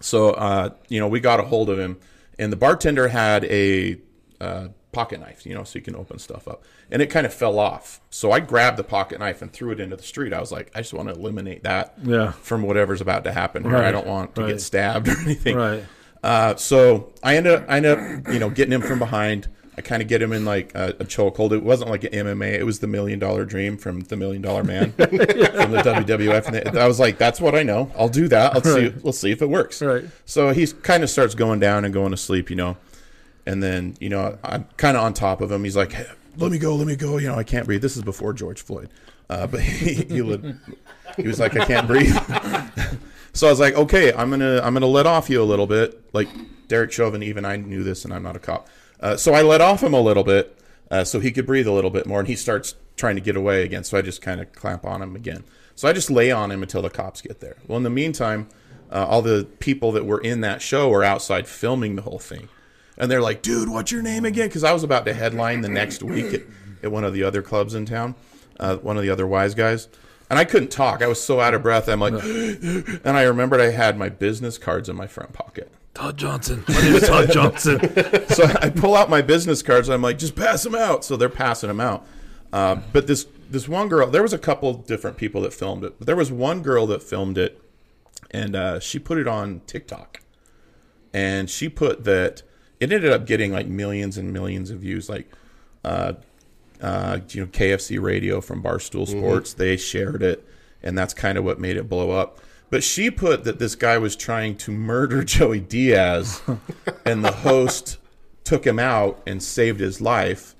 So 0.00 0.32
uh, 0.32 0.70
you 0.88 1.00
know 1.00 1.08
we 1.08 1.20
got 1.20 1.40
a 1.40 1.44
hold 1.44 1.70
of 1.70 1.78
him, 1.78 1.98
and 2.38 2.52
the 2.52 2.56
bartender 2.56 3.08
had 3.08 3.44
a 3.46 3.98
uh, 4.42 4.68
pocket 4.94 5.20
knife, 5.20 5.44
you 5.44 5.54
know, 5.54 5.64
so 5.64 5.78
you 5.78 5.82
can 5.84 5.94
open 5.96 6.18
stuff 6.18 6.46
up, 6.48 6.62
and 6.90 7.02
it 7.02 7.08
kind 7.10 7.26
of 7.26 7.34
fell 7.34 7.58
off. 7.58 8.00
So 8.10 8.32
I 8.32 8.40
grabbed 8.40 8.76
the 8.78 8.84
pocket 8.84 9.18
knife 9.18 9.42
and 9.42 9.52
threw 9.52 9.70
it 9.72 9.80
into 9.80 9.96
the 9.96 10.02
street. 10.02 10.32
I 10.32 10.40
was 10.40 10.52
like, 10.52 10.70
I 10.74 10.78
just 10.80 10.94
want 10.94 11.08
to 11.08 11.14
eliminate 11.14 11.64
that 11.64 11.94
Yeah. 12.02 12.32
from 12.32 12.62
whatever's 12.62 13.00
about 13.00 13.24
to 13.24 13.32
happen. 13.32 13.64
Right, 13.64 13.84
I 13.84 13.90
don't 13.92 14.06
want 14.06 14.34
to 14.36 14.42
right. 14.42 14.48
get 14.48 14.60
stabbed 14.60 15.08
or 15.08 15.18
anything. 15.18 15.56
Right. 15.56 15.84
Uh, 16.22 16.56
so 16.56 17.12
I 17.22 17.36
ended 17.36 17.52
up, 17.54 17.64
I 17.68 17.76
ended 17.76 17.98
up, 17.98 18.32
you 18.32 18.38
know, 18.38 18.48
getting 18.48 18.72
him 18.72 18.80
from 18.82 18.98
behind. 18.98 19.48
I 19.76 19.80
kind 19.80 20.00
of 20.00 20.06
get 20.08 20.22
him 20.22 20.32
in 20.32 20.44
like 20.44 20.72
a, 20.76 20.90
a 21.00 21.04
chokehold. 21.04 21.50
It 21.50 21.64
wasn't 21.64 21.90
like 21.90 22.04
an 22.04 22.12
MMA. 22.12 22.52
It 22.54 22.62
was 22.64 22.78
the 22.78 22.86
Million 22.86 23.18
Dollar 23.18 23.44
Dream 23.44 23.76
from 23.76 24.02
the 24.02 24.16
Million 24.16 24.40
Dollar 24.40 24.62
Man 24.62 24.92
from 24.92 25.10
the 25.10 25.82
WWF. 25.84 26.66
And 26.68 26.78
I 26.78 26.86
was 26.86 27.00
like, 27.00 27.18
"That's 27.18 27.40
what 27.40 27.56
I 27.56 27.64
know. 27.64 27.90
I'll 27.98 28.08
do 28.08 28.28
that. 28.28 28.54
Let's 28.54 28.72
see. 28.72 28.84
Right. 28.84 29.04
Let's 29.04 29.18
see 29.18 29.32
if 29.32 29.42
it 29.42 29.50
works." 29.50 29.82
Right. 29.82 30.04
So 30.26 30.50
he 30.50 30.66
kind 30.68 31.02
of 31.02 31.10
starts 31.10 31.34
going 31.34 31.58
down 31.58 31.84
and 31.84 31.92
going 31.92 32.12
to 32.12 32.16
sleep, 32.16 32.50
you 32.50 32.56
know, 32.56 32.76
and 33.46 33.62
then 33.62 33.96
you 34.00 34.08
know 34.08 34.38
I'm 34.42 34.64
kind 34.76 34.96
of 34.96 35.02
on 35.02 35.14
top 35.14 35.40
of 35.40 35.50
him. 35.50 35.64
He's 35.64 35.76
like, 35.76 35.92
hey, 35.92 36.06
"Let 36.36 36.50
me 36.50 36.58
go, 36.58 36.74
let 36.74 36.86
me 36.86 36.96
go." 36.96 37.18
You 37.18 37.28
know, 37.28 37.36
I 37.36 37.44
can't 37.44 37.66
breathe. 37.66 37.82
This 37.82 37.96
is 37.96 38.02
before 38.02 38.32
George 38.32 38.62
Floyd, 38.62 38.90
uh, 39.30 39.46
but 39.46 39.60
he, 39.62 39.94
he, 39.94 40.54
he 41.16 41.26
was 41.26 41.40
like, 41.40 41.56
"I 41.56 41.64
can't 41.64 41.86
breathe." 41.86 42.14
so 43.32 43.46
I 43.46 43.50
was 43.50 43.60
like, 43.60 43.74
"Okay, 43.74 44.12
I'm 44.12 44.30
gonna 44.30 44.60
I'm 44.62 44.74
gonna 44.74 44.86
let 44.86 45.06
off 45.06 45.30
you 45.30 45.42
a 45.42 45.44
little 45.44 45.66
bit." 45.66 46.02
Like 46.14 46.28
Derek 46.68 46.92
Chauvin, 46.92 47.22
even 47.22 47.44
I 47.44 47.56
knew 47.56 47.82
this, 47.82 48.04
and 48.04 48.12
I'm 48.12 48.22
not 48.22 48.36
a 48.36 48.40
cop. 48.40 48.68
Uh, 49.00 49.16
so 49.16 49.34
I 49.34 49.42
let 49.42 49.60
off 49.60 49.82
him 49.82 49.94
a 49.94 50.00
little 50.00 50.24
bit 50.24 50.58
uh, 50.90 51.04
so 51.04 51.20
he 51.20 51.32
could 51.32 51.46
breathe 51.46 51.66
a 51.66 51.72
little 51.72 51.90
bit 51.90 52.06
more, 52.06 52.20
and 52.20 52.28
he 52.28 52.36
starts 52.36 52.74
trying 52.96 53.16
to 53.16 53.20
get 53.20 53.36
away 53.36 53.62
again. 53.64 53.84
So 53.84 53.98
I 53.98 54.02
just 54.02 54.22
kind 54.22 54.40
of 54.40 54.52
clamp 54.52 54.84
on 54.84 55.02
him 55.02 55.16
again. 55.16 55.44
So 55.74 55.88
I 55.88 55.92
just 55.92 56.10
lay 56.10 56.30
on 56.30 56.50
him 56.50 56.62
until 56.62 56.82
the 56.82 56.90
cops 56.90 57.20
get 57.20 57.40
there. 57.40 57.56
Well, 57.66 57.76
in 57.76 57.82
the 57.82 57.90
meantime, 57.90 58.48
uh, 58.90 59.04
all 59.08 59.22
the 59.22 59.48
people 59.58 59.90
that 59.92 60.06
were 60.06 60.20
in 60.20 60.40
that 60.42 60.62
show 60.62 60.92
are 60.92 61.02
outside 61.02 61.48
filming 61.48 61.96
the 61.96 62.02
whole 62.02 62.18
thing, 62.18 62.48
and 62.96 63.10
they're 63.10 63.22
like, 63.22 63.42
"Dude, 63.42 63.68
what's 63.68 63.92
your 63.92 64.02
name 64.02 64.24
again?" 64.24 64.48
Because 64.48 64.64
I 64.64 64.72
was 64.72 64.82
about 64.82 65.04
to 65.06 65.14
headline 65.14 65.60
the 65.60 65.68
next 65.68 66.02
week 66.02 66.34
at, 66.34 66.42
at 66.82 66.92
one 66.92 67.04
of 67.04 67.12
the 67.12 67.22
other 67.22 67.42
clubs 67.42 67.74
in 67.74 67.86
town, 67.86 68.14
uh, 68.60 68.76
one 68.76 68.96
of 68.96 69.02
the 69.02 69.10
other 69.10 69.26
Wiseguys. 69.26 69.88
And 70.30 70.38
I 70.38 70.44
couldn't 70.44 70.70
talk. 70.70 71.02
I 71.02 71.06
was 71.06 71.22
so 71.22 71.40
out 71.40 71.54
of 71.54 71.62
breath. 71.62 71.88
I'm 71.88 72.00
like, 72.00 72.14
and 72.24 73.16
I 73.16 73.22
remembered 73.24 73.60
I 73.60 73.70
had 73.70 73.98
my 73.98 74.08
business 74.08 74.58
cards 74.58 74.88
in 74.88 74.96
my 74.96 75.06
front 75.06 75.32
pocket. 75.32 75.70
Todd 75.92 76.16
Johnson. 76.16 76.64
My 76.66 76.80
name 76.80 76.94
is 76.94 77.06
Todd 77.06 77.30
Johnson. 77.30 77.78
so 78.28 78.44
I 78.60 78.70
pull 78.70 78.96
out 78.96 79.10
my 79.10 79.22
business 79.22 79.62
cards. 79.62 79.88
And 79.88 79.94
I'm 79.94 80.02
like, 80.02 80.18
just 80.18 80.34
pass 80.34 80.62
them 80.64 80.74
out. 80.74 81.04
So 81.04 81.16
they're 81.16 81.28
passing 81.28 81.68
them 81.68 81.78
out. 81.78 82.06
Uh, 82.54 82.76
but 82.92 83.08
this 83.08 83.26
this 83.50 83.68
one 83.68 83.88
girl, 83.88 84.08
there 84.08 84.22
was 84.22 84.32
a 84.32 84.38
couple 84.38 84.72
different 84.74 85.16
people 85.16 85.40
that 85.42 85.52
filmed 85.52 85.84
it, 85.84 85.98
but 85.98 86.06
there 86.06 86.14
was 86.14 86.30
one 86.30 86.62
girl 86.62 86.86
that 86.86 87.02
filmed 87.02 87.36
it, 87.36 87.60
and 88.30 88.54
uh, 88.54 88.78
she 88.78 88.98
put 88.98 89.18
it 89.18 89.26
on 89.26 89.60
TikTok, 89.66 90.20
and 91.12 91.50
she 91.50 91.68
put 91.68 92.04
that 92.04 92.42
it 92.84 92.92
ended 92.92 93.12
up 93.12 93.26
getting 93.26 93.52
like 93.52 93.66
millions 93.66 94.18
and 94.18 94.32
millions 94.32 94.70
of 94.70 94.80
views, 94.80 95.08
like. 95.08 95.30
Uh, 95.84 96.14
uh, 96.80 97.20
you 97.30 97.40
know, 97.40 97.46
KFC 97.46 98.00
Radio 98.02 98.40
from 98.40 98.62
Barstool 98.62 99.06
Sports, 99.08 99.54
they 99.54 99.76
shared 99.76 100.22
it, 100.22 100.46
and 100.82 100.98
that's 100.98 101.14
kind 101.14 101.38
of 101.38 101.44
what 101.44 101.58
made 101.58 101.76
it 101.76 101.88
blow 101.88 102.10
up. 102.10 102.40
But 102.70 102.82
she 102.82 103.10
put 103.10 103.44
that 103.44 103.58
this 103.58 103.74
guy 103.74 103.98
was 103.98 104.16
trying 104.16 104.56
to 104.58 104.72
murder 104.72 105.22
Joey 105.24 105.60
Diaz, 105.60 106.42
and 107.06 107.24
the 107.24 107.32
host 107.32 107.98
took 108.42 108.66
him 108.66 108.78
out 108.78 109.22
and 109.26 109.42
saved 109.42 109.80
his 109.80 110.00
life. 110.00 110.54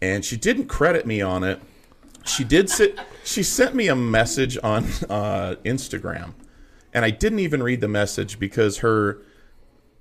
And 0.00 0.24
she 0.24 0.36
didn't 0.36 0.68
credit 0.68 1.06
me 1.06 1.20
on 1.20 1.42
it. 1.42 1.60
She 2.24 2.44
did 2.44 2.70
sit. 2.70 2.98
She 3.24 3.42
sent 3.42 3.74
me 3.74 3.88
a 3.88 3.96
message 3.96 4.58
on 4.62 4.84
uh, 5.08 5.56
Instagram, 5.64 6.34
and 6.92 7.04
I 7.04 7.10
didn't 7.10 7.38
even 7.40 7.62
read 7.62 7.80
the 7.80 7.88
message 7.88 8.38
because 8.38 8.78
her 8.78 9.18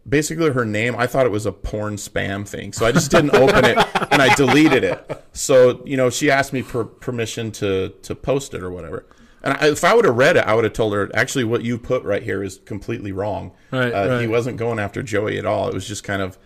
basically 0.07 0.51
her 0.51 0.65
name 0.65 0.95
i 0.97 1.07
thought 1.07 1.25
it 1.25 1.31
was 1.31 1.45
a 1.45 1.51
porn 1.51 1.95
spam 1.95 2.47
thing. 2.47 2.71
So 2.73 2.85
i 2.85 2.91
just 2.91 3.09
didn't 3.11 3.33
open 3.35 3.65
it 3.65 3.77
and 4.11 4.21
i 4.21 4.33
deleted 4.35 4.83
it. 4.83 5.23
So 5.33 5.81
you 5.85 5.97
know 5.97 6.09
she 6.09 6.29
asked 6.29 6.53
me 6.53 6.61
for 6.61 6.85
permission 6.85 7.51
to 7.53 7.89
to 8.03 8.15
post 8.15 8.53
it 8.53 8.61
or 8.61 8.69
whatever. 8.71 9.05
And 9.43 9.53
I, 9.59 9.67
if 9.69 9.83
i 9.83 9.93
would 9.95 10.05
have 10.05 10.15
read 10.15 10.37
it 10.37 10.45
i 10.45 10.53
would 10.53 10.63
have 10.63 10.73
told 10.73 10.93
her 10.93 11.09
actually 11.13 11.43
what 11.43 11.63
you 11.63 11.77
put 11.77 12.03
right 12.03 12.21
here 12.23 12.43
is 12.43 12.59
completely 12.65 13.11
wrong. 13.11 13.51
Right, 13.71 13.91
uh, 13.93 14.19
he 14.19 14.27
wasn't 14.27 14.57
going 14.57 14.79
after 14.79 15.01
joey 15.03 15.37
at 15.37 15.45
all. 15.45 15.67
It 15.69 15.73
was 15.73 15.87
just 15.87 16.03
kind 16.03 16.21
of 16.21 16.37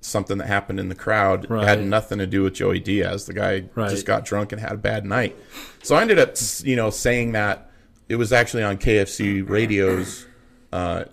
something 0.00 0.38
that 0.38 0.48
happened 0.48 0.80
in 0.80 0.88
the 0.88 0.94
crowd. 0.96 1.48
Right. 1.48 1.62
it 1.62 1.68
had 1.68 1.84
nothing 1.84 2.18
to 2.18 2.26
do 2.26 2.42
with 2.42 2.54
joey 2.54 2.80
diaz. 2.80 3.26
The 3.26 3.34
guy 3.34 3.64
Right. 3.74 3.88
just 3.90 4.04
got 4.06 4.24
drunk 4.24 4.52
and 4.52 4.60
had 4.60 4.72
a 4.72 4.76
bad 4.78 5.04
night. 5.04 5.36
So 5.82 5.96
i 5.96 6.00
ended 6.00 6.18
up 6.18 6.36
you 6.64 6.76
know 6.76 6.88
saying 6.90 7.32
that 7.32 7.70
it 8.08 8.16
was 8.16 8.32
actually 8.32 8.62
on 8.62 8.78
kfc 8.78 9.48
radio's 9.48 10.26
uh, 10.72 11.04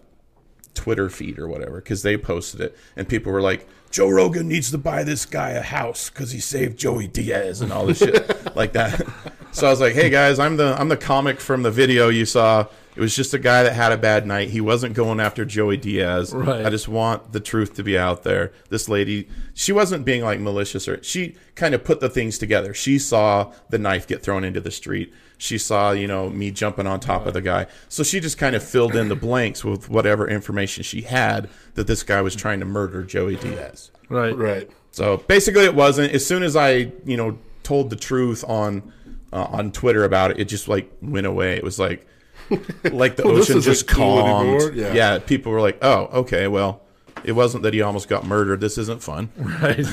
Twitter 0.80 1.10
feed 1.10 1.38
or 1.38 1.48
whatever 1.50 1.82
because 1.82 2.04
they 2.04 2.16
posted 2.16 2.62
it 2.62 2.78
and 2.96 3.06
people 3.08 3.34
were 3.34 3.42
like, 3.42 3.68
Joe 3.92 4.08
Rogan 4.08 4.48
needs 4.48 4.72
to 4.72 4.78
buy 4.78 5.04
this 5.04 5.26
guy 5.26 5.50
a 5.50 5.62
house 5.62 6.10
because 6.10 6.32
he 6.32 6.40
saved 6.40 6.80
Joey 6.80 7.08
Diaz 7.08 7.60
and 7.60 7.74
all 7.74 7.86
this 7.86 7.98
shit 7.98 8.56
like 8.56 8.72
that. 8.74 9.06
So 9.52 9.68
I 9.68 9.72
was 9.72 9.82
like, 9.82 9.94
hey 9.94 10.10
guys, 10.10 10.40
I'm 10.40 10.56
the 10.56 10.80
I'm 10.80 10.88
the 10.88 10.98
comic 10.98 11.42
from 11.42 11.64
the 11.64 11.72
video 11.72 12.08
you 12.08 12.26
saw. 12.26 12.68
It 12.96 13.02
was 13.02 13.16
just 13.16 13.34
a 13.34 13.40
guy 13.40 13.64
that 13.64 13.74
had 13.74 13.92
a 13.92 13.98
bad 13.98 14.26
night. 14.26 14.50
He 14.50 14.62
wasn't 14.62 14.94
going 14.94 15.20
after 15.20 15.46
Joey 15.46 15.78
Diaz. 15.78 16.34
Right. 16.34 16.66
I 16.66 16.70
just 16.70 16.88
want 16.88 17.32
the 17.34 17.40
truth 17.40 17.76
to 17.76 17.84
be 17.84 17.98
out 17.98 18.24
there. 18.24 18.52
This 18.70 18.88
lady, 18.90 19.28
she 19.54 19.72
wasn't 19.72 20.06
being 20.06 20.22
like 20.24 20.40
malicious 20.40 20.88
or 20.88 21.02
she 21.04 21.36
kind 21.56 21.74
of 21.74 21.84
put 21.84 22.00
the 22.00 22.10
things 22.10 22.38
together. 22.38 22.74
She 22.74 23.00
saw 23.00 23.54
the 23.70 23.78
knife 23.78 24.08
get 24.08 24.22
thrown 24.22 24.44
into 24.44 24.62
the 24.62 24.72
street. 24.72 25.14
She 25.42 25.58
saw, 25.58 25.92
you 25.92 26.06
know, 26.06 26.30
me 26.30 26.52
jumping 26.52 26.86
on 26.86 27.00
top 27.00 27.26
of 27.26 27.34
the 27.34 27.42
guy. 27.42 27.68
So 27.88 28.04
she 28.04 28.20
just 28.20 28.38
kind 28.38 28.58
of 28.58 28.62
filled 28.64 28.94
in 28.94 29.08
the 29.08 29.16
blanks 29.16 29.64
with 29.64 29.90
whatever 29.90 30.28
information 30.28 30.84
she 30.84 31.04
had 31.04 31.50
that 31.76 31.88
this 31.88 32.04
guy 32.04 32.22
was 32.22 32.36
trying 32.36 32.60
to 32.60 32.66
murder 32.66 33.04
Joey 33.04 33.38
Diaz. 33.38 33.90
Right. 34.10 34.36
Right. 34.36 34.70
So 34.92 35.16
basically, 35.18 35.64
it 35.64 35.74
wasn't. 35.74 36.12
As 36.14 36.26
soon 36.26 36.44
as 36.44 36.58
I, 36.58 36.92
you 37.06 37.16
know, 37.16 37.38
told 37.64 37.90
the 37.90 37.96
truth 37.96 38.44
on 38.48 38.92
uh, 39.32 39.44
on 39.50 39.72
Twitter 39.72 40.04
about 40.04 40.32
it, 40.32 40.40
it 40.42 40.46
just 40.46 40.68
like 40.68 40.92
went 41.02 41.26
away. 41.26 41.56
It 41.56 41.64
was 41.64 41.80
like 41.80 42.06
like 42.84 43.16
the 43.16 43.24
Well, 43.26 43.38
ocean 43.38 43.62
just 43.62 43.88
cool 43.88 44.22
calmed. 44.22 44.76
Yeah. 44.76 44.94
Yeah. 44.94 45.20
people 45.20 45.52
were 45.54 45.62
like, 45.62 45.78
"Oh, 45.82 46.06
okay, 46.22 46.48
well." 46.48 46.82
It 47.24 47.34
wasn't 47.34 47.64
that 47.64 47.74
he 47.74 47.82
almost 47.82 48.08
got 48.08 48.26
murdered. 48.26 48.62
This 48.62 48.78
isn't 48.78 49.04
fun. 49.04 49.30
Right. 49.38 49.86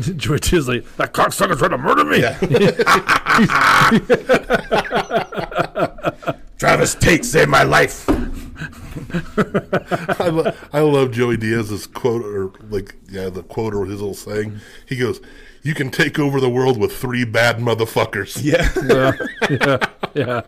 Joey 0.16 0.38
Diaz 0.38 0.68
like 0.68 0.96
that 0.96 1.12
cocksucker 1.12 1.58
tried 1.58 1.68
to 1.68 1.78
murder 1.78 2.04
me. 2.04 2.22
Travis 6.58 6.94
Tate 6.96 7.24
saved 7.24 7.50
my 7.50 7.62
life. 7.62 8.08
I, 10.20 10.28
lo- 10.28 10.52
I 10.72 10.80
love 10.80 11.12
Joey 11.12 11.36
Diaz's 11.36 11.86
quote, 11.86 12.24
or 12.24 12.52
like, 12.68 12.96
yeah, 13.10 13.28
the 13.30 13.42
quote 13.42 13.74
or 13.74 13.86
his 13.86 14.00
little 14.00 14.14
saying. 14.14 14.60
He 14.86 14.96
goes, 14.96 15.20
"You 15.62 15.74
can 15.74 15.90
take 15.90 16.18
over 16.18 16.40
the 16.40 16.50
world 16.50 16.78
with 16.78 16.96
three 16.96 17.24
bad 17.24 17.58
motherfuckers." 17.58 18.42
Yeah. 18.42 18.70
yeah, 19.50 19.86
yeah. 20.14 20.40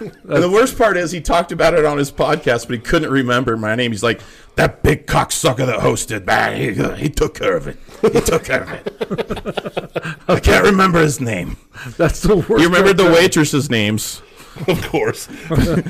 And 0.00 0.42
the 0.42 0.50
worst 0.50 0.76
part 0.78 0.96
is 0.96 1.10
he 1.12 1.20
talked 1.20 1.52
about 1.52 1.74
it 1.74 1.84
on 1.84 1.98
his 1.98 2.10
podcast, 2.10 2.66
but 2.66 2.74
he 2.74 2.78
couldn't 2.78 3.10
remember 3.10 3.56
my 3.56 3.74
name. 3.74 3.92
He's 3.92 4.02
like, 4.02 4.20
that 4.56 4.82
big 4.82 5.06
cocksucker 5.06 5.66
that 5.66 5.80
hosted, 5.80 6.26
man, 6.26 6.56
he, 6.56 7.02
he 7.02 7.10
took 7.10 7.34
care 7.34 7.56
of 7.56 7.66
it. 7.66 7.76
He 8.00 8.20
took 8.20 8.44
care 8.44 8.62
of 8.62 8.72
it. 8.72 10.18
I 10.28 10.38
can't 10.38 10.64
remember 10.64 11.00
his 11.00 11.20
name. 11.20 11.56
That's 11.96 12.20
the 12.20 12.36
worst. 12.36 12.62
You 12.62 12.68
remember 12.68 12.92
the 12.92 13.10
waitresses' 13.10 13.68
names? 13.68 14.22
Of 14.68 14.82
course. 14.88 15.28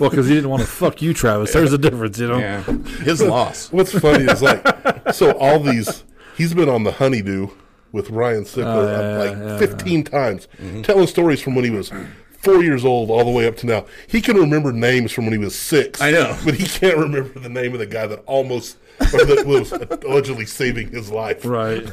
Well, 0.00 0.10
because 0.10 0.26
he 0.26 0.34
didn't 0.34 0.50
want 0.50 0.62
to 0.62 0.68
fuck 0.68 1.00
you, 1.02 1.12
Travis. 1.12 1.52
There's 1.52 1.72
a 1.72 1.78
difference, 1.78 2.18
you 2.18 2.26
know. 2.26 2.38
Yeah. 2.38 2.62
His 3.04 3.22
loss. 3.22 3.70
What's 3.70 3.96
funny 3.96 4.24
is 4.24 4.42
like, 4.42 4.66
so 5.12 5.36
all 5.38 5.60
these, 5.60 6.02
he's 6.36 6.54
been 6.54 6.68
on 6.68 6.82
the 6.82 6.92
Honeydew 6.92 7.50
with 7.92 8.10
Ryan 8.10 8.44
Sickler 8.44 8.64
yeah, 8.86 9.22
uh, 9.22 9.24
like 9.36 9.38
yeah, 9.38 9.58
15 9.58 10.04
times, 10.04 10.48
telling 10.82 11.06
stories 11.06 11.40
from 11.42 11.54
when 11.54 11.64
he 11.64 11.70
was 11.70 11.92
four 12.38 12.62
years 12.64 12.84
old 12.84 13.08
all 13.10 13.24
the 13.24 13.30
way 13.30 13.46
up 13.46 13.56
to 13.58 13.66
now. 13.66 13.86
He 14.08 14.20
can 14.20 14.36
remember 14.36 14.72
names 14.72 15.12
from 15.12 15.26
when 15.26 15.32
he 15.32 15.38
was 15.38 15.54
six. 15.56 16.00
I 16.00 16.10
know. 16.10 16.36
But 16.44 16.54
he 16.54 16.66
can't 16.66 16.96
remember 16.98 17.38
the 17.38 17.48
name 17.48 17.72
of 17.72 17.78
the 17.78 17.86
guy 17.86 18.06
that 18.08 18.22
almost, 18.26 18.78
or 19.00 19.24
that 19.24 19.44
was 19.46 19.70
allegedly 19.72 20.46
saving 20.46 20.90
his 20.90 21.10
life. 21.10 21.44
Right. 21.44 21.88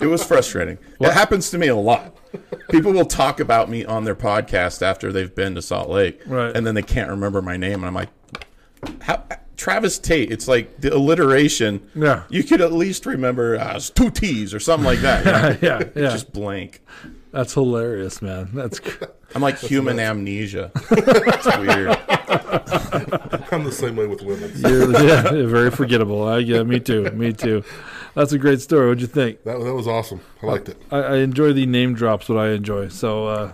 It 0.00 0.06
was 0.06 0.22
frustrating. 0.24 0.76
It 1.00 1.12
happens 1.12 1.50
to 1.50 1.58
me 1.58 1.68
a 1.68 1.76
lot. 1.76 2.14
People 2.68 2.92
will 2.92 3.06
talk 3.06 3.40
about 3.40 3.70
me 3.70 3.84
on 3.84 4.04
their 4.04 4.16
podcast 4.16 4.82
after 4.82 5.12
they've 5.12 5.34
been 5.34 5.54
to 5.54 5.62
Salt 5.62 5.88
Lake, 5.88 6.20
Right. 6.26 6.54
and 6.54 6.66
then 6.66 6.74
they 6.74 6.82
can't 6.82 7.08
remember 7.08 7.40
my 7.40 7.56
name, 7.56 7.74
and 7.74 7.86
I'm 7.86 7.94
like, 7.94 8.08
"How?" 9.02 9.24
Travis 9.56 9.98
Tate. 9.98 10.30
It's 10.30 10.48
like 10.48 10.80
the 10.80 10.94
alliteration. 10.94 11.88
Yeah. 11.94 12.24
you 12.28 12.42
could 12.42 12.60
at 12.60 12.72
least 12.72 13.06
remember 13.06 13.56
uh, 13.58 13.76
it's 13.76 13.90
two 13.90 14.10
T's 14.10 14.52
or 14.54 14.60
something 14.60 14.86
like 14.86 15.00
that. 15.00 15.24
you 15.24 15.32
know? 15.32 15.58
yeah, 15.78 15.88
yeah. 15.94 16.10
Just 16.10 16.32
blank. 16.32 16.80
That's 17.32 17.54
hilarious, 17.54 18.22
man. 18.22 18.50
That's 18.52 18.78
gr- 18.78 19.04
I'm 19.34 19.42
like 19.42 19.58
human 19.58 19.98
amnesia. 19.98 20.70
it's 20.90 21.56
weird. 21.58 21.88
I'm 23.52 23.64
the 23.64 23.72
same 23.72 23.96
way 23.96 24.06
with 24.06 24.22
women. 24.22 24.52
you're, 24.54 24.92
yeah, 25.04 25.32
you're 25.32 25.48
very 25.48 25.72
forgettable. 25.72 26.26
I 26.28 26.38
yeah, 26.38 26.62
me 26.62 26.78
too. 26.78 27.10
Me 27.10 27.32
too. 27.32 27.64
That's 28.14 28.32
a 28.32 28.38
great 28.38 28.60
story. 28.60 28.86
What'd 28.86 29.00
you 29.00 29.08
think? 29.08 29.42
That, 29.42 29.58
that 29.58 29.74
was 29.74 29.88
awesome. 29.88 30.20
I 30.40 30.46
liked 30.46 30.68
it. 30.68 30.80
I, 30.92 30.98
I 30.98 31.16
enjoy 31.16 31.52
the 31.52 31.66
name 31.66 31.94
drops. 31.94 32.28
What 32.28 32.38
I 32.38 32.50
enjoy. 32.50 32.88
So 32.88 33.26
uh, 33.26 33.52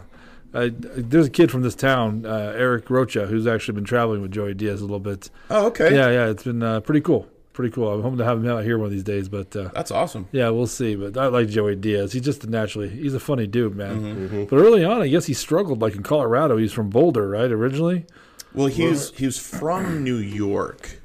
I, 0.52 0.70
there's 0.74 1.26
a 1.26 1.30
kid 1.30 1.50
from 1.50 1.62
this 1.62 1.74
town, 1.74 2.26
uh, 2.26 2.52
Eric 2.56 2.90
Rocha, 2.90 3.26
who's 3.26 3.46
actually 3.46 3.74
been 3.74 3.84
traveling 3.84 4.20
with 4.22 4.32
Joey 4.32 4.54
Diaz 4.54 4.80
a 4.80 4.84
little 4.84 4.98
bit. 5.00 5.30
Oh, 5.48 5.66
okay. 5.66 5.94
Yeah, 5.94 6.10
yeah. 6.10 6.26
It's 6.28 6.42
been 6.42 6.62
uh, 6.62 6.80
pretty 6.80 7.00
cool. 7.00 7.28
Pretty 7.52 7.72
cool. 7.74 7.92
I'm 7.92 8.02
hoping 8.02 8.18
to 8.18 8.24
have 8.24 8.38
him 8.42 8.48
out 8.50 8.64
here 8.64 8.78
one 8.78 8.86
of 8.86 8.92
these 8.92 9.02
days. 9.04 9.28
But 9.28 9.54
uh, 9.54 9.70
That's 9.74 9.90
awesome. 9.90 10.28
yeah, 10.32 10.48
we'll 10.50 10.66
see. 10.66 10.94
But 10.94 11.16
I 11.16 11.26
like 11.26 11.48
Joey 11.48 11.76
Diaz. 11.76 12.12
He's 12.12 12.22
just 12.22 12.46
naturally. 12.48 12.88
He's 12.88 13.14
a 13.14 13.20
funny 13.20 13.46
dude, 13.46 13.74
man. 13.76 14.00
Mm-hmm. 14.02 14.44
But 14.44 14.56
early 14.56 14.84
on, 14.84 15.02
I 15.02 15.08
guess 15.08 15.26
he 15.26 15.34
struggled. 15.34 15.82
Like 15.82 15.94
in 15.94 16.02
Colorado, 16.02 16.56
he's 16.56 16.72
from 16.72 16.90
Boulder, 16.90 17.28
right? 17.28 17.50
Originally. 17.50 18.06
Well, 18.54 18.66
he 18.68 18.86
was 18.86 19.12
he 19.16 19.26
was 19.26 19.38
from 19.38 20.02
New 20.02 20.16
York, 20.16 20.99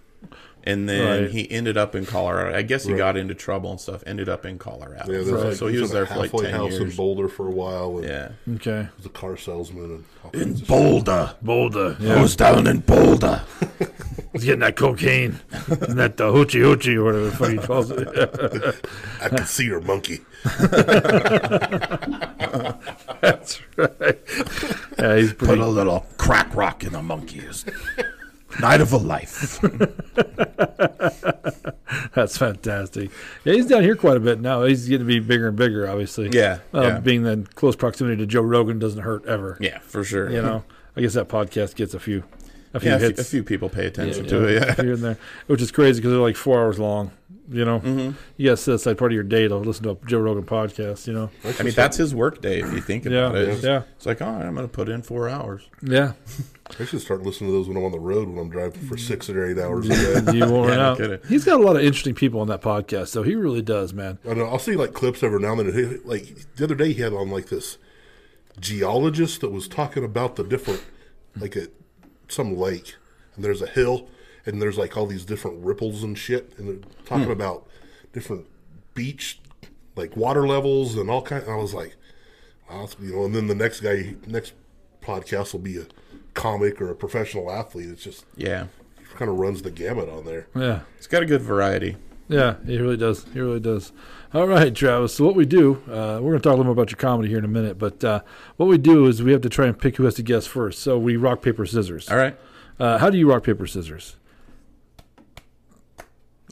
and 0.65 0.89
then 0.89 1.21
Right. 1.23 1.32
he 1.32 1.49
ended 1.51 1.78
up 1.78 1.95
in 1.95 2.06
Colorado. 2.06 2.56
I 2.58 2.62
guess 2.63 2.84
he 2.86 2.93
got 2.93 3.17
into 3.17 3.34
trouble 3.36 3.71
and 3.71 3.80
stuff. 3.80 4.04
Ended 4.08 4.28
up 4.30 4.45
in 4.45 4.58
Colorado. 4.58 5.12
Yeah, 5.12 5.23
so, 5.23 5.32
like- 5.47 5.56
so 5.56 5.67
he 5.67 5.80
was 5.80 5.91
there 5.91 6.06
for 6.06 6.15
like 6.15 6.32
halfway 6.32 6.45
ten 6.45 6.54
house 6.54 6.73
in. 6.75 6.89
Boulder 6.91 7.28
for 7.28 7.47
a 7.47 7.51
while. 7.51 7.97
And 7.99 8.08
Yeah, 8.08 8.30
Okay. 8.56 8.88
was 8.97 9.06
a 9.06 9.10
car 9.10 9.38
salesman 9.38 9.84
and 9.86 10.04
all 10.23 10.32
kinds 10.32 10.62
of 10.62 10.67
Boulder. 10.67 11.36
Boulder. 11.41 11.97
Yeah. 11.99 12.21
was 12.21 12.36
down 12.36 12.67
in 12.67 12.80
Boulder. 12.80 13.41
He's 14.34 14.43
getting 14.43 14.60
that 14.62 14.75
cocaine 14.75 15.39
and 15.67 15.97
that 15.97 16.19
uh, 16.19 16.25
hoochie 16.25 16.60
hoochie 16.62 16.95
or 16.95 17.04
whatever 17.06 17.25
the 17.30 17.32
fuck 17.32 17.49
he 17.51 17.58
calls 17.58 17.89
it. 17.91 18.86
I 19.21 19.30
can 19.30 19.45
see 19.45 19.63
your 19.65 19.80
monkey. 19.82 20.19
That's 23.21 23.62
right. 23.78 24.19
Yeah, 24.99 25.15
he's 25.17 25.34
Put 25.34 25.60
a 25.60 25.65
little 25.67 26.06
crack 26.17 26.54
rock 26.56 26.84
in 26.84 26.93
the 26.93 27.01
monkeys. 27.01 27.65
Night 28.62 28.82
of 28.82 28.94
a 28.94 28.98
life. 28.98 29.60
That's 32.13 32.38
fantastic. 32.38 33.12
Yeah, 33.44 33.54
he's 33.54 33.65
down 33.68 33.84
here 33.84 33.96
quite 33.96 34.18
a 34.18 34.20
bit 34.20 34.39
now. 34.39 34.63
He's 34.63 34.88
getting 34.88 35.06
to 35.06 35.08
be 35.13 35.20
bigger 35.20 35.48
and 35.50 35.58
bigger, 35.58 35.88
obviously. 35.89 36.30
Yeah, 36.32 36.60
Um, 36.74 36.84
yeah. 36.84 37.00
Being 37.00 37.26
in 37.26 37.46
close 37.48 37.76
proximity 37.76 38.18
to 38.18 38.26
Joe 38.26 38.41
Rogan 38.41 38.80
doesn't 38.80 39.02
hurt 39.02 39.26
ever. 39.26 39.58
Yeah, 39.60 39.80
for 39.80 40.04
sure. 40.04 40.30
You 40.32 40.41
know, 40.41 40.63
I 40.96 41.02
guess 41.02 41.13
that 41.13 41.28
podcast 41.28 41.76
gets 41.76 41.94
a 41.94 42.00
few, 42.00 42.24
a 42.74 42.80
few 42.80 42.89
Yeah, 42.91 42.96
a 42.96 43.00
few, 43.00 43.08
hits. 43.10 43.20
a 43.22 43.26
few 43.26 43.44
people 43.44 43.70
pay 43.70 43.86
attention 43.86 44.24
Yeah, 44.26 44.30
to 44.32 44.48
it. 44.48 44.54
Yeah. 44.54 44.76
here 44.76 44.94
and 44.94 45.04
there, 45.04 45.18
which 45.48 45.62
is 45.62 45.72
crazy 45.72 46.00
because 46.00 46.12
they're 46.12 46.22
like 46.22 46.38
four 46.38 46.60
hours 46.62 46.80
long. 46.80 47.12
You 47.47 47.63
know, 47.63 47.79
hmm 47.79 48.12
you 48.38 48.45
got 48.49 48.51
to 48.53 48.58
set 48.58 48.73
aside 48.75 48.97
part 48.97 49.12
of 49.12 49.13
your 49.15 49.23
day 49.23 49.47
to 49.47 49.55
listen 49.55 49.84
to 49.84 49.91
a 49.91 49.97
Joe 50.08 50.19
Rogan 50.19 50.43
podcast. 50.45 51.05
You 51.08 51.13
know, 51.13 51.29
I 51.60 51.63
mean, 51.63 51.73
that's 51.73 51.95
his 51.97 52.15
work 52.15 52.41
day 52.41 52.62
if 52.62 52.73
you 52.73 52.81
think 52.81 53.05
yeah, 53.05 53.27
about 53.27 53.36
it. 53.36 53.63
yeah, 53.63 53.84
It's 53.97 54.05
like, 54.08 54.21
oh, 54.21 54.25
I'm 54.25 54.55
going 54.55 54.67
to 54.67 54.71
put 54.71 54.89
in 54.89 55.01
four 55.03 55.29
hours. 55.29 55.67
yeah. 55.81 56.13
I 56.79 56.86
should 56.86 57.01
start 57.01 57.21
listening 57.21 57.51
to 57.51 57.53
those 57.55 57.67
when 57.67 57.77
I'm 57.77 57.84
on 57.84 57.91
the 57.91 57.99
road 57.99 58.27
when 58.27 58.39
I'm 58.39 58.49
driving 58.49 58.81
for 58.88 58.97
six 58.97 59.29
or 59.29 59.45
eight 59.45 59.60
hours 59.60 59.88
a 59.88 59.89
day. 60.23 60.38
You 60.38 60.51
won't 60.51 60.69
Yeah, 60.69 60.77
run 60.97 61.12
out. 61.12 61.25
He's 61.27 61.45
got 61.45 61.60
a 61.60 61.63
lot 61.63 61.75
of 61.75 61.84
interesting 61.84 62.15
people 62.15 62.41
on 62.41 62.47
that 62.47 62.62
podcast, 62.63 63.10
so 63.10 63.21
he 63.21 63.36
really 63.36 63.62
does, 63.62 63.93
man. 63.93 64.17
I 64.27 64.34
know. 64.34 64.45
I'll 64.47 64.58
see 64.58 64.75
like 64.75 64.93
clips 64.93 65.21
every 65.21 65.39
now 65.39 65.60
and 65.60 65.71
then. 65.71 66.01
Like 66.03 66.34
the 66.55 66.63
other 66.63 66.73
day, 66.73 66.91
he 66.93 67.01
had 67.03 67.13
on 67.13 67.29
like 67.29 67.49
this 67.49 67.77
geologist 68.60 69.41
that 69.41 69.51
was 69.51 69.67
talking 69.67 70.03
about 70.03 70.36
the 70.36 70.43
different, 70.43 70.84
like 71.39 71.55
at 71.55 71.69
some 72.27 72.55
lake, 72.58 72.95
and 73.36 73.43
there's 73.45 73.62
a 73.62 73.67
hill, 73.67 74.08
and 74.45 74.62
there's 74.62 74.77
like 74.77 74.95
all 74.97 75.05
these 75.05 75.25
different 75.25 75.63
ripples 75.65 76.03
and 76.03 76.17
shit, 76.17 76.53
and 76.58 76.67
they're 76.67 76.89
talking 77.05 77.31
about 77.31 77.67
different 78.13 78.45
beach, 78.93 79.39
like 79.95 80.15
water 80.15 80.47
levels 80.47 80.95
and 80.95 81.10
all 81.10 81.21
kind. 81.21 81.43
And 81.43 81.51
I 81.51 81.58
was 81.58 81.73
like, 81.73 81.95
wow, 82.69 82.88
you 83.01 83.15
know. 83.15 83.25
And 83.25 83.36
then 83.36 83.47
the 83.47 83.55
next 83.55 83.81
guy, 83.81 84.15
next 84.27 84.53
podcast 85.01 85.53
will 85.53 85.60
be 85.62 85.77
a 85.77 85.86
comic 86.34 86.81
or 86.81 86.89
a 86.89 86.95
professional 86.95 87.51
athlete. 87.51 87.89
It's 87.89 88.03
just 88.03 88.25
Yeah. 88.36 88.67
kind 89.15 89.29
of 89.31 89.38
runs 89.38 89.62
the 89.62 89.71
gamut 89.71 90.10
on 90.10 90.25
there. 90.25 90.47
Yeah, 90.55 90.81
It's 90.97 91.08
got 91.08 91.23
a 91.23 91.25
good 91.25 91.41
variety. 91.41 91.95
yeah, 92.27 92.55
he 92.65 92.77
really 92.77 92.97
does. 92.97 93.25
He 93.34 93.39
really 93.39 93.60
does. 93.60 93.91
All 94.34 94.47
right, 94.47 94.73
Travis. 94.75 95.13
So 95.15 95.23
what 95.23 95.36
we 95.36 95.45
do, 95.45 95.75
uh, 95.89 96.19
we're 96.21 96.31
going 96.31 96.39
to 96.39 96.39
talk 96.39 96.47
a 96.53 96.58
little 96.58 96.65
more 96.65 96.73
about 96.73 96.91
your 96.91 96.97
comedy 96.97 97.29
here 97.29 97.38
in 97.38 97.45
a 97.45 97.49
minute, 97.49 97.77
but 97.77 98.03
uh, 98.03 98.19
what 98.58 98.65
we 98.67 98.77
do 98.77 99.05
is 99.05 99.23
we 99.23 99.31
have 99.31 99.39
to 99.41 99.49
try 99.49 99.65
and 99.67 99.79
pick 99.79 99.95
who 99.95 100.03
has 100.03 100.15
to 100.15 100.23
guess 100.23 100.45
first. 100.45 100.79
So 100.79 100.97
we 100.97 101.15
rock 101.15 101.41
paper 101.41 101.65
scissors. 101.65 102.10
All 102.10 102.17
right. 102.17 102.38
Uh, 102.77 102.97
how 102.97 103.10
do 103.10 103.17
you 103.17 103.29
rock 103.29 103.43
paper 103.45 103.65
scissors? 103.67 104.17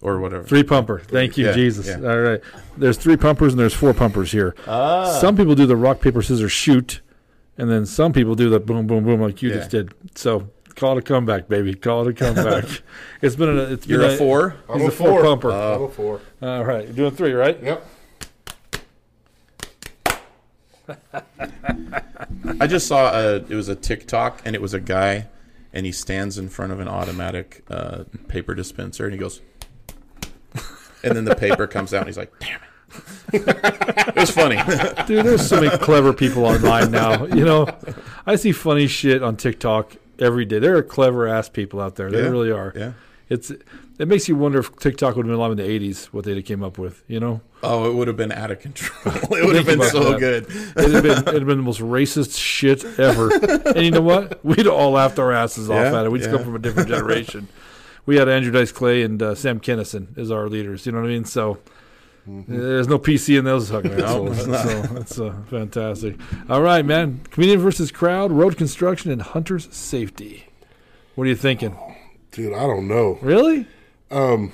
Or 0.03 0.19
whatever. 0.19 0.43
Three 0.43 0.63
pumper. 0.63 0.99
Thank 0.99 1.37
you, 1.37 1.45
Yeah, 1.47 1.53
Jesus. 1.53 1.87
yeah. 1.87 1.95
All 2.07 2.19
right. 2.19 2.41
There's 2.77 2.97
three 2.97 3.15
pumpers 3.17 3.53
and 3.53 3.59
there's 3.59 3.73
four 3.73 3.93
pumpers 3.93 4.31
here. 4.33 4.53
Ah. 4.67 5.17
Some 5.21 5.35
people 5.37 5.55
do 5.55 5.65
the 5.65 5.77
rock 5.77 6.01
paper 6.01 6.21
scissors 6.21 6.51
shoot, 6.51 6.99
and 7.57 7.69
then 7.71 7.85
some 7.85 8.11
people 8.13 8.35
do 8.35 8.49
the 8.49 8.59
boom 8.59 8.85
boom 8.85 9.05
boom 9.05 9.21
like 9.21 9.41
you 9.41 9.49
Yeah. 9.49 9.55
just 9.55 9.69
did. 9.71 9.93
So 10.15 10.49
call 10.75 10.97
it 10.97 10.99
a 10.99 11.01
comeback, 11.01 11.47
baby. 11.47 11.73
Call 11.73 12.05
it 12.05 12.09
a 12.09 12.13
comeback. 12.13 12.65
it's 13.21 13.37
been 13.37 13.49
a. 13.57 13.61
It's 13.63 13.87
You're 13.87 13.99
been 14.01 14.11
a 14.11 14.17
four? 14.17 14.57
I'm 14.67 14.79
He's 14.79 14.89
a 14.89 14.91
a 14.91 14.95
four 14.95 15.07
four. 15.07 15.21
pumper. 15.23 15.51
I'm 15.51 15.81
a 15.83 15.87
four. 15.89 16.19
All 16.41 16.65
right, 16.65 16.83
you're 16.85 16.93
doing 16.95 17.11
three, 17.15 17.31
right? 17.31 17.57
Yep. 17.63 17.85
I 22.59 22.67
just 22.67 22.87
saw 22.87 23.11
a, 23.17 23.35
it 23.35 23.49
was 23.51 23.69
a 23.69 23.75
TikTok, 23.75 24.41
and 24.45 24.55
it 24.55 24.61
was 24.61 24.73
a 24.73 24.79
guy, 24.79 25.27
and 25.71 25.85
he 25.85 25.91
stands 25.91 26.37
in 26.37 26.49
front 26.49 26.71
of 26.73 26.79
an 26.79 26.87
automatic 26.87 27.63
uh, 27.69 28.03
paper 28.27 28.53
dispenser, 28.53 29.05
and 29.05 29.13
he 29.13 29.19
goes, 29.19 29.41
and 31.03 31.15
then 31.15 31.25
the 31.25 31.35
paper 31.35 31.67
comes 31.67 31.93
out, 31.93 31.99
and 31.99 32.07
he's 32.07 32.17
like, 32.17 32.31
damn 32.39 32.59
it. 32.59 32.67
it 33.33 34.15
was 34.15 34.29
funny. 34.31 34.55
Dude, 35.07 35.25
there's 35.25 35.47
so 35.47 35.59
many 35.59 35.75
clever 35.77 36.13
people 36.13 36.45
online 36.45 36.91
now. 36.91 37.25
You 37.25 37.43
know, 37.45 37.67
I 38.25 38.35
see 38.35 38.51
funny 38.51 38.87
shit 38.87 39.23
on 39.23 39.35
TikTok 39.35 39.95
every 40.19 40.45
day. 40.45 40.59
There 40.59 40.77
are 40.77 40.83
clever 40.83 41.27
ass 41.27 41.49
people 41.49 41.81
out 41.81 41.95
there. 41.95 42.11
They 42.11 42.21
Yeah. 42.21 42.29
really 42.29 42.51
are. 42.51 42.73
yeah. 42.75 42.91
It's 43.29 43.51
it 43.99 44.07
makes 44.07 44.27
you 44.27 44.35
wonder 44.35 44.59
if 44.59 44.75
TikTok 44.75 45.15
would 45.15 45.25
have 45.25 45.29
been 45.31 45.39
alive 45.39 45.51
in 45.51 45.57
the 45.57 45.63
'80s, 45.63 46.05
what 46.07 46.25
they'd 46.25 46.35
have 46.35 46.45
came 46.45 46.61
up 46.61 46.77
with. 46.77 47.03
You 47.07 47.19
know, 47.19 47.41
Oh, 47.63 47.89
it 47.89 47.95
would 47.95 48.07
have 48.07 48.17
been 48.17 48.31
out 48.31 48.51
of 48.51 48.59
control. 48.59 49.15
It 49.37 49.45
would 49.45 49.55
have 49.55 49.65
been 49.65 49.81
so 49.81 50.11
that. 50.11 50.19
good. 50.19 50.43
it'd 50.77 50.93
have 50.93 51.03
been 51.03 51.11
it'd 51.11 51.27
have 51.27 51.45
been 51.47 51.57
the 51.57 51.63
most 51.63 51.79
racist 51.79 52.37
shit 52.37 52.83
ever. 52.99 53.31
and 53.69 53.83
you 53.83 53.91
know 53.91 54.01
what? 54.01 54.43
We'd 54.45 54.67
all 54.67 54.91
laughed 54.91 55.17
our 55.19 55.31
asses 55.31 55.69
off 55.69 55.77
at 55.93 56.05
it. 56.05 56.11
We 56.11 56.19
just 56.19 56.29
yeah. 56.29 56.35
come 56.37 56.45
from 56.45 56.55
a 56.55 56.59
different 56.59 56.89
generation. 56.89 57.47
We 58.05 58.17
had 58.17 58.27
Andrew 58.27 58.51
Dice 58.51 58.71
Clay 58.71 59.03
and 59.03 59.21
uh, 59.21 59.35
Sam 59.35 59.59
Kinison 59.59 60.17
as 60.17 60.29
our 60.31 60.47
leaders. 60.49 60.85
You 60.85 60.91
know 60.91 60.99
what 61.01 61.07
I 61.07 61.13
mean? 61.13 61.25
So. 61.25 61.59
There's 62.25 62.87
no 62.87 62.97
PC 62.99 63.37
in 63.37 63.43
those 63.43 63.69
fucking 63.69 63.91
assholes. 63.99 64.45
there's. 64.47 64.63
So 64.63 64.81
that's 64.93 65.19
uh, 65.19 65.33
fantastic. 65.49 66.15
All 66.49 66.61
right, 66.61 66.85
man. 66.85 67.19
Comedian 67.31 67.59
versus 67.59 67.91
crowd, 67.91 68.31
road 68.31 68.55
construction, 68.55 69.11
and 69.11 69.21
hunter's 69.21 69.67
safety. 69.75 70.45
What 71.15 71.25
are 71.25 71.27
you 71.27 71.35
thinking? 71.35 71.75
Dude, 72.31 72.53
I 72.53 72.61
don't 72.65 72.87
know. 72.87 73.19
Really? 73.21 73.67
Um, 74.09 74.53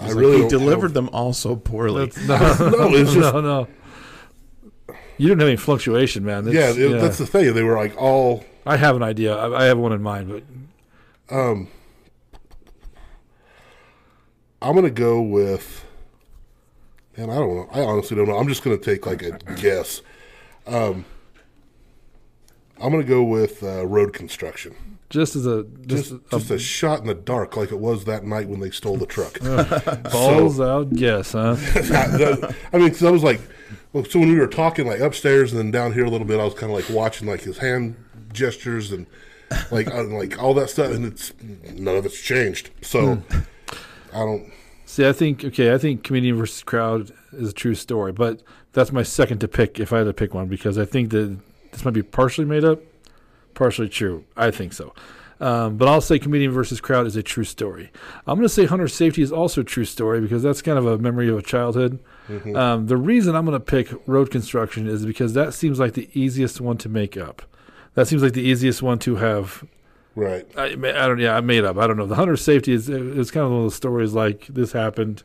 I 0.00 0.04
He's 0.04 0.14
like, 0.14 0.20
really 0.20 0.36
he 0.36 0.40
don't 0.42 0.50
delivered 0.50 0.94
them 0.94 1.08
all 1.12 1.32
so 1.32 1.56
poorly. 1.56 2.06
That's, 2.06 2.28
no, 2.28 2.36
No, 2.70 2.94
it's 2.94 3.12
just- 3.14 3.34
no, 3.34 3.40
no. 3.40 3.68
You 5.16 5.26
didn't 5.26 5.40
have 5.40 5.48
any 5.48 5.56
fluctuation, 5.56 6.24
man. 6.24 6.44
Have, 6.44 6.54
yeah, 6.54 6.70
It's- 6.70 6.78
it, 6.78 7.00
that's 7.00 7.18
the 7.18 7.26
thing. 7.26 7.52
They 7.54 7.64
were 7.64 7.76
like 7.76 8.00
all. 8.00 8.44
I 8.64 8.76
have 8.76 8.94
an 8.94 9.02
idea. 9.02 9.34
I, 9.36 9.62
I 9.62 9.64
have 9.64 9.78
one 9.78 9.92
in 9.92 10.00
mind, 10.00 10.28
but 10.28 10.44
Um, 11.30 11.68
I'm 14.60 14.74
gonna 14.74 14.90
go 14.90 15.20
with. 15.20 15.84
Man, 17.16 17.30
I 17.30 17.34
don't 17.36 17.54
know. 17.56 17.68
I 17.72 17.80
honestly 17.82 18.16
don't 18.16 18.28
know. 18.28 18.36
I'm 18.38 18.48
just 18.48 18.62
gonna 18.62 18.76
take 18.78 19.06
like 19.06 19.22
a 19.22 19.32
guess. 19.56 20.02
Um, 20.66 21.04
I'm 22.80 22.90
gonna 22.92 23.04
go 23.04 23.22
with 23.22 23.62
uh, 23.62 23.86
road 23.86 24.12
construction. 24.12 24.74
just 25.10 25.34
as 25.36 25.46
a 25.46 25.64
just, 25.86 26.10
Just, 26.10 26.12
a 26.12 26.38
just 26.38 26.50
a 26.50 26.58
shot 26.58 27.00
in 27.00 27.06
the 27.06 27.14
dark, 27.14 27.56
like 27.56 27.72
it 27.72 27.78
was 27.78 28.04
that 28.04 28.24
night 28.24 28.48
when 28.48 28.60
they 28.60 28.70
stole 28.70 28.96
the 28.96 29.06
truck. 29.06 29.38
balls 30.12 30.60
out 30.60 30.94
guess, 30.94 31.32
huh? 31.32 31.54
That- 31.74 32.54
I 32.72 32.78
mean, 32.78 32.90
'cause 32.90 33.02
I 33.04 33.10
was 33.10 33.22
like, 33.24 33.40
well, 33.92 34.04
so 34.04 34.18
when 34.20 34.28
we 34.28 34.38
were 34.38 34.46
talking 34.46 34.86
like 34.86 35.00
upstairs 35.00 35.52
and 35.52 35.58
then 35.60 35.70
down 35.70 35.92
here 35.92 36.04
a 36.04 36.10
little 36.10 36.26
bit, 36.26 36.38
I 36.40 36.44
was 36.44 36.54
kind 36.54 36.70
of 36.72 36.76
like 36.78 36.88
watching 36.90 37.26
like 37.26 37.40
his 37.42 37.58
hand 37.58 37.96
gestures 38.32 38.92
and 38.92 39.06
like 39.70 39.88
uh, 39.88 40.04
like 40.04 40.42
all 40.42 40.54
that 40.54 40.70
stuff, 40.70 40.92
and 40.92 41.04
it's 41.04 41.32
none 41.74 41.96
of 41.96 42.06
it's 42.06 42.20
changed. 42.20 42.70
So 42.82 43.22
I 44.12 44.18
don't. 44.18 44.52
See, 44.86 45.06
I 45.06 45.12
think 45.12 45.44
okay. 45.44 45.72
I 45.72 45.78
think 45.78 46.02
comedian 46.02 46.36
versus 46.36 46.62
crowd 46.62 47.12
is 47.32 47.50
a 47.50 47.52
true 47.52 47.74
story, 47.74 48.12
but 48.12 48.42
that's 48.72 48.92
my 48.92 49.02
second 49.02 49.40
to 49.40 49.48
pick 49.48 49.78
if 49.78 49.92
I 49.92 49.98
had 49.98 50.04
to 50.04 50.12
pick 50.12 50.34
one 50.34 50.48
because 50.48 50.78
I 50.78 50.84
think 50.84 51.10
that 51.10 51.38
this 51.72 51.84
might 51.84 51.94
be 51.94 52.02
partially 52.02 52.46
made 52.46 52.64
up, 52.64 52.80
partially 53.54 53.88
true. 53.88 54.24
I 54.36 54.50
think 54.50 54.72
so. 54.72 54.94
Um, 55.40 55.76
but 55.76 55.86
I'll 55.86 56.00
say 56.00 56.18
comedian 56.18 56.50
versus 56.50 56.80
crowd 56.80 57.06
is 57.06 57.14
a 57.14 57.22
true 57.22 57.44
story. 57.44 57.90
I'm 58.26 58.36
going 58.36 58.48
to 58.48 58.52
say 58.52 58.66
hunter 58.66 58.88
safety 58.88 59.22
is 59.22 59.30
also 59.30 59.60
a 59.60 59.64
true 59.64 59.84
story 59.84 60.20
because 60.20 60.42
that's 60.42 60.62
kind 60.62 60.78
of 60.78 60.86
a 60.86 60.98
memory 60.98 61.28
of 61.28 61.38
a 61.38 61.42
childhood. 61.42 62.00
Um, 62.56 62.88
the 62.88 62.96
reason 62.96 63.36
I'm 63.36 63.44
going 63.44 63.58
to 63.58 63.64
pick 63.64 63.88
road 64.06 64.30
construction 64.30 64.88
is 64.88 65.06
because 65.06 65.34
that 65.34 65.54
seems 65.54 65.78
like 65.78 65.94
the 65.94 66.10
easiest 66.12 66.60
one 66.60 66.76
to 66.78 66.88
make 66.88 67.16
up. 67.16 67.42
That 67.98 68.06
seems 68.06 68.22
like 68.22 68.32
the 68.32 68.42
easiest 68.42 68.80
one 68.80 69.00
to 69.00 69.16
have 69.16 69.66
Right. 70.14 70.46
I, 70.56 70.66
I 70.66 70.76
don't. 70.76 71.18
Yeah, 71.18 71.36
I 71.36 71.40
made 71.40 71.64
up. 71.64 71.78
I 71.78 71.88
don't 71.88 71.96
know. 71.96 72.06
The 72.06 72.14
hunter 72.14 72.36
safety 72.36 72.72
is 72.72 72.88
it's 72.88 73.32
kind 73.32 73.44
of 73.44 73.50
one 73.50 73.58
of 73.58 73.64
those 73.64 73.74
stories 73.74 74.12
like 74.12 74.46
this 74.46 74.70
happened. 74.70 75.24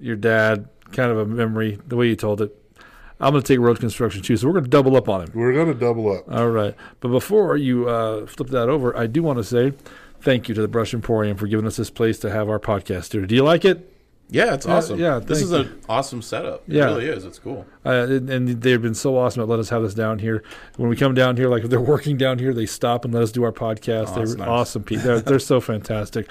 Your 0.00 0.16
dad, 0.16 0.70
kind 0.92 1.10
of 1.10 1.18
a 1.18 1.26
memory, 1.26 1.78
the 1.86 1.96
way 1.96 2.08
you 2.08 2.16
told 2.16 2.40
it. 2.40 2.58
I'm 3.20 3.32
going 3.32 3.42
to 3.42 3.46
take 3.46 3.60
road 3.60 3.80
construction 3.80 4.22
too, 4.22 4.38
so 4.38 4.46
we're 4.46 4.54
going 4.54 4.64
to 4.64 4.70
double 4.70 4.96
up 4.96 5.10
on 5.10 5.24
him. 5.24 5.32
We're 5.34 5.52
gonna 5.52 5.74
double 5.74 6.10
up. 6.10 6.24
All 6.32 6.48
right, 6.48 6.74
but 7.00 7.08
before 7.08 7.54
you 7.58 7.86
uh, 7.86 8.24
flip 8.26 8.48
that 8.48 8.70
over, 8.70 8.96
I 8.96 9.06
do 9.06 9.22
want 9.22 9.36
to 9.38 9.44
say 9.44 9.74
thank 10.22 10.48
you 10.48 10.54
to 10.54 10.62
the 10.62 10.68
Brush 10.68 10.94
Emporium 10.94 11.36
for 11.36 11.46
giving 11.46 11.66
us 11.66 11.76
this 11.76 11.90
place 11.90 12.18
to 12.20 12.30
have 12.30 12.48
our 12.48 12.58
podcast 12.58 13.12
here. 13.12 13.26
Do 13.26 13.34
you 13.34 13.44
like 13.44 13.66
it? 13.66 13.93
Yeah, 14.34 14.54
it's 14.54 14.66
awesome. 14.66 14.98
yeah, 14.98 15.20
this 15.20 15.40
is 15.40 15.52
an 15.52 15.80
awesome 15.88 16.20
setup. 16.20 16.68
It 16.68 16.74
Yeah. 16.74 16.86
really 16.86 17.06
is. 17.06 17.24
It's 17.24 17.38
cool. 17.38 17.64
Uh, 17.86 17.90
and, 18.10 18.28
and 18.28 18.48
they've 18.62 18.82
been 18.82 18.94
so 18.94 19.16
awesome 19.16 19.42
at 19.42 19.48
let 19.48 19.60
us 19.60 19.68
have 19.68 19.82
this 19.82 19.94
down 19.94 20.18
here. 20.18 20.42
When 20.76 20.88
we 20.88 20.96
come 20.96 21.14
down 21.14 21.36
here, 21.36 21.48
like 21.48 21.62
if 21.62 21.70
they're 21.70 21.80
working 21.80 22.16
down 22.16 22.40
here, 22.40 22.52
they 22.52 22.66
stop 22.66 23.04
and 23.04 23.14
let 23.14 23.22
us 23.22 23.30
do 23.30 23.44
our 23.44 23.52
podcast. 23.52 24.08
Oh, 24.08 24.14
they're 24.24 24.36
nice. 24.36 24.48
awesome 24.48 24.82
people. 24.82 25.04
They're, 25.04 25.20
they're 25.20 25.38
so 25.38 25.60
fantastic. 25.60 26.28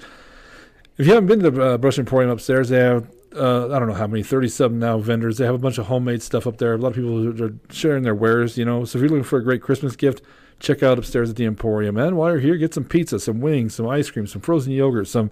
If 0.97 1.07
you 1.07 1.13
haven't 1.13 1.27
been 1.27 1.39
to 1.39 1.49
the 1.51 1.61
uh, 1.61 1.77
Brush 1.77 1.97
Emporium 1.97 2.29
upstairs, 2.29 2.67
they 2.69 2.79
have 2.79 3.07
uh, 3.35 3.73
I 3.73 3.79
don't 3.79 3.87
know 3.87 3.95
how 3.95 4.05
many, 4.05 4.21
thirty-seven 4.21 4.77
now 4.77 4.99
vendors. 4.99 5.37
They 5.37 5.45
have 5.45 5.55
a 5.55 5.59
bunch 5.59 5.77
of 5.79 5.87
homemade 5.87 6.21
stuff 6.21 6.45
up 6.45 6.57
there. 6.57 6.73
A 6.73 6.77
lot 6.77 6.89
of 6.89 6.95
people 6.95 7.43
are 7.43 7.53
sharing 7.71 8.03
their 8.03 8.13
wares. 8.13 8.57
You 8.59 8.65
know, 8.65 8.85
so 8.85 8.97
if 8.97 9.01
you're 9.01 9.09
looking 9.09 9.23
for 9.23 9.39
a 9.39 9.43
great 9.43 9.61
Christmas 9.63 9.95
gift, 9.95 10.21
check 10.59 10.83
out 10.83 10.99
upstairs 10.99 11.31
at 11.31 11.35
the 11.37 11.45
Emporium. 11.45 11.97
And 11.97 12.15
while 12.15 12.29
you're 12.31 12.39
here, 12.39 12.57
get 12.57 12.73
some 12.75 12.83
pizza, 12.83 13.19
some 13.19 13.39
wings, 13.41 13.73
some 13.73 13.87
ice 13.87 14.11
cream, 14.11 14.27
some 14.27 14.41
frozen 14.41 14.71
yogurt, 14.73 15.07
some 15.07 15.31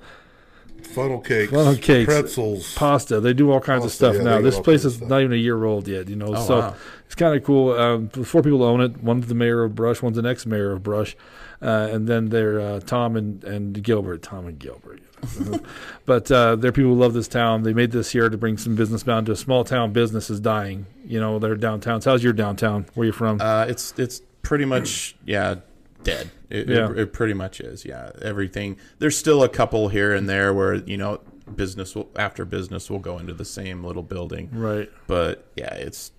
Funnel 0.88 1.20
cakes, 1.20 1.52
Funnel 1.52 1.76
cakes, 1.76 2.06
pretzels. 2.06 2.76
pasta. 2.76 3.20
They 3.20 3.34
do 3.34 3.52
all 3.52 3.60
kinds 3.60 3.86
of 3.86 3.91
stuff 3.91 4.15
yeah, 4.15 4.24
now. 4.24 4.41
This 4.41 4.60
place 4.60 4.86
is 4.86 4.96
stuff. 4.96 5.10
not 5.10 5.22
even 5.22 5.34
a 5.34 5.38
year 5.38 5.63
old 5.63 5.88
yet, 5.88 6.08
you 6.10 6.15
know. 6.15 6.36
Oh, 6.36 6.48
so 6.48 6.60
wow. 6.60 6.76
it's 7.06 7.15
kind 7.15 7.36
of 7.36 7.44
cool. 7.44 7.74
Um, 7.74 8.10
four 8.10 8.41
people 8.41 8.63
own 8.63 8.82
it. 8.82 9.02
One's 9.02 9.28
the 9.28 9.36
mayor 9.36 9.63
of 9.63 9.76
Brush. 9.76 10.02
One's 10.02 10.17
the 10.17 10.28
ex-mayor 10.28 10.72
of 10.72 10.84
Brush, 10.84 11.15
uh, 11.62 11.89
and 11.91 12.08
then 12.08 12.30
they're 12.30 12.60
uh, 12.60 12.80
Tom 12.82 13.15
and, 13.15 13.44
and 13.44 13.82
Gilbert. 13.82 14.22
Tom 14.22 14.48
and 14.48 14.60
Gilbert. 14.60 15.02
but 16.06 16.32
uh, 16.32 16.56
they're 16.56 16.72
people 16.72 16.91
who 16.91 17.00
love 17.00 17.13
this 17.13 17.28
town. 17.28 17.63
They 17.63 17.74
made 17.74 17.91
this 17.91 18.12
here 18.12 18.30
to 18.30 18.38
bring 18.38 18.58
some 18.58 18.76
business 18.76 19.04
down 19.04 19.26
to 19.26 19.34
a 19.34 19.36
small 19.36 19.63
town. 19.63 19.94
Business 19.94 20.30
is 20.30 20.39
dying. 20.39 20.88
You 21.06 21.20
know, 21.20 21.39
they're 21.39 21.55
downtowns. 21.55 22.05
How's 22.05 22.24
your 22.24 22.34
downtown? 22.34 22.86
Where 22.95 23.05
you 23.05 23.14
from? 23.14 23.39
Uh, 23.39 23.66
it's 23.68 23.93
it's 23.97 24.22
pretty 24.41 24.66
much 24.66 25.16
yeah 25.26 25.55
dead. 26.04 26.32
It, 26.49 26.68
Yeah. 26.70 26.91
it, 26.91 26.99
it 26.99 27.14
pretty 27.14 27.34
much 27.34 27.60
is. 27.60 27.86
Yeah, 27.86 28.12
everything. 28.22 28.78
There's 28.99 29.18
still 29.18 29.43
a 29.43 29.49
couple 29.49 29.89
here 29.89 30.14
and 30.14 30.28
there 30.28 30.54
where 30.54 30.76
you 30.76 30.97
know 30.97 31.22
business 31.56 31.95
will 31.95 32.10
after 32.16 32.45
business 32.45 32.89
will 32.89 32.99
go 32.99 33.18
into 33.18 33.34
the 33.34 33.45
same 33.45 33.84
little 33.84 34.04
building, 34.04 34.49
right. 34.54 34.89
but 35.08 35.45
yeah, 35.56 35.74
it's 35.74 36.12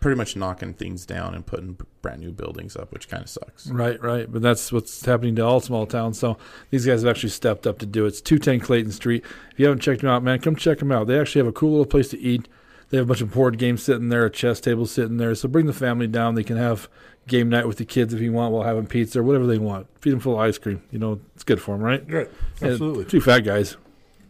pretty 0.00 0.16
much 0.16 0.36
knocking 0.36 0.72
things 0.72 1.04
down 1.04 1.34
and 1.34 1.44
putting 1.44 1.76
brand 2.00 2.20
new 2.20 2.30
buildings 2.30 2.76
up, 2.76 2.92
which 2.92 3.08
kind 3.08 3.22
of 3.24 3.28
sucks. 3.28 3.66
Right, 3.68 4.00
right. 4.00 4.30
But 4.30 4.40
that's 4.40 4.70
what's 4.72 5.04
happening 5.04 5.34
to 5.36 5.42
all 5.42 5.58
small 5.60 5.84
towns. 5.84 6.16
So 6.16 6.38
these 6.70 6.86
guys 6.86 7.02
have 7.02 7.10
actually 7.10 7.30
stepped 7.30 7.66
up 7.66 7.80
to 7.80 7.86
do 7.86 8.04
it. 8.04 8.08
It's 8.08 8.20
210 8.20 8.60
Clayton 8.64 8.92
Street. 8.92 9.24
If 9.50 9.58
you 9.58 9.66
haven't 9.66 9.80
checked 9.80 10.02
them 10.02 10.10
out, 10.10 10.22
man, 10.22 10.38
come 10.40 10.54
check 10.54 10.78
them 10.78 10.92
out. 10.92 11.08
They 11.08 11.18
actually 11.18 11.40
have 11.40 11.48
a 11.48 11.52
cool 11.52 11.70
little 11.72 11.86
place 11.86 12.08
to 12.10 12.20
eat. 12.20 12.46
They 12.90 12.98
have 12.98 13.06
a 13.06 13.08
bunch 13.08 13.20
of 13.20 13.32
board 13.32 13.58
games 13.58 13.82
sitting 13.82 14.10
there, 14.10 14.24
a 14.26 14.30
chess 14.30 14.60
table 14.60 14.86
sitting 14.86 15.16
there. 15.16 15.34
So 15.34 15.48
bring 15.48 15.66
the 15.66 15.72
family 15.72 16.06
down. 16.06 16.36
They 16.36 16.44
can 16.44 16.56
have 16.56 16.88
game 17.26 17.48
night 17.48 17.66
with 17.66 17.76
the 17.78 17.84
kids 17.84 18.12
if 18.12 18.20
you 18.20 18.32
want 18.32 18.52
while 18.52 18.64
having 18.64 18.86
pizza 18.86 19.20
or 19.20 19.22
whatever 19.22 19.46
they 19.46 19.58
want. 19.58 19.86
Feed 20.00 20.10
them 20.12 20.20
full 20.20 20.34
of 20.34 20.40
ice 20.40 20.58
cream. 20.58 20.82
You 20.90 20.98
know, 20.98 21.20
it's 21.34 21.44
good 21.44 21.60
for 21.60 21.72
them, 21.72 21.82
right? 21.82 22.02
Right. 22.10 22.28
Yeah, 22.60 22.68
Absolutely. 22.68 23.04
two 23.04 23.20
fat 23.20 23.40
guys. 23.40 23.76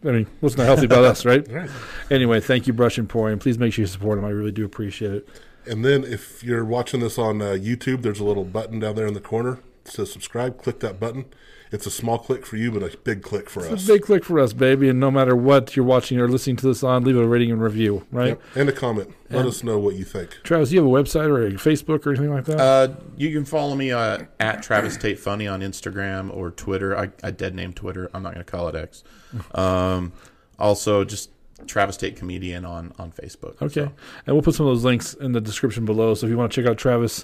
I 0.03 0.11
mean, 0.11 0.27
what's 0.39 0.57
not 0.57 0.65
healthy 0.65 0.85
about 0.85 1.03
us, 1.03 1.25
right? 1.25 1.47
Right. 1.51 1.69
Anyway, 2.09 2.39
thank 2.39 2.65
you, 2.67 2.73
Brush 2.73 2.97
Emporium. 2.97 3.39
Please 3.39 3.57
make 3.59 3.73
sure 3.73 3.83
you 3.83 3.87
support 3.87 4.17
them. 4.17 4.25
I 4.25 4.29
really 4.29 4.51
do 4.51 4.65
appreciate 4.65 5.11
it. 5.13 5.27
And 5.65 5.85
then 5.85 6.03
if 6.03 6.43
you're 6.43 6.65
watching 6.65 7.01
this 7.01 7.19
on 7.19 7.41
uh, 7.41 7.45
YouTube, 7.51 8.01
there's 8.01 8.19
a 8.19 8.23
little 8.23 8.43
button 8.43 8.79
down 8.79 8.95
there 8.95 9.05
in 9.05 9.13
the 9.13 9.21
corner. 9.21 9.59
It 9.85 9.91
says 9.91 10.11
subscribe. 10.11 10.61
Click 10.61 10.79
that 10.79 10.99
button. 10.99 11.25
It's 11.71 11.85
a 11.85 11.91
small 11.91 12.17
click 12.19 12.45
for 12.45 12.57
you, 12.57 12.69
but 12.71 12.83
a 12.83 12.97
big 12.97 13.21
click 13.23 13.49
for 13.49 13.61
It's 13.61 13.71
us. 13.73 13.83
a 13.89 13.93
big 13.93 14.01
click 14.01 14.25
for 14.25 14.39
us, 14.39 14.51
baby. 14.51 14.89
And 14.89 14.99
no 14.99 15.09
matter 15.09 15.35
what 15.35 15.75
you're 15.75 15.85
watching 15.85 16.19
or 16.19 16.27
listening 16.27 16.57
to 16.57 16.67
this 16.67 16.83
on, 16.83 17.05
leave 17.05 17.15
a 17.15 17.25
rating 17.25 17.49
and 17.49 17.61
review, 17.61 18.05
right? 18.11 18.27
Yep. 18.29 18.41
And 18.55 18.69
a 18.69 18.73
comment. 18.73 19.13
Let 19.29 19.45
us 19.45 19.63
know 19.63 19.79
what 19.79 19.95
you 19.95 20.03
think. 20.03 20.37
Travis, 20.43 20.67
do 20.69 20.75
you 20.75 20.81
have 20.81 20.91
a 20.91 20.93
website 20.93 21.29
or 21.29 21.45
a 21.47 21.51
Facebook 21.51 22.05
or 22.05 22.09
anything 22.09 22.29
like 22.33 22.43
that? 22.45 22.59
Uh, 22.59 22.93
you 23.15 23.31
can 23.31 23.45
follow 23.45 23.75
me 23.75 23.91
uh, 23.93 24.23
at 24.41 24.61
Travis 24.61 24.97
Tate 24.97 25.17
Funny 25.17 25.47
on 25.47 25.61
Instagram 25.61 26.35
or 26.35 26.51
Twitter. 26.51 26.97
I, 26.97 27.09
I 27.23 27.31
dead 27.31 27.55
name 27.55 27.71
Twitter. 27.71 28.09
I'm 28.13 28.21
not 28.23 28.33
going 28.33 28.45
to 28.45 28.51
call 28.51 28.67
it 28.67 28.75
X. 28.75 29.03
Um, 29.55 30.11
also, 30.59 31.05
just 31.05 31.29
Travis 31.67 31.95
Tate 31.95 32.17
Comedian 32.17 32.65
on 32.65 32.91
on 32.99 33.11
Facebook. 33.13 33.61
okay. 33.61 33.85
So, 33.85 33.91
And 34.27 34.35
we'll 34.35 34.43
put 34.43 34.55
some 34.55 34.65
of 34.65 34.71
those 34.75 34.83
links 34.83 35.13
in 35.13 35.31
the 35.31 35.39
description 35.39 35.85
below. 35.85 36.13
So 36.15 36.25
if 36.25 36.31
you 36.31 36.37
want 36.37 36.51
to 36.51 36.61
check 36.61 36.69
out 36.69 36.77
Travis, 36.77 37.23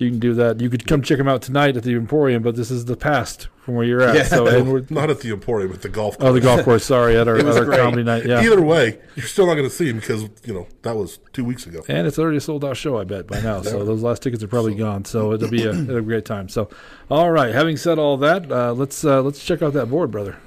you 0.00 0.08
can 0.08 0.18
do 0.18 0.32
that. 0.34 0.60
You 0.60 0.70
could 0.70 0.86
come 0.86 1.02
check 1.02 1.18
him 1.18 1.28
out 1.28 1.42
tonight 1.42 1.76
at 1.76 1.82
the 1.82 1.94
Emporium, 1.94 2.42
but 2.42 2.56
this 2.56 2.70
is 2.70 2.86
the 2.86 2.96
past 2.96 3.48
from 3.60 3.74
where 3.74 3.84
you're 3.84 4.00
at. 4.00 4.14
Yeah. 4.14 4.22
So 4.22 4.46
and 4.46 4.72
we're 4.72 4.84
Not 4.90 5.10
at 5.10 5.20
the 5.20 5.30
Emporium, 5.30 5.72
at 5.72 5.82
the 5.82 5.90
golf 5.90 6.16
course. 6.18 6.30
oh 6.30 6.32
the 6.32 6.40
golf 6.40 6.64
course. 6.64 6.84
Sorry, 6.84 7.18
at 7.18 7.28
our, 7.28 7.36
at 7.38 7.46
our 7.46 7.66
comedy 7.66 8.02
night. 8.02 8.24
Yeah. 8.24 8.42
Either 8.42 8.62
way, 8.62 8.98
you're 9.14 9.26
still 9.26 9.46
not 9.46 9.54
going 9.56 9.68
to 9.68 9.74
see 9.74 9.88
him 9.90 10.00
because 10.00 10.22
you 10.44 10.54
know 10.54 10.66
that 10.82 10.96
was 10.96 11.18
two 11.34 11.44
weeks 11.44 11.66
ago. 11.66 11.84
And 11.86 12.06
it's 12.06 12.18
already 12.18 12.38
a 12.38 12.40
sold 12.40 12.64
out 12.64 12.78
show, 12.78 12.98
I 12.98 13.04
bet, 13.04 13.26
by 13.26 13.40
now. 13.40 13.60
So 13.70 13.84
those 13.84 14.02
last 14.02 14.22
tickets 14.22 14.42
are 14.42 14.48
probably 14.48 14.74
gone. 14.74 15.04
So 15.04 15.32
it'll 15.34 15.50
be 15.50 15.64
a, 15.64 15.70
it'll 15.70 15.86
be 15.86 15.94
a 15.94 16.00
great 16.00 16.24
time. 16.24 16.48
So, 16.48 16.70
all 17.10 17.30
right. 17.30 17.54
Having 17.54 17.76
said 17.76 17.98
all 17.98 18.16
that, 18.16 18.50
uh, 18.50 18.72
let's 18.72 19.04
uh, 19.04 19.20
let's 19.22 19.44
check 19.44 19.60
out 19.62 19.74
that 19.74 19.90
board, 19.90 20.10
brother. 20.10 20.38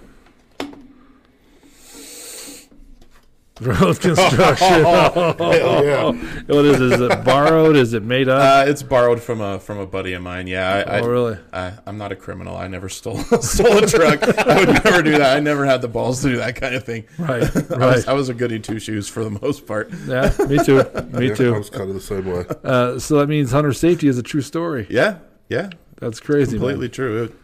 Road 3.65 3.99
construction. 3.99 4.67
Hell 4.83 5.35
yeah! 5.39 6.11
what 6.47 6.65
is 6.65 6.79
it? 6.81 6.91
Is 6.93 7.01
it 7.01 7.23
borrowed? 7.23 7.75
Is 7.75 7.93
it 7.93 8.03
made 8.03 8.27
up? 8.29 8.67
uh, 8.67 8.69
it's 8.69 8.83
borrowed 8.83 9.21
from 9.21 9.41
a 9.41 9.59
from 9.59 9.77
a 9.79 9.85
buddy 9.85 10.13
of 10.13 10.21
mine. 10.21 10.47
Yeah, 10.47 10.83
I, 10.87 10.97
I, 10.97 10.99
oh, 11.01 11.07
really? 11.07 11.37
I, 11.51 11.73
I'm 11.85 11.97
not 11.97 12.11
a 12.11 12.15
criminal. 12.15 12.55
I 12.57 12.67
never 12.67 12.89
stole 12.89 13.17
stole 13.41 13.77
a 13.83 13.87
truck. 13.87 14.21
I 14.37 14.59
would 14.59 14.83
never 14.83 15.01
do 15.01 15.11
that. 15.17 15.37
I 15.37 15.39
never 15.39 15.65
had 15.65 15.81
the 15.81 15.87
balls 15.87 16.21
to 16.23 16.29
do 16.29 16.37
that 16.37 16.55
kind 16.55 16.75
of 16.75 16.83
thing. 16.83 17.05
Right. 17.17 17.43
I 17.43 17.49
was, 17.53 17.69
Right. 17.69 18.07
I 18.09 18.13
was 18.13 18.29
a 18.29 18.33
goody 18.33 18.59
two 18.59 18.79
shoes 18.79 19.07
for 19.07 19.23
the 19.23 19.31
most 19.41 19.65
part. 19.65 19.89
Yeah. 20.07 20.33
Me 20.47 20.63
too. 20.63 20.83
Me 21.11 21.27
Yeah, 21.27 21.31
I 21.33 21.35
too. 21.35 21.53
was 21.53 21.69
kind 21.69 21.89
of 21.89 21.93
the 21.95 22.01
same 22.01 22.25
way. 22.25 22.45
Uh, 22.63 22.99
so 22.99 23.17
that 23.19 23.27
means 23.27 23.51
hunter 23.51 23.73
safety 23.73 24.07
is 24.07 24.17
a 24.17 24.23
true 24.23 24.41
story. 24.41 24.87
Yeah, 24.89 25.19
yeah, 25.49 25.69
That's 25.99 26.19
crazy. 26.19 26.51
man. 26.57 26.59
completely 26.61 26.89
true. 26.89 27.23
It, 27.25 27.35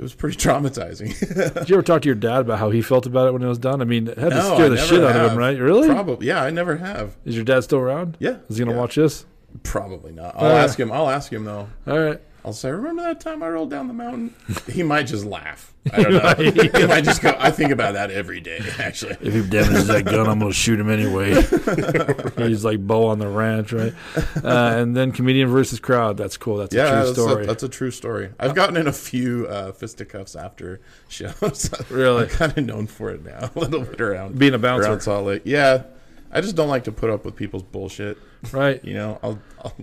it 0.00 0.02
was 0.02 0.14
pretty 0.14 0.36
traumatizing. 0.48 1.54
Did 1.54 1.68
you 1.68 1.74
ever 1.76 1.82
talk 1.82 2.00
to 2.02 2.06
your 2.08 2.14
dad 2.14 2.40
about 2.40 2.58
how 2.58 2.70
he 2.70 2.80
felt 2.80 3.04
about 3.04 3.28
it 3.28 3.32
when 3.34 3.42
it 3.42 3.48
was 3.48 3.58
done? 3.58 3.82
I 3.82 3.84
mean, 3.84 4.08
it 4.08 4.16
had 4.16 4.30
to 4.30 4.40
scare 4.42 4.64
I 4.64 4.68
the 4.70 4.76
shit 4.78 5.04
out 5.04 5.14
of 5.14 5.32
him, 5.32 5.36
right? 5.38 5.58
Really? 5.58 5.88
Probably. 5.88 6.26
Yeah, 6.26 6.42
I 6.42 6.48
never 6.48 6.76
have. 6.78 7.16
Is 7.26 7.36
your 7.36 7.44
dad 7.44 7.64
still 7.64 7.80
around? 7.80 8.16
Yeah. 8.18 8.38
Is 8.48 8.56
he 8.56 8.64
gonna 8.64 8.74
yeah. 8.74 8.80
watch 8.80 8.94
this? 8.94 9.26
Probably 9.62 10.12
not. 10.12 10.34
I'll 10.36 10.52
Uh, 10.52 10.54
ask 10.54 10.80
him. 10.80 10.90
I'll 10.90 11.10
ask 11.10 11.30
him 11.30 11.44
though. 11.44 11.68
All 11.86 11.98
right. 11.98 12.18
I'll 12.44 12.52
say, 12.52 12.70
"Remember 12.70 13.02
that 13.02 13.20
time 13.20 13.42
I 13.42 13.48
rolled 13.48 13.70
down 13.70 13.88
the 13.88 13.94
mountain?" 13.94 14.34
He 14.70 14.82
might 14.82 15.04
just 15.06 15.24
laugh. 15.24 15.72
I 15.92 16.02
don't 16.02 16.12
know. 16.12 16.50
he 16.78 16.86
might 16.86 17.04
just 17.04 17.22
go. 17.22 17.34
I 17.38 17.50
think 17.50 17.70
about 17.70 17.94
that 17.94 18.10
every 18.10 18.40
day. 18.40 18.60
Actually, 18.78 19.16
If 19.20 19.32
he 19.32 19.42
damages 19.48 19.86
that 19.88 20.04
gun, 20.04 20.28
I'm 20.28 20.38
gonna 20.38 20.52
shoot 20.52 20.78
him 20.78 20.90
anyway. 20.90 21.34
He's 22.36 22.64
like 22.64 22.86
Bo 22.86 23.06
on 23.06 23.18
the 23.18 23.28
ranch, 23.28 23.72
right? 23.72 23.94
Uh, 24.42 24.74
and 24.76 24.94
then 24.96 25.12
comedian 25.12 25.48
versus 25.48 25.80
crowd. 25.80 26.16
That's 26.16 26.36
cool. 26.36 26.56
That's 26.58 26.74
yeah, 26.74 26.86
a 26.86 26.88
true 26.90 26.98
that's 27.06 27.12
story. 27.20 27.44
a, 27.44 27.46
that's 27.46 27.62
a 27.62 27.68
true 27.68 27.90
story. 27.90 28.30
I've 28.38 28.54
gotten 28.54 28.76
in 28.76 28.86
a 28.86 28.92
few 28.92 29.46
uh, 29.48 29.72
fisticuffs 29.72 30.36
after 30.36 30.80
shows. 31.08 31.70
Really? 31.90 32.24
I'm 32.24 32.28
kind 32.30 32.56
of 32.58 32.64
known 32.66 32.86
for 32.86 33.10
it 33.10 33.24
now. 33.24 33.50
A 33.54 33.58
little 33.58 33.80
bit 33.80 34.00
around 34.00 34.38
Being 34.38 34.54
a 34.54 34.58
bouncer. 34.58 34.88
around 34.88 35.00
Salt 35.00 35.24
Lake. 35.26 35.42
Yeah, 35.44 35.84
I 36.30 36.40
just 36.42 36.56
don't 36.56 36.68
like 36.68 36.84
to 36.84 36.92
put 36.92 37.08
up 37.10 37.24
with 37.24 37.36
people's 37.36 37.62
bullshit. 37.64 38.18
right, 38.52 38.84
You 38.84 38.94
know, 38.94 39.18
I'll. 39.22 39.38
I'll 39.62 39.74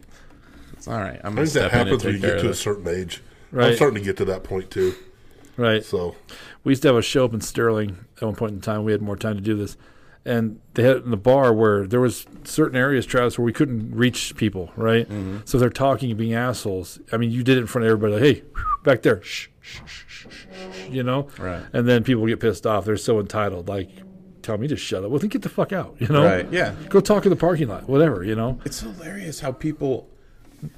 all 0.88 0.98
right. 0.98 1.20
I'm 1.24 1.34
I 1.34 1.36
gonna 1.36 1.48
think 1.48 1.54
that 1.54 1.70
step 1.70 1.74
in 1.74 1.80
and 1.80 1.88
happens 1.88 2.04
when 2.06 2.14
you 2.16 2.20
get 2.20 2.40
to 2.42 2.50
a 2.50 2.56
certain 2.56 2.88
age. 2.88 3.22
I'm 3.56 3.76
starting 3.76 4.00
to 4.00 4.06
get 4.06 4.18
to 4.18 4.26
that 4.26 4.44
point 4.44 4.70
too. 4.72 4.94
right. 5.56 5.84
So 5.84 6.16
We 6.64 6.72
used 6.72 6.82
to 6.84 6.90
have 6.90 6.98
a 6.98 7.02
show 7.02 7.26
up 7.26 7.34
in 7.34 7.42
Sterling 7.42 7.98
at 8.18 8.24
one 8.24 8.36
point 8.36 8.54
in 8.54 8.62
time. 8.62 8.84
We 8.84 8.92
had 8.92 9.02
more 9.02 9.16
time 9.16 9.36
to 9.36 9.42
do 9.42 9.56
this, 9.56 9.78
and 10.26 10.60
they 10.74 10.84
had 10.84 10.98
it 10.98 11.04
in 11.06 11.12
the 11.12 11.18
bar 11.18 11.54
where 11.54 11.88
there 11.88 12.02
was 12.02 12.26
certain 12.44 12.78
areas, 12.78 13.06
Travis, 13.06 13.38
where 13.38 13.46
we 13.46 13.54
couldn't 13.54 13.96
reach 13.96 14.36
people, 14.36 14.72
right? 14.76 15.08
Mm-hmm. 15.08 15.38
So 15.46 15.58
they're 15.58 15.70
talking 15.70 16.10
and 16.12 16.18
being 16.18 16.34
assholes. 16.34 17.00
I 17.12 17.18
mean, 17.18 17.32
you 17.32 17.44
did 17.44 17.58
it 17.58 17.62
in 17.62 17.68
front 17.68 17.86
of 17.86 17.92
everybody, 17.92 18.14
like, 18.14 18.24
hey, 18.24 18.44
back 18.84 19.02
there, 19.04 19.22
shh, 19.24 19.48
shh, 19.62 19.80
shh, 19.86 20.04
shh, 20.08 20.26
shh, 20.28 20.28
shh, 20.74 20.90
you 20.90 21.04
know. 21.04 21.30
Right. 21.38 21.64
And 21.74 21.88
then 21.88 22.04
people 22.04 22.26
get 22.28 22.40
pissed 22.42 22.66
off. 22.68 22.84
They're 22.86 22.98
so 22.98 23.20
entitled, 23.20 23.70
like, 23.70 23.90
tell 24.42 24.58
me 24.58 24.68
to 24.68 24.76
shut 24.76 25.04
up. 25.04 25.10
Well, 25.10 25.20
then 25.20 25.30
get 25.30 25.42
the 25.42 25.50
fuck 25.50 25.72
out, 25.72 25.96
you 26.00 26.08
know. 26.08 26.26
Right. 26.26 26.52
Yeah. 26.52 26.76
Go 26.90 27.00
talk 27.00 27.26
in 27.26 27.30
the 27.30 27.36
parking 27.38 27.70
lot, 27.70 27.88
whatever, 27.88 28.24
you 28.24 28.36
know. 28.36 28.60
It's 28.66 28.82
hilarious 28.82 29.40
how 29.40 29.54
people 29.54 30.10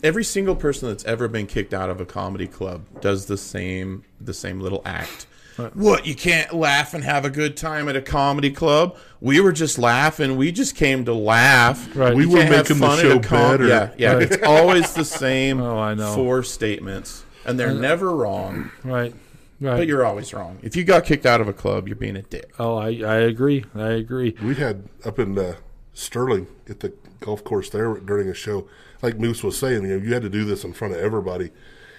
every 0.04 0.24
single 0.24 0.56
person 0.56 0.90
that's 0.90 1.06
ever 1.06 1.28
been 1.28 1.48
kicked 1.48 1.74
out 1.74 1.90
of 1.90 2.00
a 2.02 2.06
comedy 2.06 2.48
club 2.48 2.86
does 3.02 3.26
the 3.28 3.38
same 3.38 4.04
the 4.22 4.34
same 4.34 4.60
little 4.60 4.82
act. 4.86 5.26
What, 5.74 6.06
you 6.06 6.16
can't 6.16 6.54
laugh 6.54 6.94
and 6.94 7.04
have 7.04 7.26
a 7.26 7.30
good 7.30 7.58
time 7.58 7.90
at 7.90 7.96
a 7.98 8.02
comedy 8.02 8.50
club? 8.50 8.96
We 9.20 9.42
were 9.42 9.52
just 9.52 9.78
laughing. 9.78 10.38
We 10.38 10.54
just 10.54 10.74
came 10.74 11.04
to 11.04 11.14
laugh. 11.14 11.94
Right. 11.98 12.16
We 12.16 12.24
You 12.24 12.30
were 12.30 12.38
making 12.50 12.78
the 12.80 12.88
fun 12.88 13.00
at 13.00 13.02
show 13.02 13.20
com- 13.20 13.52
better. 13.58 13.68
Yeah, 13.68 13.92
yeah. 13.98 14.14
Right. 14.14 14.22
It's 14.32 14.38
always 14.46 14.94
the 14.94 15.04
same 15.04 15.60
Oh, 15.62 15.78
I 15.78 15.96
know. 15.96 16.16
four 16.16 16.44
statements. 16.44 17.26
And 17.46 17.60
they're 17.60 17.74
never 17.74 18.16
wrong, 18.16 18.72
Right. 18.86 19.14
Right. 19.60 19.76
but 19.76 19.86
you're 19.88 20.06
always 20.06 20.34
wrong. 20.34 20.60
If 20.62 20.78
you 20.78 20.86
got 20.86 21.04
kicked 21.04 21.26
out 21.26 21.42
of 21.42 21.50
a 21.50 21.54
club, 21.54 21.90
you're 21.90 21.98
being 21.98 22.16
a 22.16 22.22
dick. 22.22 22.54
oh, 22.58 22.78
I, 22.78 23.02
I 23.06 23.16
agree. 23.16 23.66
I 23.76 23.90
agree. 23.90 24.36
we 24.42 24.56
had 24.56 24.88
up 25.04 25.20
in 25.20 25.38
uh, 25.38 25.56
Sterling 25.94 26.48
at 26.70 26.80
the 26.80 26.94
golf 27.20 27.44
course 27.44 27.70
there 27.70 27.94
during 27.96 28.30
a 28.30 28.34
show. 28.34 28.68
Like 29.02 29.18
Moose 29.20 29.44
was 29.44 29.58
saying, 29.58 29.84
you 29.84 29.90
know, 29.98 30.04
you 30.06 30.14
had 30.14 30.24
to 30.24 30.30
do 30.30 30.46
this 30.46 30.64
in 30.64 30.74
front 30.74 30.94
of 30.94 31.00
everybody, 31.00 31.52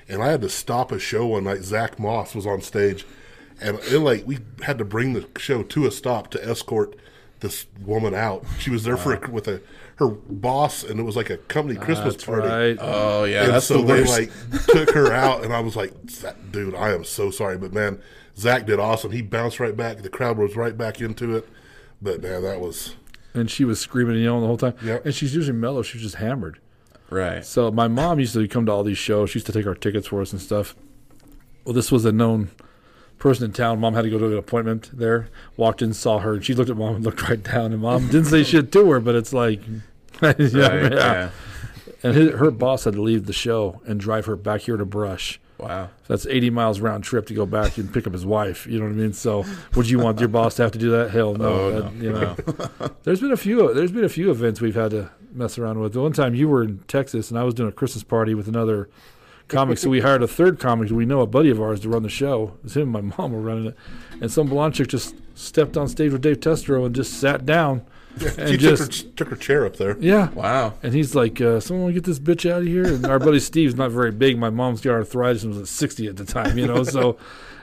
and 0.09 0.23
I 0.23 0.29
had 0.31 0.43
to 0.43 0.49
stop 0.49 0.93
a 0.93 0.99
show 0.99 1.27
one 1.27 1.45
night. 1.45 1.63
Zach 1.63 1.99
Moss 1.99 2.35
was 2.35 2.47
on 2.47 2.61
stage, 2.61 3.07
and 3.61 3.79
it, 3.79 3.99
like 4.01 4.27
we 4.27 4.39
had 4.63 4.79
to 4.79 4.85
bring 4.85 5.13
the 5.15 5.27
show 5.39 5.63
to 5.63 5.87
a 5.87 5.91
stop 5.91 6.31
to 6.33 6.49
escort 6.49 6.97
this 7.41 7.67
woman 7.85 8.15
out. 8.15 8.45
She 8.59 8.71
was 8.71 8.85
there 8.85 8.99
for 8.99 9.15
a, 9.15 9.31
with 9.31 9.49
a 9.49 9.63
her 9.97 10.09
boss, 10.09 10.83
and 10.83 10.99
it 11.01 11.03
was 11.03 11.17
like 11.17 11.31
a 11.31 11.37
company 11.37 11.79
Christmas 11.79 12.15
That's 12.15 12.25
party. 12.25 12.49
right. 12.49 12.79
Oh 12.81 13.25
yeah, 13.25 13.45
and 13.45 13.53
that's 13.55 13.67
so 13.67 13.83
the 13.83 13.95
they 13.95 14.01
worst. 14.03 14.13
like 14.13 14.67
took 14.67 14.91
her 14.95 15.13
out, 15.13 15.45
and 15.45 15.53
I 15.53 15.61
was 15.61 15.77
like, 15.77 15.93
"Dude, 16.53 16.75
I 16.75 16.93
am 16.93 17.05
so 17.05 17.31
sorry, 17.31 17.57
but 17.57 17.73
man, 17.73 18.01
Zach 18.37 18.67
did 18.67 18.79
awesome. 18.79 19.13
He 19.13 19.23
bounced 19.23 19.61
right 19.61 19.77
back. 19.77 20.03
The 20.03 20.09
crowd 20.09 20.39
was 20.39 20.57
right 20.57 20.77
back 20.77 21.01
into 21.01 21.37
it. 21.37 21.49
But 22.03 22.23
man, 22.23 22.43
that 22.43 22.61
was 22.61 22.97
and 23.35 23.51
she 23.51 23.65
was 23.65 23.81
screaming 23.81 24.15
and 24.17 24.25
yelling 24.25 24.41
the 24.43 24.47
whole 24.47 24.57
time. 24.57 24.75
Yep. 24.83 25.07
And 25.07 25.15
she's 25.15 25.35
usually 25.35 25.57
mellow. 25.57 25.83
She's 25.83 26.03
just 26.03 26.17
hammered. 26.17 26.59
right. 27.11 27.45
So 27.45 27.71
my 27.71 27.89
mom 27.89 28.19
used 28.21 28.35
to 28.35 28.47
come 28.49 28.67
to 28.67 28.73
all 28.73 28.83
these 28.85 28.99
shows. 28.99 29.31
She 29.31 29.39
used 29.39 29.47
to 29.47 29.53
take 29.53 29.67
our 29.67 29.75
tickets 29.75 30.07
for 30.09 30.21
us 30.21 30.33
and 30.33 30.41
stuff. 30.41 30.75
Well, 31.65 31.75
this 31.75 31.93
was 31.93 32.05
a 32.05 32.13
known 32.13 32.51
person 33.19 33.45
in 33.45 33.53
town. 33.53 33.81
Mom 33.81 33.95
had 33.95 34.03
to 34.03 34.11
go 34.11 34.19
to 34.19 34.27
an 34.33 34.39
appointment 34.39 34.91
there. 34.93 35.29
Walked 35.57 35.83
in, 35.83 35.93
saw 35.93 36.19
her, 36.21 36.35
and 36.35 36.45
she 36.45 36.55
looked 36.55 36.71
at 36.71 36.77
mom 36.77 36.97
and 36.97 37.05
looked 37.07 37.23
right 37.29 37.43
down. 37.43 37.73
And 37.73 37.83
mom 37.83 38.07
didn't 38.07 38.27
say 38.27 38.43
shit 38.45 38.73
to 38.73 38.91
her, 38.91 39.01
but 39.01 39.15
it's 39.15 39.33
like, 39.33 39.61
yeah, 39.67 39.81
Right, 40.23 40.39
yeah. 40.41 40.93
yeah. 40.93 41.31
And 42.03 42.15
his, 42.17 42.31
her 42.39 42.51
boss 42.51 42.85
had 42.85 42.95
to 42.95 43.03
leave 43.03 43.27
the 43.27 43.33
show 43.35 43.81
and 43.87 44.01
drive 44.01 44.25
her 44.27 44.37
back 44.37 44.63
here 44.63 44.77
to 44.79 44.87
Brush. 44.87 45.39
Wow. 45.61 45.87
So 45.87 46.15
That's 46.15 46.27
80 46.27 46.51
miles 46.51 46.81
round 46.81 47.05
trip 47.05 47.27
to 47.27 47.35
go 47.35 47.47
back 47.47 47.77
and 47.79 47.93
pick 47.93 48.07
up 48.07 48.13
his 48.13 48.25
wife. 48.27 48.67
You 48.67 48.79
know 48.79 48.87
what 48.87 48.93
I 48.93 48.95
mean? 48.97 49.13
So, 49.13 49.45
would 49.75 49.89
you 49.89 49.99
want 49.99 50.19
your 50.21 50.29
boss 50.29 50.55
to 50.57 50.63
have 50.63 50.73
to 50.73 50.79
do 50.79 50.91
that? 50.91 51.11
Hell 51.11 51.35
no. 51.35 51.45
Oh, 51.45 51.71
That- 51.81 51.95
no, 51.95 52.03
you 52.03 52.13
know, 52.13 52.91
there's 53.05 53.21
been 53.21 53.33
a 53.33 53.37
few. 53.37 53.73
There's 53.75 53.93
been 53.93 54.05
a 54.05 54.09
few 54.09 54.31
events 54.31 54.61
we've 54.61 54.75
had 54.75 54.91
to 54.93 55.11
mess 55.33 55.59
around 55.59 55.81
with. 55.81 55.93
The 55.93 56.01
one 56.01 56.13
time 56.13 56.35
you 56.35 56.49
were 56.49 56.63
in 56.63 56.79
Texas 56.89 57.31
and 57.31 57.39
I 57.39 57.45
was 57.45 57.55
doing 57.55 57.69
a 57.69 57.73
Christmas 57.73 58.03
party 58.03 58.35
with 58.35 58.49
another 58.49 58.89
comic, 59.49 59.79
so 59.79 59.91
we 59.91 60.01
hired 60.01 60.23
a 60.23 60.29
third 60.29 60.59
comic. 60.61 60.91
We 60.91 61.05
know 61.07 61.21
a 61.21 61.27
buddy 61.27 61.51
of 61.51 61.61
ours 61.61 61.81
to 61.81 61.89
run 61.89 62.03
the 62.03 62.09
show. 62.09 62.55
It 62.59 62.65
was 62.65 62.77
him 62.77 62.95
and 62.95 63.09
my 63.09 63.15
mom 63.19 63.33
were 63.33 63.41
running 63.41 63.67
it, 63.67 63.77
and 64.21 64.31
some 64.31 64.47
blonde 64.49 64.75
chick 64.75 64.89
just 64.89 65.15
stepped 65.35 65.77
on 65.77 65.89
stage 65.89 66.13
with 66.13 66.23
Dave 66.23 66.41
Testero 66.41 66.87
and 66.87 66.95
just 66.95 67.13
sat 67.21 67.45
down. 67.47 67.85
And 68.39 68.49
she 68.51 68.57
just 68.57 68.93
took 68.93 69.09
her 69.09 69.11
took 69.17 69.29
her 69.29 69.37
chair 69.37 69.65
up 69.67 69.77
there. 69.77 69.97
yeah, 70.01 70.31
Wow. 70.31 70.75
and 70.83 70.93
he's 70.93 71.15
like, 71.15 71.41
uh, 71.41 71.61
"Someone 71.61 71.85
want 71.85 71.95
to 71.95 72.01
get 72.01 72.07
this 72.07 72.19
bitch 72.19 72.51
out 72.51 72.63
of 72.63 72.67
here." 72.67 72.85
And 72.87 73.07
our 73.07 73.19
buddy 73.19 73.39
Steve's 73.41 73.75
not 73.77 73.91
very 73.93 74.11
big. 74.13 74.39
My 74.39 74.51
mom's 74.51 74.81
got 74.81 74.93
arthritis 74.93 75.43
and 75.45 75.53
was 75.53 75.63
at 75.63 75.69
sixty 75.69 76.07
at 76.07 76.17
the 76.17 76.25
time, 76.25 76.59
you 76.59 76.67
know. 76.67 76.83
So, 76.83 77.17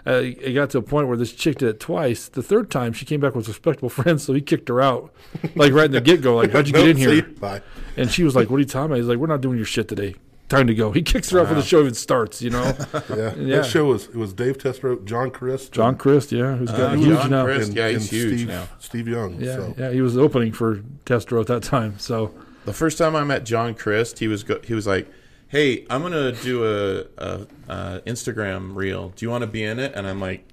Uh, 0.05 0.21
it 0.23 0.53
got 0.53 0.69
to 0.69 0.77
a 0.77 0.81
point 0.81 1.09
where 1.09 1.17
this 1.17 1.33
chick 1.33 1.57
did 1.57 1.67
it 1.67 1.79
twice. 1.81 2.29
The 2.29 2.41
third 2.41 2.71
time, 2.71 2.93
she 2.93 3.03
came 3.03 3.19
back 3.19 3.35
with 3.35 3.45
respectable 3.49 3.89
friends, 3.89 4.23
so 4.23 4.31
he 4.33 4.39
kicked 4.39 4.69
her 4.69 4.79
out, 4.79 5.11
like 5.55 5.73
right 5.73 5.83
in 5.87 5.91
the 5.91 5.99
get 5.99 6.21
go. 6.21 6.37
Like, 6.37 6.51
how'd 6.51 6.65
you 6.65 6.71
get 6.71 6.79
Nope, 6.85 6.89
in 6.91 6.95
here? 6.97 7.09
see? 7.09 7.21
Bye. 7.21 7.61
And 7.97 8.09
she 8.09 8.23
was 8.23 8.33
like, 8.33 8.49
"What 8.49 8.55
are 8.55 8.59
you 8.59 8.65
talking 8.65 8.85
about?" 8.85 8.97
He's 8.99 9.07
like, 9.07 9.17
"We're 9.17 9.27
not 9.27 9.41
doing 9.41 9.57
your 9.57 9.65
shit 9.65 9.89
today. 9.89 10.15
Time 10.49 10.67
to 10.67 10.73
go." 10.75 10.91
He 10.91 11.01
kicks 11.01 11.29
her 11.31 11.39
out 11.39 11.43
before 11.43 11.55
the 11.55 11.61
show 11.67 11.81
even 11.81 11.93
starts. 11.93 12.41
You 12.41 12.51
know, 12.51 12.63
Yeah. 13.09 13.35
Yeah. 13.35 13.57
That 13.57 13.65
show 13.65 13.85
was 13.85 14.05
it 14.05 14.15
was 14.15 14.33
Dave 14.33 14.57
Testro, 14.57 15.03
John 15.05 15.29
Crist, 15.31 15.71
John 15.73 15.95
Crist, 15.97 16.31
yeah, 16.31 16.55
who's 16.55 16.71
got 16.71 16.93
Uh, 16.93 16.95
huge 16.95 17.17
John 17.19 17.29
now. 17.31 17.43
Crist. 17.45 17.67
and, 17.69 17.77
Yeah, 17.77 17.89
he's 17.89 18.01
and 18.01 18.09
huge 18.09 18.33
Steve, 18.39 18.47
now. 18.47 18.67
Steve 18.79 19.07
Young. 19.07 19.41
Yeah, 19.41 19.55
so. 19.55 19.75
yeah, 19.77 19.91
he 19.91 20.01
was 20.01 20.17
opening 20.17 20.51
for 20.53 20.77
Testro 21.05 21.41
at 21.41 21.47
that 21.47 21.63
time. 21.63 21.99
So 21.99 22.31
The 22.65 22.73
first 22.73 22.97
time 22.97 23.15
I 23.15 23.23
met 23.23 23.43
John 23.45 23.73
Crist, 23.75 24.19
he 24.19 24.27
was 24.27 24.43
go- 24.43 24.59
he 24.63 24.73
was 24.73 24.85
like, 24.87 25.07
"Hey, 25.47 25.85
I'm 25.89 26.01
gonna 26.01 26.31
do 26.31 26.63
a, 26.65 27.05
a, 27.17 27.47
a 27.69 28.01
Instagram 28.05 28.75
reel. 28.75 29.09
Do 29.15 29.25
you 29.25 29.29
want 29.29 29.41
to 29.41 29.47
be 29.47 29.63
in 29.63 29.79
it?" 29.79 29.93
And 29.95 30.07
I'm 30.07 30.19
like, 30.21 30.45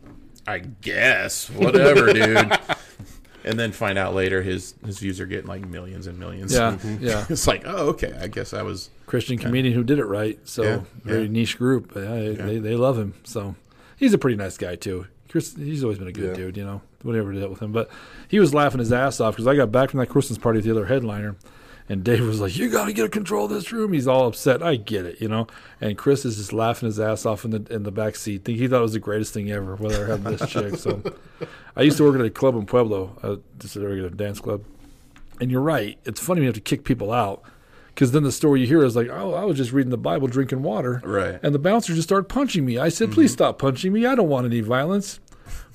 "I 0.47 0.59
guess, 0.59 1.49
whatever, 1.51 2.13
dude." 2.13 2.59
And 3.45 3.59
then 3.59 3.73
find 3.73 3.99
out 3.99 4.15
later 4.15 4.43
his 4.43 4.75
his 4.87 4.99
views 4.99 5.21
are 5.21 5.27
getting 5.27 5.47
like 5.47 5.67
millions 5.67 6.07
and 6.07 6.19
millions. 6.19 6.53
yeah, 6.55 6.79
yeah, 7.01 7.27
it's 7.29 7.47
like, 7.47 7.63
oh, 7.67 7.89
okay. 7.89 8.17
I 8.21 8.27
guess 8.29 8.55
I 8.55 8.63
was. 8.63 8.91
Christian 9.07 9.37
comedian 9.39 9.75
who 9.75 9.85
did 9.85 9.99
it 9.99 10.07
right. 10.07 10.39
So 10.49 10.63
Yeah, 10.63 10.81
very 11.05 11.23
yeah. 11.25 11.29
niche 11.29 11.59
group. 11.59 11.93
Yeah, 11.95 12.05
They 12.33 12.59
they 12.59 12.75
love 12.77 12.99
him. 12.99 13.15
So 13.25 13.55
he's 13.97 14.15
a 14.15 14.19
pretty 14.19 14.37
nice 14.37 14.57
guy 14.57 14.77
too. 14.77 15.07
Chris, 15.29 15.55
he's 15.57 15.83
always 15.83 15.99
been 15.99 16.09
a 16.09 16.13
good 16.13 16.37
dude. 16.37 16.57
You 16.57 16.65
know, 16.65 16.81
whatever 17.03 17.33
dealt 17.33 17.51
with 17.51 17.61
him. 17.61 17.73
But 17.73 17.91
he 18.29 18.39
was 18.39 18.55
laughing 18.55 18.79
his 18.79 18.93
ass 18.93 19.21
off 19.21 19.35
because 19.35 19.47
I 19.47 19.55
got 19.57 19.71
back 19.73 19.91
from 19.91 20.01
that 20.01 20.07
Christmas 20.09 20.39
party 20.39 20.59
with 20.59 20.65
the 20.65 20.71
other 20.71 20.87
headliner. 20.87 21.37
And 21.87 22.03
Dave 22.03 22.27
was 22.27 22.41
like, 22.41 22.57
"You 22.57 22.71
got 22.71 22.87
to 22.87 22.95
get 22.95 23.13
control 23.13 23.45
of 23.45 23.51
this 23.51 23.71
room." 23.71 23.93
He's 23.93 24.07
all 24.07 24.27
upset. 24.27 24.63
I 24.63 24.77
get 24.77 25.05
it, 25.05 25.21
you 25.21 25.29
know. 25.29 25.47
And 25.83 25.99
Chris 25.99 26.25
is 26.25 26.37
just 26.39 26.53
laughing 26.53 26.87
his 26.87 26.99
ass 26.99 27.27
off 27.27 27.45
in 27.45 27.51
the 27.51 27.67
in 27.71 27.83
the 27.83 27.91
back 27.93 28.17
seat. 28.17 28.45
Think 28.45 28.59
he 28.59 28.67
thought 28.69 28.79
it 28.79 28.83
was 28.83 28.95
the 28.95 29.01
greatest 29.01 29.35
thing 29.35 29.51
ever. 29.51 29.77
Whether 29.77 30.05
I 30.07 30.09
having 30.09 30.37
this 30.37 30.49
chick. 30.51 30.77
So, 30.77 31.03
I 31.77 31.83
used 31.83 31.99
to 31.99 32.05
work 32.05 32.19
at 32.19 32.25
a 32.25 32.31
club 32.31 32.55
in 32.57 32.65
Pueblo, 32.65 33.19
uh, 33.23 33.37
just 33.59 33.77
a 33.77 33.81
regular 33.81 34.09
dance 34.09 34.41
club. 34.41 34.63
And 35.41 35.51
you're 35.51 35.61
right. 35.61 35.99
It's 36.07 36.21
funny 36.21 36.39
when 36.41 36.45
you 36.45 36.49
have 36.49 36.55
to 36.55 36.61
kick 36.63 36.85
people 36.85 37.13
out 37.13 37.43
because 37.89 38.13
then 38.13 38.23
the 38.23 38.33
story 38.33 38.61
you 38.63 38.67
hear 38.67 38.83
is 38.83 38.97
like, 38.97 39.09
"Oh, 39.11 39.35
I 39.35 39.45
was 39.45 39.59
just 39.59 39.73
reading 39.73 39.91
the 39.91 39.99
Bible, 39.99 40.27
drinking 40.27 40.63
water, 40.63 41.03
Right. 41.05 41.39
and 41.43 41.55
the 41.55 41.59
bouncer 41.59 41.93
just 41.95 42.09
started 42.09 42.29
punching 42.31 42.65
me." 42.65 42.79
I 42.79 42.89
said, 42.89 43.13
"Please 43.13 43.33
stop 43.33 43.59
punching 43.59 43.93
me. 43.93 44.07
I 44.07 44.15
don't 44.15 44.29
want 44.31 44.47
any 44.47 44.61
violence." 44.63 45.21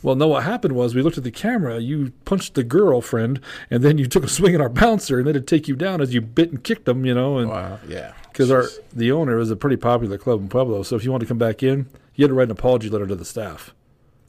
Well, 0.02 0.16
no, 0.16 0.28
what 0.30 0.44
happened 0.44 0.76
was 0.76 0.96
we 0.96 1.02
looked 1.02 1.18
at 1.18 1.24
the 1.26 1.32
camera. 1.32 1.80
You 1.80 2.14
punched 2.24 2.54
the 2.56 2.64
girlfriend, 2.64 3.42
and 3.70 3.84
then 3.84 3.98
you 3.98 4.06
took 4.06 4.24
a 4.24 4.30
swing 4.30 4.56
at 4.56 4.62
our 4.62 4.70
bouncer, 4.70 5.18
and 5.20 5.28
then 5.28 5.34
to 5.34 5.42
take 5.42 5.68
you 5.68 5.76
down 5.76 6.00
as 6.02 6.14
you 6.14 6.22
bit 6.22 6.52
and 6.52 6.64
kicked 6.64 6.86
them, 6.86 7.06
you 7.06 7.14
know. 7.14 7.38
And 7.38 7.50
Wow. 7.50 7.80
Yeah. 7.88 8.14
because 8.32 8.50
our 8.50 8.66
the 8.94 9.12
owner 9.12 9.40
is 9.40 9.52
a 9.52 9.56
pretty 9.58 9.76
popular 9.76 10.18
club 10.18 10.40
in 10.40 10.48
Pueblo, 10.48 10.84
so 10.84 10.96
if 10.96 11.04
you 11.04 11.12
wanted 11.12 11.26
to 11.26 11.28
come 11.30 11.38
back 11.38 11.62
in, 11.64 11.88
you 12.16 12.24
had 12.24 12.30
to 12.30 12.34
write 12.34 12.48
an 12.48 12.52
apology 12.52 12.90
letter 12.90 13.08
to 13.08 13.16
the 13.16 13.26
staff. 13.26 13.74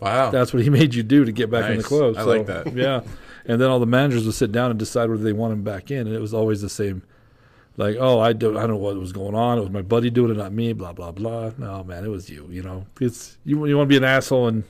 Wow. 0.00 0.30
That's 0.30 0.52
what 0.52 0.62
he 0.64 0.70
made 0.80 0.94
you 0.94 1.02
do 1.04 1.24
to 1.24 1.30
get 1.32 1.50
back 1.50 1.64
in 1.66 1.70
the 1.72 1.82
Nice. 1.82 1.86
club. 1.86 2.14
I 2.18 2.22
like 2.22 2.46
that. 2.46 2.74
Yeah, 2.74 3.02
and 3.44 3.60
then 3.60 3.68
all 3.70 3.78
the 3.78 3.86
managers 3.86 4.24
would 4.26 4.34
sit 4.34 4.50
down 4.50 4.70
and 4.70 4.78
decide 4.78 5.08
whether 5.08 5.22
they 5.22 5.32
want 5.32 5.52
him 5.52 5.62
back 5.62 5.90
in, 5.92 6.06
and 6.08 6.16
it 6.16 6.20
was 6.20 6.34
always 6.34 6.62
the 6.62 6.68
same. 6.68 7.02
Like, 7.76 7.96
oh, 8.00 8.18
I 8.18 8.32
don't, 8.32 8.56
I 8.56 8.62
don't 8.62 8.70
know 8.70 8.76
what 8.76 8.96
was 8.96 9.12
going 9.12 9.34
on. 9.36 9.56
It 9.56 9.60
was 9.60 9.70
my 9.70 9.82
buddy 9.82 10.10
doing 10.10 10.32
it, 10.32 10.36
not 10.36 10.52
me. 10.52 10.72
Blah 10.72 10.92
blah 10.94 11.12
blah. 11.12 11.52
No, 11.56 11.84
man, 11.84 12.04
it 12.04 12.08
was 12.08 12.28
you. 12.28 12.48
You 12.50 12.62
know, 12.64 12.86
it's 13.00 13.38
you. 13.44 13.64
You 13.66 13.76
want 13.76 13.86
to 13.88 13.92
be 13.92 13.96
an 13.96 14.04
asshole, 14.04 14.48
and 14.48 14.64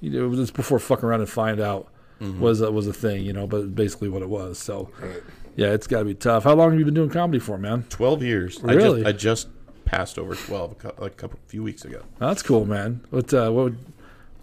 you 0.00 0.10
know, 0.10 0.24
it 0.24 0.28
was 0.28 0.50
before 0.50 0.78
fucking 0.78 1.04
around 1.08 1.20
and 1.20 1.30
find 1.30 1.60
out 1.60 1.88
Mm-hmm. 2.20 2.40
was 2.40 2.60
was 2.60 2.88
a 2.88 2.92
thing. 2.92 3.24
You 3.24 3.32
know, 3.32 3.46
but 3.46 3.76
basically 3.76 4.08
what 4.08 4.22
it 4.22 4.28
was. 4.28 4.58
So, 4.58 4.90
Right. 5.00 5.22
yeah, 5.54 5.68
it's 5.72 5.86
got 5.86 6.00
to 6.00 6.04
be 6.04 6.14
tough. 6.14 6.42
How 6.42 6.52
long 6.54 6.70
have 6.70 6.78
you 6.80 6.84
been 6.84 6.92
doing 6.94 7.10
comedy 7.10 7.38
for, 7.38 7.56
man? 7.58 7.84
Twelve 7.90 8.24
years. 8.24 8.58
Really? 8.60 9.04
I 9.04 9.12
just, 9.12 9.46
I 9.46 9.52
just 9.52 9.84
passed 9.84 10.18
over 10.18 10.34
twelve 10.34 10.72
a 10.72 10.74
cou- 10.74 10.92
like 11.00 11.12
a 11.12 11.14
couple 11.14 11.38
few 11.46 11.62
weeks 11.62 11.84
ago. 11.84 12.02
That's 12.18 12.42
cool, 12.42 12.64
man. 12.64 13.02
What 13.10 13.32
uh, 13.32 13.50
what 13.52 13.74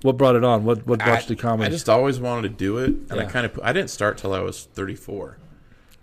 what 0.03 0.15
brought 0.15 0.37
it 0.37 0.45
on? 0.45 0.63
What 0.63 0.87
what 0.87 0.99
brought 0.99 1.29
you 1.29 1.35
to 1.35 1.41
comedy? 1.41 1.67
I 1.67 1.69
just 1.69 1.89
always 1.89 2.17
wanted 2.17 2.43
to 2.43 2.55
do 2.55 2.77
it, 2.77 2.91
and 3.09 3.19
I 3.19 3.25
kind 3.25 3.45
of 3.45 3.59
I 3.61 3.73
didn't 3.73 3.89
start 3.89 4.17
till 4.17 4.33
I 4.33 4.39
was 4.39 4.69
34, 4.73 5.37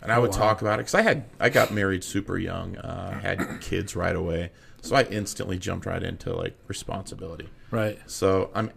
and 0.03 0.12
I 0.12 0.16
Oh, 0.16 0.20
would 0.20 0.32
wow. 0.32 0.36
talk 0.36 0.61
about 0.61 0.74
it 0.74 0.82
because 0.82 0.94
I 0.94 1.00
had 1.00 1.24
I 1.40 1.48
got 1.48 1.72
married 1.72 2.05
super 2.05 2.36
young, 2.36 2.76
uh, 2.76 3.18
had 3.18 3.62
kids 3.62 3.96
right 3.96 4.14
away, 4.14 4.50
so 4.82 4.94
I 4.94 5.05
instantly 5.05 5.57
jumped 5.59 5.86
right 5.86 6.03
into 6.03 6.34
like 6.34 6.55
responsibility. 6.68 7.48
right. 7.70 7.98
So 8.05 8.50
I'm. 8.55 8.70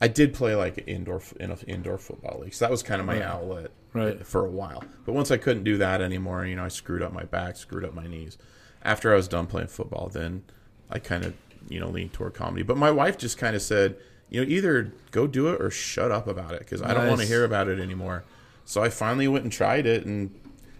I 0.00 0.08
did 0.08 0.34
play 0.34 0.54
like 0.54 0.82
indoor 0.86 1.22
in 1.40 1.50
an 1.50 1.58
indoor 1.66 1.98
football 1.98 2.40
league, 2.42 2.54
so 2.54 2.64
that 2.64 2.70
was 2.70 2.82
kind 2.82 3.00
of 3.00 3.06
my 3.06 3.14
Right. 3.14 3.22
outlet 3.22 3.70
Right. 3.92 4.26
for 4.26 4.44
a 4.44 4.50
while. 4.50 4.82
But 5.06 5.12
once 5.14 5.30
I 5.30 5.36
couldn't 5.36 5.64
do 5.64 5.76
that 5.78 6.00
anymore, 6.02 6.44
you 6.44 6.56
know, 6.56 6.64
I 6.64 6.68
screwed 6.68 7.00
up 7.02 7.12
my 7.12 7.22
back, 7.24 7.56
screwed 7.56 7.84
up 7.84 7.94
my 7.94 8.06
knees. 8.06 8.36
After 8.82 9.12
I 9.12 9.16
was 9.16 9.28
done 9.28 9.46
playing 9.46 9.68
football, 9.68 10.08
then 10.12 10.42
I 10.90 10.98
kind 10.98 11.24
of 11.24 11.34
you 11.68 11.80
know 11.80 11.88
leaned 11.88 12.12
toward 12.12 12.34
comedy. 12.34 12.62
But 12.62 12.76
my 12.76 12.90
wife 12.90 13.16
just 13.16 13.38
kind 13.38 13.56
of 13.56 13.62
said, 13.62 13.96
you 14.28 14.40
know, 14.44 14.46
either 14.50 14.92
go 15.12 15.26
do 15.26 15.48
it 15.48 15.60
or 15.62 15.70
shut 15.70 16.10
up 16.10 16.26
about 16.26 16.52
it 16.52 16.58
because 16.60 16.82
I 16.82 16.92
don't 16.92 17.08
want 17.08 17.20
to 17.20 17.26
hear 17.26 17.44
about 17.44 17.68
it 17.68 17.78
anymore. 17.78 18.24
So 18.66 18.82
I 18.82 18.88
finally 18.90 19.28
went 19.28 19.44
and 19.44 19.52
tried 19.52 19.86
it, 19.86 20.04
and 20.04 20.34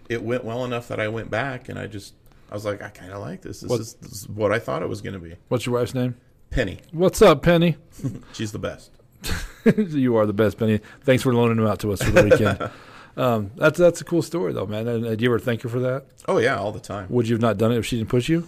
it 0.09 0.21
went 0.23 0.43
well 0.43 0.65
enough 0.65 0.87
that 0.89 0.99
I 0.99 1.07
went 1.07 1.31
back, 1.31 1.69
and 1.69 1.79
I 1.79 1.87
just 1.87 2.13
I 2.51 2.53
was 2.53 2.65
like, 2.65 2.81
I 2.83 2.89
kind 2.89 3.11
of 3.11 3.21
like 3.21 3.41
this. 3.41 3.61
This, 3.61 3.69
What- 3.69 3.79
is, 3.79 3.93
this 3.95 4.11
is 4.11 4.29
what 4.29 4.51
I 4.51 4.59
thought 4.59 4.83
it 4.83 4.89
was 4.89 5.01
going 5.01 5.13
to 5.13 5.19
be. 5.19 5.35
What's 5.47 5.65
your 5.65 5.73
wife's 5.75 5.95
name? 5.95 6.15
Penny, 6.51 6.79
What's 6.91 7.21
up, 7.23 7.41
Penny? 7.41 7.77
she's 8.33 8.51
the 8.51 8.59
best. 8.59 8.91
you 9.77 10.15
are 10.17 10.25
the 10.25 10.33
best, 10.33 10.57
Penny. 10.57 10.79
Thanks 11.01 11.23
for 11.23 11.33
loaning 11.33 11.57
them 11.57 11.67
out 11.67 11.79
to 11.79 11.91
us 11.91 12.01
for 12.01 12.11
the 12.11 12.23
weekend. 12.23 12.69
um, 13.17 13.51
that's 13.55 13.77
that's 13.79 14.01
a 14.01 14.03
cool 14.05 14.21
story, 14.21 14.53
though, 14.53 14.65
man. 14.65 14.87
And, 14.87 15.05
uh, 15.05 15.15
do 15.15 15.23
you 15.23 15.29
ever 15.29 15.39
thank 15.39 15.61
her 15.63 15.69
for 15.69 15.79
that? 15.79 16.05
Oh 16.27 16.37
yeah, 16.37 16.57
all 16.57 16.71
the 16.71 16.79
time. 16.79 17.07
Would 17.09 17.27
you 17.27 17.35
have 17.35 17.41
not 17.41 17.57
done 17.57 17.71
it 17.71 17.77
if 17.77 17.85
she 17.85 17.97
didn't 17.97 18.09
push 18.09 18.29
you? 18.29 18.47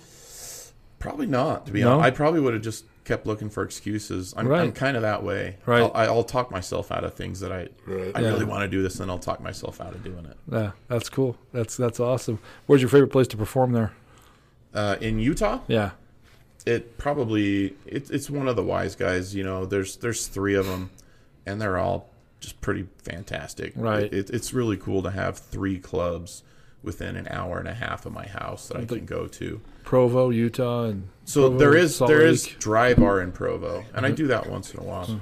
Probably 1.00 1.28
not. 1.28 1.66
To 1.68 1.72
be 1.72 1.82
No? 1.82 1.94
honest, 1.94 2.06
I 2.08 2.10
probably 2.12 2.40
would 2.40 2.54
have 2.54 2.64
just 2.64 2.86
kept 3.06 3.26
looking 3.28 3.50
for 3.50 3.64
excuses. 3.64 4.34
I'm, 4.36 4.52
I'm 4.52 4.72
kind 4.74 4.98
of 4.98 5.04
that 5.04 5.24
way. 5.24 5.56
Right. 5.66 5.82
I'll, 5.84 5.92
I'll 5.96 6.24
talk 6.24 6.52
myself 6.52 6.92
out 6.92 7.04
of 7.06 7.14
things 7.14 7.40
that 7.40 7.52
I 7.52 7.68
Right. 7.86 8.12
I 8.16 8.22
Yeah. 8.22 8.28
really 8.30 8.46
want 8.46 8.64
to 8.64 8.68
do 8.68 8.82
this, 8.82 9.00
and 9.00 9.10
I'll 9.12 9.20
talk 9.20 9.40
myself 9.40 9.80
out 9.80 9.94
of 9.94 10.04
doing 10.04 10.26
it. 10.26 10.36
Yeah, 10.52 10.72
that's 10.88 11.08
cool. 11.10 11.38
That's 11.54 11.78
that's 11.78 12.00
awesome. 12.00 12.40
Where's 12.66 12.82
your 12.82 12.90
favorite 12.90 13.12
place 13.12 13.28
to 13.28 13.38
perform 13.38 13.72
there? 13.74 13.94
Uh, 14.74 14.98
in 15.00 15.20
Utah, 15.20 15.60
Yeah, 15.68 15.92
it 16.68 16.98
probably 16.98 17.76
it, 17.86 18.12
it's 18.12 18.30
one 18.30 18.48
of 18.48 18.56
the 18.56 18.64
Wiseguys. 18.64 19.34
You 19.34 19.44
know, 19.44 19.66
there's 19.66 19.96
there's 19.98 20.28
three 20.28 20.54
of 20.56 20.66
them, 20.66 20.90
and 21.46 21.62
they're 21.62 21.78
all 21.78 22.10
just 22.40 22.60
pretty 22.62 22.88
fantastic. 23.02 23.74
Right. 23.76 24.04
It, 24.04 24.14
it, 24.14 24.30
it's 24.30 24.54
really 24.54 24.78
cool 24.78 25.02
to 25.04 25.12
have 25.12 25.38
three 25.38 25.80
clubs 25.80 26.44
within 26.84 27.16
an 27.16 27.28
hour 27.30 27.58
and 27.60 27.68
a 27.68 27.74
half 27.74 28.06
of 28.06 28.14
my 28.14 28.28
house 28.28 28.68
that 28.68 28.78
I 28.78 28.86
can 28.86 29.06
go 29.06 29.28
to. 29.28 29.62
Provo, 29.84 30.30
Utah, 30.30 30.84
and 30.86 31.10
So 31.26 31.42
Provo, 31.50 31.58
there 31.58 31.76
is 31.76 31.96
Salt 31.96 32.10
there 32.10 32.26
is 32.26 32.46
Lake. 32.48 32.60
dry 32.60 32.94
bar 32.94 33.22
in 33.22 33.32
Provo, 33.32 33.86
and 33.94 34.06
I 34.06 34.12
do 34.12 34.28
that 34.28 34.50
once 34.50 34.74
in 34.74 34.80
a 34.80 34.84
while. 34.84 35.22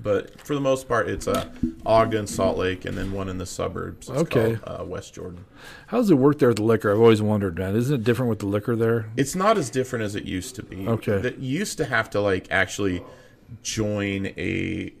But 0.00 0.40
for 0.40 0.54
the 0.54 0.60
most 0.60 0.88
part, 0.88 1.08
it's 1.08 1.26
uh, 1.26 1.48
Ogden, 1.84 2.26
Salt 2.26 2.56
Lake, 2.56 2.84
and 2.84 2.96
then 2.96 3.12
one 3.12 3.28
in 3.28 3.38
the 3.38 3.46
suburbs. 3.46 4.08
It's 4.08 4.20
Okay. 4.22 4.56
called, 4.56 4.80
uh, 4.80 4.84
West 4.84 5.14
Jordan. 5.14 5.44
How 5.88 5.96
does 5.98 6.10
it 6.10 6.14
work 6.14 6.38
there 6.38 6.48
with 6.48 6.58
the 6.58 6.62
liquor? 6.62 6.92
I've 6.92 7.00
always 7.00 7.20
wondered, 7.20 7.58
man. 7.58 7.74
Isn't 7.74 7.94
it 8.00 8.04
different 8.04 8.30
with 8.30 8.38
the 8.38 8.46
liquor 8.46 8.76
there? 8.76 9.10
It's 9.16 9.34
not 9.34 9.58
as 9.58 9.70
different 9.70 10.04
as 10.04 10.14
it 10.14 10.24
used 10.24 10.54
to 10.56 10.62
be. 10.62 10.86
Okay. 10.86 11.18
That 11.18 11.38
you 11.38 11.58
used 11.58 11.78
to 11.78 11.84
have 11.86 12.08
to 12.10 12.20
like 12.20 12.46
actually 12.50 13.02
join 13.62 14.26
a. 14.36 14.92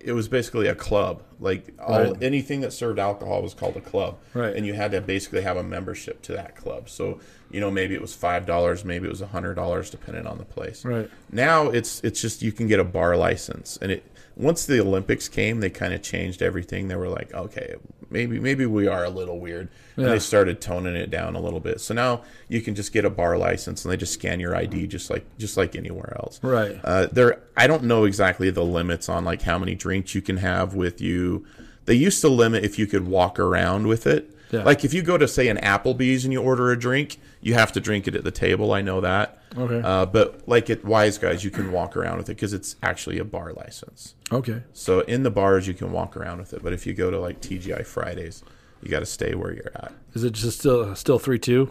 It 0.00 0.12
was 0.12 0.28
basically 0.28 0.66
a 0.66 0.74
club. 0.74 1.22
Like 1.42 1.74
all 1.78 2.00
Right. 2.12 2.22
anything 2.22 2.60
that 2.62 2.72
served 2.72 2.98
alcohol 2.98 3.42
was 3.42 3.52
called 3.52 3.76
a 3.76 3.80
club. 3.80 4.16
Right. 4.32 4.54
And 4.56 4.64
you 4.64 4.74
had 4.74 4.92
to 4.92 5.00
basically 5.00 5.42
have 5.42 5.56
a 5.56 5.62
membership 5.62 6.22
to 6.22 6.32
that 6.32 6.56
club. 6.56 6.88
So 6.88 7.20
you 7.50 7.60
know 7.60 7.70
maybe 7.70 7.94
it 7.94 8.00
was 8.00 8.14
five 8.14 8.46
dollars, 8.46 8.84
maybe 8.84 9.06
it 9.06 9.10
was 9.10 9.20
a 9.20 9.26
hundred 9.26 9.54
dollars, 9.54 9.90
depending 9.90 10.26
on 10.26 10.38
the 10.38 10.44
place. 10.44 10.84
Right. 10.84 11.10
Now 11.30 11.68
it's 11.68 12.00
it's 12.04 12.20
just 12.20 12.40
you 12.42 12.52
can 12.52 12.68
get 12.68 12.80
a 12.80 12.84
bar 12.84 13.16
license, 13.16 13.78
and 13.82 13.92
it 13.92 14.04
once 14.36 14.64
the 14.64 14.80
Olympics 14.80 15.28
came, 15.28 15.60
they 15.60 15.68
kind 15.68 15.92
of 15.92 16.00
changed 16.02 16.40
everything. 16.40 16.88
They 16.88 16.96
were 16.96 17.08
like, 17.10 17.34
okay, 17.34 17.74
maybe 18.12 18.38
maybe 18.38 18.66
we 18.66 18.86
are 18.86 19.04
a 19.04 19.10
little 19.10 19.40
weird, 19.40 19.68
and 19.96 20.06
they 20.06 20.18
started 20.18 20.60
toning 20.60 20.94
it 20.94 21.10
down 21.10 21.34
a 21.34 21.40
little 21.40 21.60
bit. 21.60 21.80
So 21.80 21.94
now 21.94 22.22
you 22.48 22.60
can 22.60 22.74
just 22.74 22.92
get 22.92 23.04
a 23.04 23.10
bar 23.10 23.36
license, 23.36 23.84
and 23.84 23.92
they 23.92 23.96
just 23.96 24.12
scan 24.12 24.38
your 24.38 24.54
ID 24.54 24.86
just 24.86 25.10
like 25.10 25.24
just 25.38 25.56
like 25.56 25.74
anywhere 25.74 26.16
else. 26.20 26.38
Right. 26.42 26.78
Uh, 26.84 27.06
there, 27.06 27.40
I 27.56 27.66
don't 27.66 27.84
know 27.84 28.04
exactly 28.04 28.50
the 28.50 28.64
limits 28.64 29.08
on 29.08 29.24
like 29.24 29.42
how 29.42 29.58
many 29.58 29.74
drinks 29.74 30.14
you 30.14 30.22
can 30.22 30.36
have 30.36 30.74
with 30.74 31.00
you. 31.00 31.46
They 31.84 31.94
used 31.94 32.20
to 32.20 32.28
limit 32.28 32.64
if 32.64 32.78
you 32.78 32.86
could 32.86 33.06
walk 33.06 33.40
around 33.40 33.86
with 33.88 34.06
it. 34.06 34.31
Yeah. 34.52 34.64
Like 34.64 34.84
if 34.84 34.92
you 34.94 35.02
go 35.02 35.16
to 35.18 35.26
say 35.26 35.48
an 35.48 35.56
Applebee's 35.56 36.24
and 36.24 36.32
you 36.32 36.40
order 36.42 36.70
a 36.70 36.78
drink, 36.78 37.18
you 37.40 37.54
have 37.54 37.72
to 37.72 37.80
drink 37.80 38.06
it 38.06 38.14
at 38.14 38.22
the 38.22 38.30
table. 38.30 38.72
I 38.72 38.82
know 38.82 39.00
that. 39.00 39.38
Okay. 39.56 39.80
Uh, 39.82 40.06
but 40.06 40.46
like 40.46 40.68
at 40.70 40.82
Wiseguys, 40.82 41.42
you 41.42 41.50
can 41.50 41.72
walk 41.72 41.96
around 41.96 42.18
with 42.18 42.28
it 42.28 42.34
because 42.34 42.52
it's 42.52 42.76
actually 42.82 43.18
a 43.18 43.24
bar 43.24 43.52
license. 43.54 44.14
Okay. 44.30 44.62
So 44.74 45.00
in 45.00 45.22
the 45.22 45.30
bars, 45.30 45.66
you 45.66 45.74
can 45.74 45.90
walk 45.90 46.16
around 46.16 46.38
with 46.38 46.52
it. 46.52 46.62
But 46.62 46.72
if 46.74 46.86
you 46.86 46.92
go 46.94 47.10
to 47.10 47.18
like 47.18 47.40
TGI 47.40 47.84
Fridays, 47.86 48.44
you 48.82 48.90
got 48.90 49.00
to 49.00 49.06
stay 49.06 49.34
where 49.34 49.52
you're 49.54 49.72
at. 49.74 49.92
Is 50.14 50.22
it 50.22 50.32
just 50.34 50.58
still 50.60 50.94
still 50.94 51.18
three 51.18 51.38
two? 51.38 51.70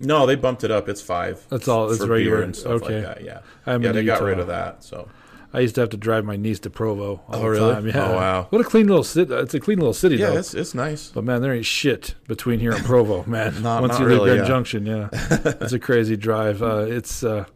No, 0.00 0.26
they 0.26 0.34
bumped 0.36 0.62
it 0.64 0.70
up. 0.70 0.88
It's 0.88 1.00
five. 1.02 1.44
That's 1.48 1.66
all- 1.68 1.90
it's 1.90 2.04
regular. 2.06 2.42
and 2.42 2.54
stuff 2.54 2.82
Okay. 2.82 2.96
like 3.04 3.16
that. 3.16 3.24
Yeah, 3.24 3.40
yeah. 3.66 3.92
They 3.92 4.04
got 4.04 4.22
rid 4.22 4.38
of 4.38 4.46
that. 4.48 4.84
So 4.84 5.08
I 5.52 5.60
used 5.60 5.74
to 5.76 5.80
have 5.80 5.90
to 5.90 5.96
drive 5.96 6.24
my 6.26 6.36
niece 6.36 6.60
to 6.60 6.70
Provo. 6.70 7.22
All 7.26 7.36
Oh, 7.36 7.38
the 7.40 7.48
really? 7.48 7.74
Time. 7.74 7.86
Yeah. 7.86 8.10
Oh, 8.10 8.14
wow. 8.16 8.46
What 8.50 8.60
a 8.60 8.64
clean 8.64 8.86
little 8.86 9.02
city. 9.04 9.32
It's 9.34 9.54
a 9.54 9.60
clean 9.60 9.78
little 9.78 9.94
city, 9.94 10.16
yeah, 10.16 10.30
though. 10.30 10.36
it's 10.38 10.52
it's 10.52 10.74
nice. 10.74 11.08
But 11.10 11.24
man, 11.24 11.40
there 11.40 11.54
ain't 11.54 11.64
shit 11.64 12.14
between 12.26 12.60
here 12.60 12.72
and 12.72 12.84
Provo, 12.84 13.24
man. 13.26 13.62
Not- 13.62 13.80
Once 13.80 13.92
not 13.94 14.00
you 14.00 14.06
really, 14.06 14.30
leave 14.30 14.38
Grand 14.38 14.40
yeah. 14.40 14.54
Junction, 14.54 14.86
yeah, 14.86 15.08
it's 15.62 15.72
a 15.72 15.78
crazy 15.78 16.16
drive. 16.16 16.62
Uh, 16.62 16.84
it's 16.88 17.24
uh, 17.24 17.46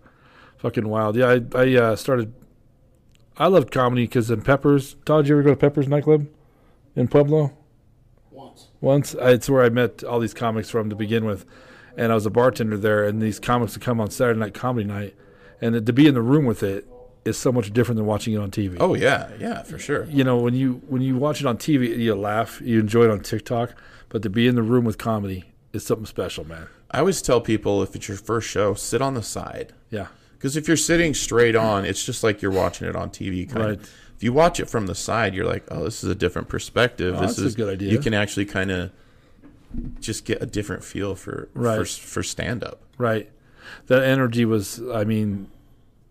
fucking 0.57 0.88
wild. 0.88 1.16
Yeah, 1.16 1.36
I, 1.55 1.59
I 1.59 1.74
uh, 1.76 1.97
started 1.97 2.32
I 3.36 3.47
loved 3.49 3.70
comedy 3.70 4.05
because 4.05 4.30
in 4.30 4.40
Peppers. 4.43 4.95
Todd, 5.05 5.24
did 5.24 5.28
you 5.30 5.34
ever 5.36 5.43
go 5.43 5.51
to 5.51 5.57
Peppers 5.57 5.88
nightclub 5.88 6.26
in 6.97 7.09
Pueblo? 7.09 7.53
Once. 8.30 8.68
Once 8.80 9.14
I- 9.16 9.30
it's 9.32 9.51
where 9.51 9.62
I 9.62 9.68
met 9.68 10.03
all 10.03 10.18
these 10.18 10.34
comics 10.34 10.70
from 10.70 10.88
to 10.88 10.97
begin 10.97 11.24
with, 11.26 11.45
and 11.97 12.11
I 12.11 12.14
was 12.14 12.24
a 12.24 12.30
bartender 12.30 12.78
there. 12.78 13.05
And 13.05 13.20
these 13.20 13.38
comics 13.38 13.74
would 13.74 13.82
come 13.82 14.01
on 14.01 14.11
Saturday 14.11 14.40
night 14.40 14.55
comedy 14.55 14.86
night, 14.86 15.14
and 15.61 15.84
to 15.86 15.93
be 15.93 16.07
in 16.07 16.14
the 16.14 16.22
room 16.22 16.47
with 16.47 16.62
it 16.62 16.86
is 17.24 17.36
so 17.38 17.52
much 17.52 17.72
different 17.72 17.96
than 17.96 18.06
watching 18.06 18.34
it 18.34 18.38
on 18.38 18.50
TV. 18.50 18.76
Oh 18.80 18.94
yeah, 18.94 19.30
yeah, 19.38 19.62
for 19.62 19.78
sure. 19.78 20.04
you 20.06 20.24
know 20.24 20.36
when 20.38 20.54
you 20.54 20.82
when 20.88 21.02
you 21.02 21.16
watch 21.16 21.40
it 21.40 21.46
on 21.46 21.56
TV, 21.58 21.96
you 21.98 22.14
laugh, 22.14 22.60
you 22.64 22.80
enjoy 22.80 23.04
it 23.04 23.10
on 23.10 23.20
TikTok, 23.20 23.74
but 24.08 24.22
to 24.22 24.30
be 24.30 24.46
in 24.48 24.54
the 24.54 24.62
room 24.62 24.84
with 24.84 24.98
comedy 24.98 25.44
is 25.72 25.84
something 25.86 26.06
special, 26.06 26.44
man. 26.46 26.66
I 26.90 26.98
always 26.98 27.22
tell 27.22 27.40
people 27.40 27.82
if 27.82 27.94
it's 27.96 28.08
your 28.08 28.16
first 28.18 28.48
show, 28.48 28.74
sit 28.74 29.00
on 29.00 29.14
the 29.14 29.22
side. 29.22 29.72
Yeah, 29.90 30.08
Because 30.32 30.56
if 30.56 30.68
you're 30.68 30.76
sitting 30.76 31.14
straight 31.14 31.56
on, 31.56 31.84
it's 31.86 32.04
just 32.04 32.22
like 32.22 32.42
you're 32.42 32.50
watching 32.50 32.86
it 32.88 32.94
on 32.96 33.08
TV. 33.10 33.48
Kind 33.48 33.64
Right. 33.64 33.74
of. 33.80 33.90
If 34.16 34.22
you 34.22 34.32
watch 34.34 34.60
it 34.60 34.68
from 34.68 34.86
the 34.86 34.94
side, 34.94 35.34
you're 35.34 35.46
like, 35.46 35.64
oh, 35.70 35.84
this 35.84 36.04
is 36.04 36.10
a 36.10 36.14
different 36.14 36.48
perspective. 36.48 37.14
Oh, 37.16 37.20
this 37.22 37.36
that's 37.36 37.54
a 37.54 37.56
good 37.56 37.72
idea. 37.72 37.90
You 37.90 37.98
can 37.98 38.12
actually 38.14 38.44
kind 38.44 38.70
of 38.70 38.92
just 40.00 40.24
get 40.26 40.42
a 40.42 40.46
different 40.46 40.84
feel 40.84 41.14
for 41.14 41.48
Right. 41.54 41.78
for, 41.78 41.84
for 41.86 42.22
stand 42.22 42.62
up. 42.62 42.82
right. 42.98 43.30
That 43.86 44.02
energy 44.04 44.44
was, 44.44 44.82
I 44.92 45.04
mean, 45.04 45.48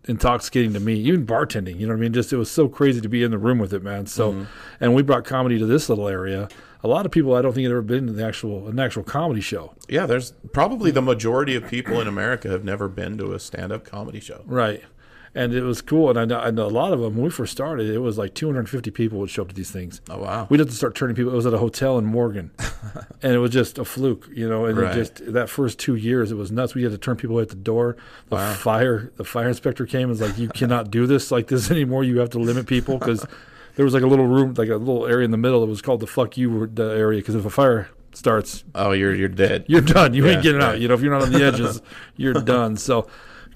intoxicating 0.08 0.74
to 0.74 0.80
me. 0.80 0.96
Even 0.96 1.26
bartending, 1.26 1.80
you 1.80 1.88
know 1.88 1.94
what 1.94 2.00
I 2.00 2.02
mean? 2.02 2.14
Just 2.14 2.34
it 2.34 2.38
was 2.38 2.50
so 2.52 2.68
crazy 2.68 3.02
to 3.02 3.10
be 3.10 3.24
in 3.24 3.32
the 3.32 3.38
room 3.38 3.60
with 3.60 3.74
it, 3.74 3.84
man. 3.84 4.06
So, 4.08 4.32
Mm-hmm. 4.34 4.44
and 4.80 4.96
we 4.96 5.02
brought 5.04 5.26
comedy 5.26 5.58
to 5.60 5.66
this 5.66 5.90
little 5.90 6.08
area. 6.08 6.48
A 6.84 6.88
lot 6.88 7.06
of 7.06 7.12
people 7.12 7.36
I 7.36 7.44
don't 7.44 7.54
think 7.54 7.64
had 7.66 7.72
ever 7.72 7.84
been 7.84 8.08
to 8.08 8.14
the 8.14 8.26
actual 8.26 8.68
an 8.68 8.80
actual 8.80 9.04
comedy 9.04 9.42
show. 9.42 9.76
Yeah, 9.88 10.08
there's 10.08 10.32
probably 10.52 10.90
the 10.90 11.02
majority 11.02 11.56
of 11.56 11.68
people 11.68 12.02
in 12.02 12.08
America 12.08 12.50
have 12.50 12.64
never 12.64 12.88
been 12.88 13.20
to 13.20 13.34
a 13.34 13.40
stand 13.40 13.72
up 13.72 13.86
comedy 13.86 14.20
show. 14.20 14.42
Right. 14.48 14.84
And 15.34 15.54
it 15.54 15.62
was 15.64 15.82
cool, 15.82 16.10
and 16.10 16.20
I 16.20 16.26
know, 16.26 16.40
I 16.40 16.52
know 16.52 16.66
a 16.66 16.68
lot 16.68 16.92
of 16.92 17.00
them. 17.00 17.16
When 17.16 17.24
we 17.24 17.30
first 17.30 17.54
started, 17.54 17.90
it 17.90 18.00
was 18.00 18.18
like 18.18 18.34
250 18.34 18.92
people 18.92 19.18
would 19.20 19.30
show 19.30 19.44
up 19.44 19.48
to 19.48 19.56
these 19.56 19.72
things. 19.72 20.02
Oh 20.10 20.18
wow. 20.18 20.46
We'd 20.50 20.60
have 20.60 20.68
to 20.68 20.76
start 20.76 20.94
turning 20.94 21.16
people. 21.16 21.32
It 21.32 21.36
was 21.38 21.46
at 21.46 21.54
a 21.54 21.58
hotel 21.58 21.98
in 21.98 22.04
Morgan, 22.06 22.52
and 23.24 23.34
it 23.34 23.38
was 23.38 23.52
just 23.52 23.78
a 23.80 23.86
fluke, 23.86 24.28
you 24.34 24.50
know. 24.50 24.66
And 24.66 24.78
Right. 24.78 24.92
it 24.92 24.96
just 24.96 25.32
that 25.32 25.50
first 25.50 25.80
two 25.80 25.96
years, 25.96 26.34
it 26.34 26.36
was 26.36 26.52
nuts. 26.52 26.76
We 26.76 26.84
had 26.84 26.92
to 26.92 26.98
turn 26.98 27.16
people 27.16 27.40
at 27.40 27.48
the 27.48 27.56
door. 27.56 27.96
The 28.28 28.36
Wow. 28.36 28.54
fire, 28.56 29.12
the 29.16 29.24
fire 29.24 29.48
inspector 29.48 29.86
came 29.86 30.10
and 30.10 30.10
was 30.10 30.20
like, 30.22 30.38
"You 30.38 30.50
cannot 30.50 30.92
do 30.92 31.08
this 31.08 31.32
like 31.32 31.48
this 31.48 31.72
anymore. 31.72 32.04
You 32.04 32.20
have 32.20 32.32
to 32.32 32.40
limit 32.40 32.68
people 32.68 32.98
because 33.00 33.26
there 33.78 33.86
was 33.86 33.94
like 33.94 34.04
a 34.04 34.08
little 34.08 34.28
room, 34.28 34.54
like 34.58 34.68
a 34.68 34.76
little 34.76 35.08
area 35.08 35.24
in 35.24 35.32
the 35.32 35.38
middle 35.38 35.62
that 35.62 35.68
was 35.68 35.82
called 35.82 36.02
the 36.02 36.08
fuck 36.08 36.36
you 36.38 36.70
area. 36.78 37.20
Because 37.20 37.36
if 37.36 37.46
a 37.46 37.50
fire 37.50 37.88
starts, 38.14 38.66
oh, 38.76 38.92
you're 38.92 39.16
you're 39.16 39.30
dead. 39.30 39.64
you're 39.68 39.80
done. 39.80 40.14
You 40.14 40.26
Yeah, 40.26 40.34
ain't 40.34 40.44
getting 40.44 40.62
out. 40.62 40.82
You 40.82 40.90
know, 40.90 40.94
if 40.96 41.02
you're 41.02 41.14
not 41.14 41.22
on 41.22 41.32
the 41.32 41.42
edges, 41.42 41.82
you're 42.18 42.34
done. 42.34 42.76
So, 42.76 43.08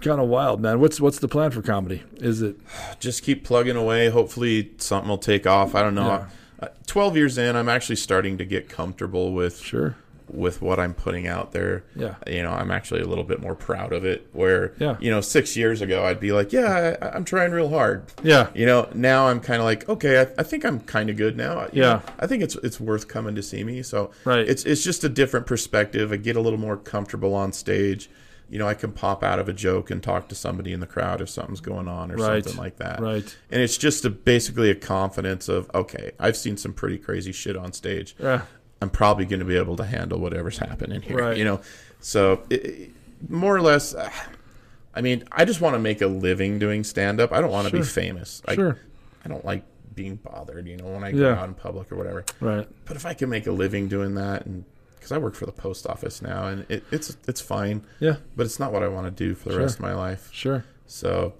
kind 0.06 0.22
of 0.22 0.28
wild, 0.30 0.62
man. 0.62 0.80
What's 0.80 1.02
what's 1.02 1.20
the 1.20 1.28
plan 1.28 1.52
for 1.52 1.62
comedy? 1.62 2.04
Is 2.18 2.42
it 2.42 2.56
just 3.00 3.24
keep 3.24 3.44
plugging 3.44 3.76
away. 3.76 4.10
Hopefully, 4.10 4.72
something 4.78 5.10
will 5.10 5.18
take 5.18 5.46
off. 5.48 5.76
I 5.76 5.82
don't 5.82 5.96
know. 5.96 6.08
Yeah. 6.08 6.26
Uh, 6.62 6.68
Twelve 6.88 7.18
years 7.18 7.38
in, 7.38 7.56
I'm 7.56 7.68
actually 7.70 7.98
starting 7.98 8.38
to 8.38 8.46
get 8.46 8.70
comfortable 8.70 9.34
with 9.34 9.60
sure? 9.60 9.96
with 10.28 10.60
what 10.60 10.80
I'm 10.80 10.96
putting 10.96 11.28
out 11.28 11.52
there. 11.52 11.84
Yeah. 11.96 12.16
You 12.26 12.42
know, 12.42 12.50
I'm 12.52 12.72
actually 12.72 13.02
a 13.02 13.06
little 13.08 13.24
bit 13.24 13.40
more 13.42 13.54
proud 13.54 13.94
of 13.94 14.04
it. 14.06 14.28
Where, 14.34 14.74
Yeah. 14.80 14.98
you 15.00 15.12
know, 15.12 15.22
six 15.22 15.56
years 15.56 15.82
ago, 15.82 16.04
I'd 16.04 16.20
be 16.20 16.32
like, 16.32 16.52
yeah, 16.52 16.98
I, 17.00 17.10
I'm 17.10 17.24
trying 17.26 17.52
real 17.52 17.70
hard. 17.70 18.06
Yeah, 18.24 18.48
You 18.56 18.66
know, 18.66 18.90
now 18.96 19.28
I'm 19.28 19.40
kind 19.40 19.60
of 19.60 19.66
like, 19.66 19.88
okay, 19.88 20.22
I, 20.22 20.28
I 20.40 20.44
think 20.44 20.66
I'm 20.66 20.80
kind 20.80 21.12
of 21.12 21.16
good 21.16 21.38
now. 21.38 21.66
You 21.72 21.84
Yeah. 21.84 21.94
know, 21.94 22.02
I 22.18 22.26
think 22.26 22.42
it's 22.42 22.56
it's 22.64 22.80
worth 22.80 23.08
coming 23.08 23.36
to 23.36 23.44
see 23.44 23.64
me. 23.64 23.84
So 23.84 24.10
Right. 24.24 24.48
it's 24.50 24.64
it's 24.66 24.84
just 24.84 25.04
a 25.04 25.10
different 25.10 25.46
perspective. 25.46 26.12
I 26.12 26.16
get 26.16 26.36
a 26.36 26.42
little 26.42 26.60
more 26.60 26.78
comfortable 26.78 27.36
on 27.36 27.52
stage. 27.54 28.10
You 28.50 28.60
know, 28.60 28.68
I 28.68 28.74
can 28.76 28.92
pop 28.92 29.24
out 29.24 29.40
of 29.40 29.50
a 29.50 29.54
joke 29.54 29.90
and 29.90 30.02
talk 30.04 30.28
to 30.30 30.36
somebody 30.36 30.72
in 30.72 30.80
the 30.80 30.86
crowd 30.88 31.20
if 31.22 31.30
something's 31.30 31.62
going 31.62 31.88
on 31.88 32.12
or 32.12 32.16
Right. 32.18 32.44
something 32.44 32.62
like 32.62 32.78
that. 32.78 33.00
Right. 33.02 33.36
And 33.50 33.62
it's 33.62 33.78
just 33.78 34.06
a, 34.06 34.10
basically 34.10 34.70
a 34.70 34.76
confidence 34.76 35.50
of, 35.50 35.70
okay, 35.74 36.12
I've 36.20 36.38
seen 36.38 36.56
some 36.58 36.72
pretty 36.74 36.98
crazy 37.00 37.32
shit 37.32 37.56
on 37.58 37.74
stage. 37.74 38.16
yeah, 38.20 38.42
I'm 38.82 38.90
probably 38.92 39.26
going 39.26 39.40
to 39.40 39.46
be 39.46 39.58
able 39.58 39.76
to 39.78 39.86
handle 39.86 40.20
whatever's 40.20 40.60
happening 40.60 41.02
here. 41.02 41.18
Right. 41.18 41.38
You 41.38 41.44
know, 41.46 41.62
so 42.02 42.44
it, 42.50 42.92
more 43.30 43.56
or 43.56 43.62
less. 43.62 43.96
I 44.94 45.02
mean, 45.02 45.24
I 45.32 45.44
just 45.44 45.60
want 45.60 45.74
to 45.76 45.80
make 45.80 46.02
a 46.02 46.08
living 46.08 46.60
doing 46.60 46.84
stand 46.84 47.20
up. 47.20 47.32
I 47.34 47.42
don't 47.42 47.52
want 47.52 47.66
to 47.68 47.72
Sure. 47.72 47.80
be 47.80 47.86
famous. 47.86 48.42
I, 48.48 48.56
Sure. 48.56 48.78
I 49.26 49.28
don't 49.30 49.44
like 49.44 49.64
being 49.96 50.16
bothered. 50.18 50.68
You 50.68 50.78
know, 50.78 50.86
when 50.86 51.04
I 51.04 51.12
go 51.12 51.18
Yeah. 51.30 51.40
out 51.42 51.48
in 51.48 51.54
public 51.56 51.92
or 51.92 51.96
whatever. 51.96 52.24
right. 52.40 52.68
But 52.86 52.96
if 52.96 53.06
I 53.06 53.14
can 53.14 53.30
make 53.30 53.48
a 53.48 53.52
living 53.52 53.88
doing 53.88 54.16
that, 54.16 54.46
and 54.46 54.66
because 55.06 55.16
I 55.16 55.20
work 55.20 55.36
for 55.36 55.46
the 55.46 55.52
post 55.52 55.86
office 55.86 56.20
now, 56.24 56.48
and 56.48 56.66
it, 56.68 56.84
it's 56.92 57.16
it's 57.28 57.40
fine, 57.40 57.86
Yeah, 58.00 58.16
but 58.36 58.48
it's 58.48 58.60
not 58.60 58.74
what 58.74 58.82
I 58.82 58.88
want 58.88 59.06
to 59.06 59.12
do 59.12 59.36
for 59.36 59.50
the 59.50 59.56
Sure. 59.56 59.62
rest 59.64 59.76
of 59.76 59.82
my 59.82 59.94
life. 59.94 60.30
sure. 60.32 60.66
So, 60.88 61.34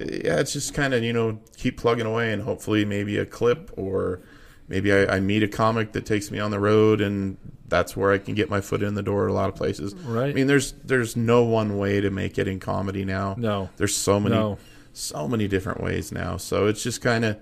yeah, 0.00 0.38
it's 0.38 0.52
just 0.52 0.74
kind 0.74 0.92
of 0.92 1.02
you 1.02 1.12
know 1.14 1.38
keep 1.56 1.78
plugging 1.78 2.04
away, 2.06 2.30
and 2.32 2.42
hopefully 2.42 2.84
maybe 2.84 3.16
a 3.16 3.24
clip 3.24 3.70
or 3.76 4.20
maybe 4.68 4.92
I, 4.92 5.16
I 5.16 5.20
meet 5.20 5.42
a 5.42 5.48
comic 5.48 5.92
that 5.92 6.04
takes 6.04 6.30
me 6.30 6.38
on 6.38 6.50
the 6.50 6.60
road, 6.60 7.00
and 7.00 7.38
that's 7.68 7.96
where 7.96 8.12
I 8.12 8.18
can 8.18 8.34
get 8.34 8.50
my 8.50 8.60
foot 8.60 8.82
in 8.82 8.94
the 8.94 9.02
door 9.02 9.24
at 9.24 9.30
a 9.30 9.34
lot 9.34 9.48
of 9.48 9.54
places. 9.54 9.94
Right. 9.94 10.28
I 10.30 10.32
mean, 10.34 10.46
there's 10.46 10.72
there's 10.84 11.16
no 11.16 11.42
one 11.42 11.78
way 11.78 12.02
to 12.02 12.10
make 12.10 12.38
it 12.38 12.46
in 12.46 12.60
comedy 12.60 13.04
now. 13.06 13.34
No. 13.38 13.70
There's 13.78 13.96
so 13.96 14.20
many 14.20 14.34
No. 14.34 14.58
so 14.92 15.26
many 15.26 15.48
different 15.48 15.80
ways 15.82 16.12
now. 16.12 16.36
So 16.36 16.66
it's 16.66 16.82
just 16.82 17.00
kind 17.00 17.24
of 17.24 17.38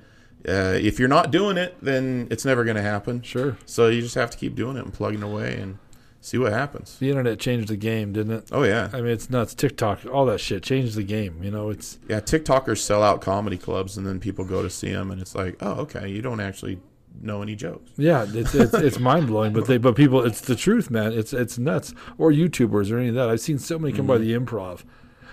uh, 0.48 0.78
if 0.80 0.98
you're 0.98 1.08
not 1.08 1.30
doing 1.30 1.56
it, 1.56 1.76
then 1.82 2.26
it's 2.30 2.44
never 2.44 2.64
going 2.64 2.76
to 2.76 2.82
happen. 2.82 3.22
Sure. 3.22 3.56
So 3.66 3.88
you 3.88 4.02
just 4.02 4.14
have 4.14 4.30
to 4.30 4.38
keep 4.38 4.54
doing 4.54 4.76
it 4.76 4.84
and 4.84 4.92
plugging 4.92 5.22
away 5.22 5.58
and 5.58 5.78
see 6.20 6.38
what 6.38 6.52
happens. 6.52 6.98
The 6.98 7.08
internet 7.10 7.38
changed 7.38 7.68
the 7.68 7.76
game, 7.76 8.12
didn't 8.12 8.32
it? 8.32 8.48
Oh 8.52 8.62
yeah, 8.62 8.90
I 8.92 8.96
mean, 9.00 9.08
it's 9.12 9.28
nuts. 9.30 9.54
TikTok, 9.54 10.06
all 10.06 10.26
that 10.26 10.38
shit 10.40 10.62
changed 10.62 10.94
the 10.96 11.02
game. 11.02 11.42
You 11.42 11.50
know, 11.50 11.70
it's 11.70 11.98
Yeah, 12.08 12.20
TikTokers 12.20 12.78
sell 12.78 13.02
out 13.02 13.20
comedy 13.20 13.58
clubs, 13.58 13.96
and 13.96 14.06
then 14.06 14.20
people 14.20 14.44
go 14.44 14.62
to 14.62 14.70
see 14.70 14.92
them, 14.92 15.10
and 15.10 15.20
it's 15.20 15.34
like, 15.34 15.56
oh, 15.60 15.72
okay, 15.82 16.08
you 16.08 16.22
don't 16.22 16.40
actually 16.40 16.80
know 17.20 17.42
any 17.42 17.54
jokes. 17.54 17.90
yeah, 17.96 18.24
it's 18.28 18.54
it's, 18.54 18.74
it's 18.74 18.98
mind 19.10 19.26
blowing. 19.26 19.52
But 19.52 19.66
they, 19.66 19.78
but 19.78 19.96
people, 19.96 20.24
it's 20.24 20.40
the 20.40 20.56
truth, 20.56 20.90
man. 20.90 21.12
It's 21.12 21.32
it's 21.32 21.58
nuts. 21.58 21.94
Or 22.18 22.30
YouTubers 22.30 22.90
or 22.90 22.98
any 22.98 23.08
of 23.08 23.14
that. 23.16 23.28
I've 23.28 23.40
seen 23.40 23.58
so 23.58 23.78
many 23.78 23.94
come 23.94 24.06
by 24.06 24.18
the 24.18 24.32
improv 24.32 24.82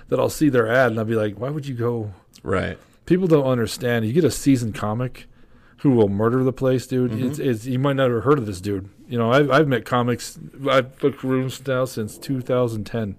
that 0.10 0.20
I'll 0.20 0.30
see 0.30 0.50
their 0.50 0.68
ad 0.68 0.92
and 0.92 1.00
I'll 1.00 1.06
be 1.06 1.16
like, 1.16 1.40
why 1.40 1.50
would 1.50 1.68
you 1.68 1.76
go? 1.76 2.14
Right. 2.44 2.78
People 3.10 3.26
don't 3.26 3.48
understand. 3.48 4.06
You 4.06 4.14
get 4.14 4.24
a 4.24 4.30
seasoned 4.30 4.76
comic 4.76 5.26
who 5.78 5.90
will 5.90 6.10
murder 6.10 6.44
the 6.44 6.54
place, 6.54 6.86
dude. 6.86 7.10
Mm-hmm. 7.10 7.28
It's, 7.28 7.40
it's 7.40 7.66
you 7.66 7.80
might 7.80 7.96
not 7.96 8.12
have 8.12 8.24
heard 8.24 8.38
of 8.38 8.46
this 8.46 8.62
dude. 8.62 8.88
You 9.08 9.18
know, 9.18 9.32
I've 9.32 9.50
I've 9.50 9.68
met 9.68 9.84
comics. 9.84 10.38
I've 10.70 10.96
booked 11.00 11.24
rooms 11.24 11.66
now 11.66 11.86
since 11.86 12.20
2010. 12.20 13.16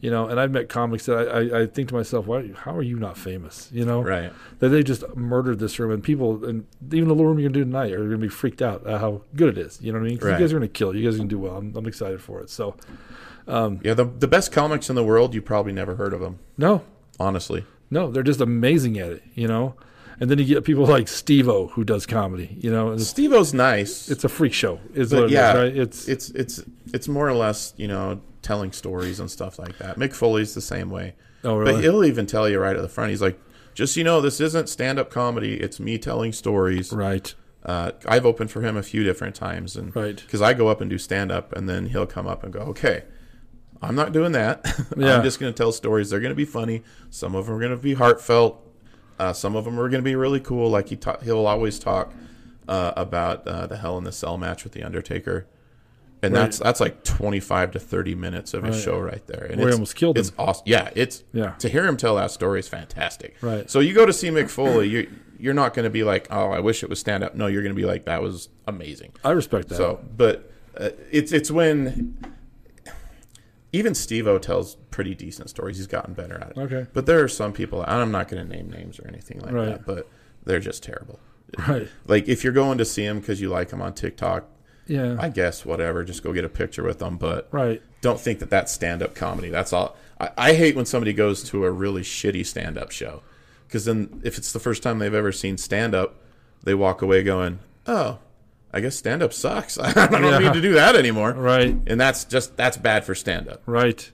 You 0.00 0.12
know, 0.12 0.28
and 0.28 0.38
I've 0.38 0.52
met 0.52 0.68
comics 0.68 1.06
that 1.06 1.16
I, 1.16 1.58
I, 1.58 1.62
I 1.62 1.66
think 1.66 1.88
to 1.88 1.96
myself, 1.96 2.28
why? 2.28 2.52
How 2.52 2.76
are 2.76 2.82
you 2.82 2.96
not 2.96 3.18
famous? 3.18 3.68
You 3.72 3.84
know, 3.84 4.02
Right. 4.04 4.32
that 4.60 4.68
they 4.68 4.84
just 4.84 5.02
murdered 5.16 5.58
this 5.58 5.80
room, 5.80 5.90
and 5.90 6.00
people, 6.00 6.44
and 6.44 6.64
even 6.92 7.08
the 7.08 7.14
little 7.16 7.26
room 7.26 7.40
you're 7.40 7.50
gonna 7.50 7.64
do 7.64 7.68
tonight, 7.68 7.90
are 7.90 8.04
gonna 8.04 8.18
be 8.18 8.28
freaked 8.28 8.62
out 8.62 8.86
at 8.86 9.00
how 9.00 9.22
good 9.34 9.58
it 9.58 9.58
is. 9.58 9.80
You 9.82 9.90
know 9.92 9.98
what 9.98 10.06
I 10.06 10.10
mean? 10.10 10.18
Right. 10.22 10.34
You 10.34 10.38
guys 10.38 10.52
are 10.52 10.56
gonna 10.60 10.68
kill. 10.68 10.94
You 10.94 11.02
guys 11.04 11.16
are 11.16 11.18
gonna 11.18 11.28
do 11.28 11.40
well. 11.40 11.56
I'm, 11.56 11.74
I'm 11.74 11.86
excited 11.88 12.22
for 12.22 12.40
it. 12.40 12.50
So, 12.50 12.76
um, 13.48 13.80
Yeah, 13.82 13.94
the 13.94 14.04
the 14.04 14.28
best 14.28 14.52
comics 14.52 14.88
in 14.88 14.94
the 14.94 15.02
world, 15.02 15.34
you 15.34 15.42
probably 15.42 15.72
never 15.72 15.96
heard 15.96 16.12
of 16.14 16.20
them, 16.20 16.38
no, 16.56 16.84
honestly. 17.18 17.64
No, 17.90 18.10
they're 18.10 18.22
just 18.22 18.40
amazing 18.40 18.98
at 18.98 19.10
it. 19.10 19.22
You 19.34 19.48
know, 19.48 19.74
and 20.20 20.30
then 20.30 20.38
you 20.38 20.44
get 20.44 20.64
people 20.64 20.86
like 20.86 21.08
Steve-O 21.08 21.68
who 21.68 21.84
does 21.84 22.06
comedy. 22.06 22.56
You 22.60 22.70
know, 22.70 22.96
Steve-O's 22.96 23.54
nice. 23.54 24.08
it's 24.10 24.24
a 24.24 24.28
freak 24.28 24.52
show. 24.52 24.80
Is 24.94 25.10
but 25.10 25.16
what 25.16 25.22
it 25.24 25.26
is, 25.26 25.32
yeah, 25.32 25.52
right? 25.56 25.76
It's 25.76 26.08
it's 26.08 26.30
it's 26.30 26.62
it's 26.92 27.08
more 27.08 27.28
or 27.28 27.34
less, 27.34 27.74
you 27.76 27.88
know, 27.88 28.20
telling 28.42 28.72
stories 28.72 29.20
and 29.20 29.30
stuff 29.30 29.58
like 29.58 29.78
that. 29.78 29.96
Mick 29.98 30.14
Foley's 30.14 30.54
the 30.54 30.60
same 30.60 30.90
way. 30.90 31.14
oh 31.44 31.56
really? 31.56 31.72
But 31.74 31.82
he'll 31.82 32.04
even 32.04 32.26
tell 32.26 32.48
you 32.48 32.58
right 32.58 32.76
at 32.76 32.82
the 32.82 32.88
front. 32.88 33.10
He's 33.10 33.22
like, 33.22 33.38
just 33.74 33.94
so 33.94 33.98
you 34.00 34.04
know, 34.04 34.20
this 34.20 34.40
isn't 34.40 34.68
stand-up 34.68 35.10
comedy. 35.10 35.54
It's 35.54 35.78
me 35.78 35.98
telling 35.98 36.32
stories. 36.32 36.92
right, 36.92 37.32
Uh, 37.64 37.92
I've 38.06 38.24
opened 38.26 38.50
for 38.50 38.60
him 38.62 38.76
a 38.76 38.82
few 38.82 39.04
different 39.04 39.34
times, 39.36 39.76
and 39.76 39.94
Right. 39.94 40.16
because 40.16 40.40
I 40.42 40.52
go 40.54 40.68
up 40.68 40.80
and 40.80 40.88
do 40.90 40.98
stand 40.98 41.30
up, 41.30 41.52
and 41.54 41.68
then 41.68 41.86
he'll 41.86 42.06
come 42.06 42.26
up 42.26 42.42
and 42.42 42.52
go, 42.52 42.60
"Okay, 42.60 43.02
I'm 43.82 43.94
not 43.94 44.12
doing 44.12 44.32
that. 44.32 44.64
Yeah. 44.96 45.16
I'm 45.16 45.22
just 45.22 45.38
going 45.38 45.52
to 45.52 45.56
tell 45.56 45.70
stories. 45.72 46.10
They're 46.10 46.18
going 46.20 46.32
to 46.32 46.36
be 46.36 46.44
funny. 46.44 46.82
Some 47.10 47.34
of 47.36 47.46
them 47.46 47.54
are 47.54 47.58
going 47.60 47.70
to 47.70 47.76
be 47.76 47.94
heartfelt. 47.94 48.64
Uh, 49.18 49.32
some 49.32 49.54
of 49.54 49.64
them 49.64 49.78
are 49.78 49.88
going 49.88 50.00
to 50.02 50.04
be 50.04 50.16
really 50.16 50.40
cool. 50.40 50.70
Like 50.70 50.88
he 50.88 50.96
ta- 50.96 51.18
he'll 51.22 51.46
always 51.46 51.78
talk 51.78 52.12
uh, 52.68 52.92
about 52.96 53.46
uh, 53.46 53.66
the 53.66 53.76
Hell 53.76 53.96
in 53.98 54.04
the 54.04 54.12
Cell 54.12 54.36
match 54.38 54.64
with 54.64 54.72
the 54.72 54.82
Undertaker." 54.82 55.46
And 56.20 56.34
Right. 56.34 56.40
that's 56.42 56.58
that's 56.58 56.80
like 56.80 57.04
twenty 57.04 57.38
five 57.38 57.70
to 57.72 57.78
thirty 57.78 58.14
minutes 58.16 58.52
of 58.54 58.64
his 58.64 58.76
Right. 58.76 58.84
show 58.84 58.98
right 58.98 59.24
there. 59.28 59.44
And 59.44 59.58
Where 59.58 59.66
he 59.66 59.68
it's, 59.68 59.74
almost 59.76 59.94
killed 59.96 60.18
It's 60.18 60.30
him. 60.30 60.34
awesome. 60.38 60.64
Yeah, 60.66 60.90
it's 60.96 61.22
Yeah. 61.32 61.50
To 61.60 61.68
hear 61.68 61.84
him 61.86 61.96
tell 61.96 62.16
that 62.16 62.32
story 62.32 62.58
is 62.58 62.66
fantastic. 62.68 63.36
Right. 63.40 63.70
So 63.70 63.78
you 63.78 63.94
go 63.94 64.04
to 64.04 64.12
see 64.12 64.28
Mick 64.30 64.50
Foley, 64.50 64.88
you 64.88 65.08
you're 65.38 65.54
not 65.54 65.74
going 65.74 65.84
to 65.84 65.90
be 65.90 66.02
like, 66.02 66.26
oh, 66.32 66.50
I 66.50 66.58
wish 66.58 66.82
it 66.82 66.90
was 66.90 66.98
stand 66.98 67.22
up. 67.22 67.36
No, 67.36 67.46
you're 67.46 67.62
going 67.62 67.72
to 67.74 67.80
be 67.80 67.86
like, 67.86 68.06
that 68.06 68.20
was 68.20 68.48
amazing. 68.66 69.12
I 69.22 69.30
respect 69.30 69.68
that. 69.68 69.76
So, 69.76 70.00
but 70.16 70.50
uh, 70.76 70.88
it's 71.12 71.30
it's 71.30 71.50
when 71.52 72.16
even 73.72 73.94
Steve-O 73.94 74.38
tells 74.38 74.76
pretty 74.90 75.14
decent 75.14 75.50
stories. 75.50 75.76
He's 75.76 75.86
gotten 75.86 76.14
better 76.14 76.36
at 76.38 76.50
it. 76.52 76.58
Okay. 76.58 76.86
But 76.92 77.06
there 77.06 77.22
are 77.22 77.28
some 77.28 77.52
people. 77.52 77.84
I'm 77.86 78.10
not 78.10 78.28
going 78.28 78.46
to 78.46 78.56
name 78.56 78.70
names 78.70 78.98
or 78.98 79.06
anything 79.08 79.40
like 79.40 79.52
Right. 79.52 79.66
that, 79.66 79.86
but 79.86 80.08
they're 80.44 80.60
just 80.60 80.82
terrible. 80.82 81.20
right, 81.66 81.88
Like 82.06 82.28
if 82.28 82.44
you're 82.44 82.52
going 82.52 82.78
to 82.78 82.84
see 82.84 83.04
him 83.04 83.20
because 83.20 83.40
you 83.40 83.48
like 83.48 83.70
him 83.70 83.80
on 83.82 83.94
TikTok, 83.94 84.44
yeah, 84.86 85.16
I 85.18 85.28
guess 85.28 85.64
whatever. 85.66 86.02
Just 86.04 86.22
go 86.22 86.32
get 86.32 86.44
a 86.44 86.48
picture 86.48 86.82
with 86.82 86.98
them, 86.98 87.16
but 87.18 87.48
right, 87.52 87.82
don't 88.00 88.18
think 88.20 88.38
that 88.38 88.48
that's 88.50 88.72
stand-up 88.72 89.14
comedy. 89.14 89.50
That's 89.50 89.72
all. 89.72 89.96
I, 90.18 90.30
I 90.38 90.52
hate 90.54 90.74
when 90.76 90.86
somebody 90.86 91.12
goes 91.12 91.42
to 91.50 91.64
a 91.66 91.70
really 91.70 92.00
shitty 92.02 92.46
stand-up 92.46 92.90
show 92.90 93.22
because 93.66 93.84
then 93.84 94.20
if 94.24 94.38
it's 94.38 94.50
the 94.52 94.58
first 94.58 94.82
time 94.82 94.98
they've 94.98 95.12
ever 95.12 95.30
seen 95.32 95.58
stand 95.58 95.94
up, 95.94 96.14
they 96.64 96.74
walk 96.74 97.02
away 97.02 97.22
going, 97.22 97.58
"Oh, 97.86 98.18
I 98.72 98.80
guess 98.80 98.96
stand 98.96 99.22
up 99.22 99.32
sucks. 99.32 99.78
I 99.82 99.92
don't 100.06 100.22
Yeah. 100.22 100.38
need 100.38 100.52
to 100.54 100.60
do 100.60 100.74
that 100.74 100.96
anymore." 100.96 101.32
Right. 101.32 101.76
And 101.86 102.00
that's 102.00 102.24
just 102.24 102.56
that's 102.56 102.76
bad 102.76 103.04
for 103.04 103.14
stand 103.14 103.48
up. 103.48 103.62
Right. 103.66 104.10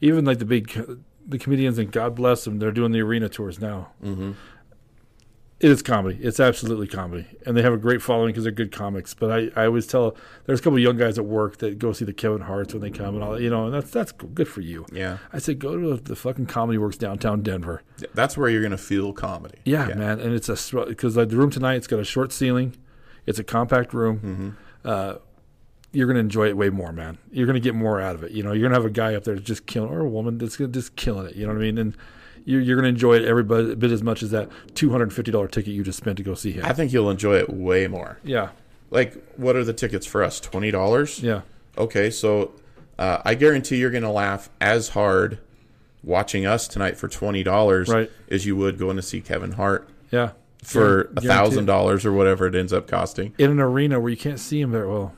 Even 0.00 0.24
like 0.24 0.38
the 0.38 0.44
big 0.44 0.98
the 1.28 1.38
comedians 1.38 1.78
and 1.78 1.90
God 1.90 2.14
bless 2.14 2.44
them, 2.44 2.58
they're 2.60 2.70
doing 2.72 2.92
the 2.92 3.00
arena 3.00 3.28
tours 3.28 3.60
now. 3.60 3.88
Mm-hmm. 4.04 4.32
It 5.58 5.70
is 5.70 5.80
comedy. 5.82 6.18
It's 6.20 6.38
absolutely 6.38 6.86
comedy, 6.86 7.24
and 7.46 7.56
they 7.56 7.62
have 7.62 7.72
a 7.72 7.78
great 7.78 8.02
following 8.02 8.28
because 8.28 8.42
they're 8.42 8.52
good 8.52 8.70
comics. 8.72 9.14
But 9.14 9.32
I, 9.32 9.62
I 9.62 9.64
always 9.64 9.86
tell 9.86 10.14
there's 10.44 10.60
a 10.60 10.62
couple 10.62 10.76
of 10.76 10.82
young 10.82 10.98
guys 10.98 11.18
at 11.18 11.24
work 11.24 11.56
that 11.58 11.78
go 11.78 11.94
see 11.94 12.04
the 12.04 12.12
Kevin 12.12 12.42
Harts 12.42 12.74
when 12.74 12.82
they 12.82 12.90
come 12.90 13.14
and 13.14 13.24
all 13.24 13.40
you 13.40 13.48
know, 13.48 13.64
and 13.64 13.72
that's 13.74 13.90
that's 13.90 14.12
good 14.12 14.48
for 14.48 14.60
you. 14.60 14.84
Yeah. 14.92 15.16
I 15.32 15.38
said 15.38 15.58
go 15.58 15.74
to 15.80 15.96
the 15.96 16.14
fucking 16.14 16.44
Comedy 16.44 16.76
Works 16.76 16.98
downtown 16.98 17.40
Denver. 17.42 17.82
That's 18.12 18.36
where 18.36 18.50
you're 18.50 18.62
gonna 18.62 18.76
feel 18.76 19.14
comedy. 19.14 19.56
Yeah, 19.64 19.86
man, 19.94 20.20
and 20.20 20.34
it's 20.34 20.50
a 20.50 20.84
because 20.84 21.16
like 21.16 21.30
the 21.30 21.36
room 21.38 21.50
tonight, 21.50 21.76
it's 21.76 21.86
got 21.86 22.00
a 22.00 22.04
short 22.04 22.32
ceiling, 22.32 22.76
it's 23.26 23.38
a 23.38 23.44
compact 23.44 23.92
room. 23.92 24.56
Uh, 24.84 25.16
you're 25.92 26.06
gonna 26.06 26.20
enjoy 26.20 26.48
it 26.48 26.56
way 26.56 26.68
more, 26.70 26.92
man. 26.92 27.18
You're 27.30 27.46
gonna 27.46 27.60
get 27.60 27.74
more 27.74 28.00
out 28.00 28.14
of 28.14 28.22
it. 28.22 28.32
You 28.32 28.42
know, 28.42 28.52
you're 28.52 28.62
gonna 28.68 28.74
have 28.74 28.84
a 28.84 28.90
guy 28.90 29.14
up 29.14 29.24
there 29.24 29.34
that's 29.34 29.46
just 29.46 29.66
killing, 29.66 29.90
or 29.90 30.00
a 30.00 30.08
woman 30.08 30.38
that's 30.38 30.56
gonna 30.56 30.72
just 30.72 30.94
killing 30.96 31.26
it. 31.26 31.36
You 31.36 31.46
know 31.46 31.52
what 31.52 31.58
I 31.60 31.64
mean? 31.64 31.78
And 31.78 31.96
you're, 32.44 32.60
you're 32.60 32.76
gonna 32.76 32.88
enjoy 32.88 33.14
it 33.16 33.24
every 33.24 33.42
bit, 33.42 33.78
bit 33.78 33.90
as 33.90 34.02
much 34.02 34.22
as 34.22 34.30
that 34.30 34.48
two 34.74 34.90
hundred 34.90 35.12
fifty 35.12 35.30
dollar 35.30 35.48
ticket 35.48 35.72
you 35.72 35.82
just 35.82 35.98
spent 35.98 36.16
to 36.18 36.22
go 36.22 36.34
see 36.34 36.52
him. 36.52 36.64
I 36.64 36.72
think 36.72 36.92
you'll 36.92 37.10
enjoy 37.10 37.36
it 37.36 37.48
way 37.50 37.86
more. 37.88 38.18
yeah, 38.24 38.50
Like, 38.90 39.14
what 39.36 39.56
are 39.56 39.64
the 39.64 39.72
tickets 39.72 40.06
for 40.06 40.22
us? 40.22 40.38
Twenty 40.40 40.70
dollars. 40.70 41.22
yeah, 41.22 41.42
Okay, 41.78 42.10
so 42.10 42.52
uh, 42.98 43.22
I 43.24 43.34
guarantee 43.34 43.76
you're 43.78 43.90
gonna 43.90 44.12
laugh 44.12 44.50
as 44.60 44.90
hard 44.90 45.38
watching 46.02 46.46
us 46.46 46.68
tonight 46.68 46.96
for 46.96 47.08
twenty 47.08 47.42
dollars 47.42 47.88
Right. 47.88 48.10
as 48.30 48.44
you 48.46 48.54
would 48.56 48.78
going 48.78 48.96
to 48.96 49.02
see 49.02 49.20
Kevin 49.20 49.52
Hart 49.52 49.88
yeah. 50.10 50.32
For 50.66 51.10
a 51.16 51.20
thousand 51.20 51.66
dollars 51.66 52.04
or 52.04 52.12
whatever 52.12 52.46
it 52.46 52.54
ends 52.54 52.72
up 52.72 52.86
costing. 52.88 53.32
in 53.38 53.50
an 53.50 53.60
arena 53.60 54.00
where 54.00 54.10
you 54.10 54.16
can't 54.16 54.40
see 54.40 54.60
him 54.60 54.72
very 54.72 54.88
well. 54.88 55.14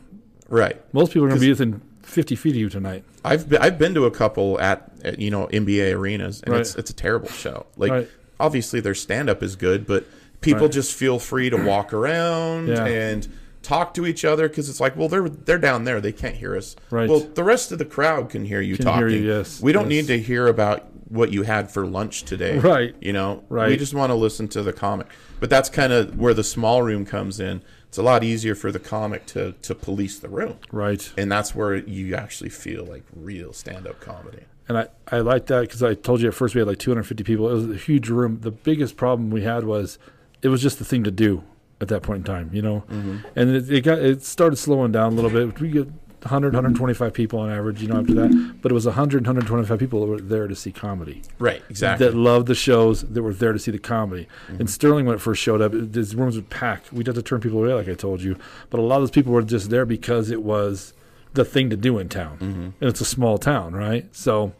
Right. 0.48 0.80
Most 0.92 1.12
people 1.12 1.26
are 1.26 1.28
gonna 1.28 1.40
be 1.40 1.48
within 1.50 1.80
fifty 2.02 2.36
feet 2.36 2.50
of 2.50 2.56
you 2.56 2.68
tonight. 2.68 3.04
I've 3.24 3.48
been, 3.48 3.60
I've 3.60 3.78
been 3.78 3.94
to 3.94 4.04
a 4.06 4.10
couple 4.10 4.60
at, 4.60 4.90
at 5.04 5.18
you 5.18 5.30
know 5.30 5.46
NBA 5.48 5.94
arenas, 5.94 6.42
and 6.42 6.52
Right. 6.52 6.60
it's 6.60 6.74
it's 6.76 6.90
a 6.90 6.94
terrible 6.94 7.28
show. 7.28 7.66
Like 7.76 7.90
Right. 7.90 8.08
obviously 8.40 8.80
their 8.80 8.94
stand 8.94 9.28
up 9.30 9.42
is 9.42 9.56
good, 9.56 9.86
but 9.86 10.04
people 10.40 10.62
Right. 10.62 10.72
just 10.72 10.92
feel 10.94 11.18
free 11.18 11.50
to 11.50 11.56
walk 11.56 11.92
around 11.92 12.68
Yeah. 12.68 12.84
and 12.86 13.26
talk 13.62 13.92
to 13.94 14.06
each 14.06 14.24
other 14.24 14.48
because 14.48 14.68
it's 14.70 14.80
like, 14.80 14.96
well, 14.96 15.08
they're 15.08 15.28
they're 15.28 15.58
down 15.58 15.84
there, 15.84 16.00
they 16.00 16.12
can't 16.12 16.36
hear 16.36 16.56
us. 16.56 16.76
Right. 16.90 17.08
Well, 17.08 17.20
the 17.20 17.44
rest 17.44 17.72
of 17.72 17.78
the 17.78 17.84
crowd 17.84 18.30
can 18.30 18.44
hear 18.44 18.60
you 18.60 18.76
Can 18.76 18.84
talking. 18.86 19.08
hear 19.08 19.18
you, 19.18 19.28
yes, 19.28 19.60
We 19.60 19.72
don't 19.72 19.90
yes. 19.90 20.06
need 20.08 20.14
to 20.14 20.22
hear 20.22 20.46
about 20.46 20.86
what 21.08 21.32
you 21.32 21.42
had 21.42 21.70
for 21.70 21.86
lunch 21.86 22.24
today. 22.24 22.58
Right. 22.58 22.94
You 23.00 23.12
know. 23.14 23.42
Right. 23.48 23.68
We 23.70 23.76
just 23.78 23.94
want 23.94 24.10
to 24.10 24.14
listen 24.14 24.46
to 24.48 24.62
the 24.62 24.72
comic. 24.74 25.06
But 25.40 25.50
that's 25.50 25.68
kind 25.68 25.92
of 25.92 26.18
where 26.18 26.34
the 26.34 26.44
small 26.44 26.82
room 26.82 27.04
comes 27.04 27.38
in. 27.40 27.62
It's 27.88 27.96
a 27.98 28.02
lot 28.02 28.22
easier 28.24 28.54
for 28.54 28.70
the 28.70 28.78
comic 28.78 29.24
to 29.26 29.52
to 29.62 29.74
police 29.74 30.18
the 30.18 30.28
room 30.28 30.58
Right. 30.70 31.10
and 31.16 31.32
that's 31.32 31.54
where 31.54 31.74
you 31.74 32.14
actually 32.14 32.50
feel 32.50 32.84
like 32.84 33.02
real 33.16 33.52
stand-up 33.54 33.98
comedy 34.00 34.42
And 34.68 34.76
I, 34.76 34.88
I 35.10 35.20
like 35.20 35.46
that 35.46 35.62
because 35.62 35.82
I 35.82 35.94
told 35.94 36.20
you 36.20 36.28
at 36.28 36.34
first 36.34 36.54
we 36.54 36.58
had 36.60 36.68
like 36.68 36.78
250 36.78 37.24
people. 37.24 37.48
It 37.48 37.54
was 37.54 37.70
a 37.70 37.76
huge 37.76 38.10
room. 38.10 38.40
The 38.42 38.50
biggest 38.50 38.96
problem 38.98 39.30
we 39.30 39.42
had 39.42 39.64
was 39.64 39.98
it 40.42 40.48
was 40.48 40.60
just 40.60 40.78
the 40.78 40.84
thing 40.84 41.02
to 41.04 41.10
do 41.10 41.42
at 41.80 41.88
that 41.88 42.02
point 42.02 42.18
in 42.18 42.24
time, 42.24 42.50
you 42.52 42.60
know. 42.60 42.84
Mm-hmm. 42.90 43.16
And 43.36 43.50
it, 43.56 43.70
it 43.70 43.80
got 43.82 43.98
it 44.00 44.22
started 44.22 44.56
slowing 44.56 44.92
down 44.92 45.12
a 45.12 45.16
little 45.16 45.30
bit. 45.30 45.58
We 45.60 45.70
get 45.70 45.88
100, 46.28 46.52
125 46.52 47.12
people 47.12 47.40
on 47.40 47.50
average, 47.50 47.82
you 47.82 47.88
know, 47.88 48.00
after 48.00 48.14
that. 48.14 48.56
But 48.62 48.72
it 48.72 48.74
was 48.74 48.86
100, 48.86 49.22
125 49.22 49.78
people 49.78 50.00
that 50.00 50.06
were 50.06 50.20
there 50.20 50.46
to 50.46 50.54
see 50.54 50.72
comedy. 50.72 51.22
right 51.38 51.62
exactly 51.68 52.06
That 52.06 52.14
loved 52.16 52.46
the 52.46 52.54
shows, 52.54 53.02
that 53.02 53.22
were 53.22 53.34
there 53.34 53.52
to 53.52 53.58
see 53.58 53.70
the 53.70 53.78
comedy. 53.78 54.28
And 54.48 54.58
mm-hmm. 54.58 54.66
Sterling, 54.66 55.06
when 55.06 55.14
it 55.14 55.20
first 55.20 55.42
showed 55.42 55.60
up, 55.60 55.74
it, 55.74 55.92
these 55.92 56.14
rooms 56.14 56.36
would 56.36 56.50
pack. 56.50 56.84
We'd 56.92 57.06
have 57.06 57.16
to 57.16 57.22
turn 57.22 57.40
people 57.40 57.64
away, 57.64 57.74
like 57.74 57.88
I 57.88 57.94
told 57.94 58.22
you. 58.22 58.36
But 58.70 58.80
a 58.80 58.82
lot 58.82 58.96
of 58.96 59.02
those 59.02 59.10
people 59.10 59.32
were 59.32 59.42
just 59.42 59.70
there 59.70 59.86
because 59.86 60.30
it 60.30 60.42
was 60.42 60.92
the 61.34 61.44
thing 61.44 61.70
to 61.70 61.76
do 61.76 61.98
in 61.98 62.08
town, 62.08 62.38
mm-hmm. 62.38 62.60
and 62.62 62.74
it's 62.82 63.00
a 63.00 63.04
small 63.04 63.38
town, 63.38 63.74
right? 63.74 64.06
So 64.14 64.52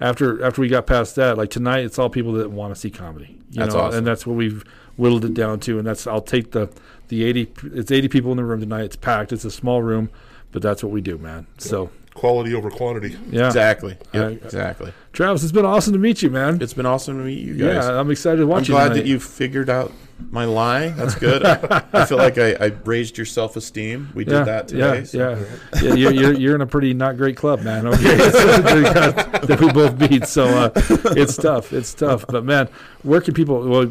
after 0.00 0.44
after 0.44 0.60
we 0.60 0.68
got 0.68 0.86
past 0.86 1.16
that, 1.16 1.38
like 1.38 1.50
tonight, 1.50 1.84
it's 1.84 1.98
all 1.98 2.10
people 2.10 2.32
that 2.34 2.50
want 2.50 2.74
to 2.74 2.80
see 2.80 2.90
comedy. 2.90 3.38
You 3.50 3.60
That's 3.60 3.74
know, 3.74 3.80
awesome. 3.80 3.98
and 3.98 4.06
that's 4.06 4.26
what 4.26 4.36
we've 4.36 4.64
whittled 4.96 5.24
it 5.24 5.34
down 5.34 5.60
to. 5.60 5.78
And 5.78 5.86
that's 5.86 6.06
I'll 6.06 6.20
take 6.20 6.52
the 6.52 6.68
the 7.08 7.24
eighty. 7.24 7.52
It's 7.64 7.90
eighty 7.90 8.08
people 8.08 8.30
in 8.32 8.36
the 8.36 8.44
room 8.44 8.60
tonight. 8.60 8.84
It's 8.84 8.96
packed. 8.96 9.32
It's 9.32 9.44
a 9.44 9.50
small 9.50 9.82
room, 9.82 10.10
but 10.52 10.62
that's 10.62 10.82
what 10.84 10.92
we 10.92 11.00
do, 11.00 11.18
man. 11.18 11.46
So 11.58 11.90
Quality 12.14 12.54
over 12.54 12.70
quantity. 12.70 13.16
yeah, 13.30 13.46
exactly 13.46 13.96
Yep, 14.12 14.22
I- 14.28 14.32
exactly 14.44 14.92
Travis, 15.14 15.42
it's 15.42 15.50
been 15.52 15.64
awesome 15.64 15.94
to 15.94 15.98
meet 15.98 16.20
you, 16.20 16.28
man. 16.28 16.60
it's 16.60 16.74
been 16.74 16.84
awesome 16.86 17.16
to 17.18 17.24
meet 17.24 17.38
you 17.38 17.54
guys 17.54 17.84
Yeah, 17.86 17.98
I'm 17.98 18.10
excited 18.10 18.36
to 18.38 18.46
watch 18.46 18.68
you. 18.68 18.76
i'm 18.76 18.80
you 18.82 18.84
glad 18.84 18.88
tonight. 18.90 19.02
that 19.04 19.08
you 19.08 19.18
figured 19.18 19.70
out 19.70 19.92
my 20.30 20.44
lie 20.44 20.88
that's 20.90 21.14
good 21.14 21.42
I, 21.44 21.82
I 21.94 22.04
feel 22.04 22.18
like 22.18 22.36
I, 22.36 22.52
I 22.52 22.66
raised 22.84 23.16
your 23.16 23.24
self-esteem 23.24 24.10
we 24.14 24.24
did 24.24 24.34
yeah, 24.34 24.44
that 24.44 24.68
today 24.68 24.98
Yeah, 24.98 25.04
so- 25.04 25.18
yeah, 25.18 25.80
yeah. 25.82 25.94
You're, 25.94 26.12
you're 26.12 26.32
you're 26.34 26.54
in 26.54 26.60
a 26.60 26.66
pretty 26.66 26.92
not 26.92 27.16
great 27.16 27.36
club, 27.38 27.62
man. 27.62 27.86
Okay, 27.86 28.16
that 28.16 29.58
we 29.60 29.72
both 29.72 29.98
beat, 29.98 30.26
so 30.26 30.44
uh, 30.44 30.70
it's 31.16 31.36
tough. 31.36 31.72
It's 31.72 31.92
tough. 31.94 32.24
But 32.28 32.44
man, 32.44 32.68
where 33.02 33.20
can 33.20 33.34
people? 33.34 33.66
Well, 33.68 33.90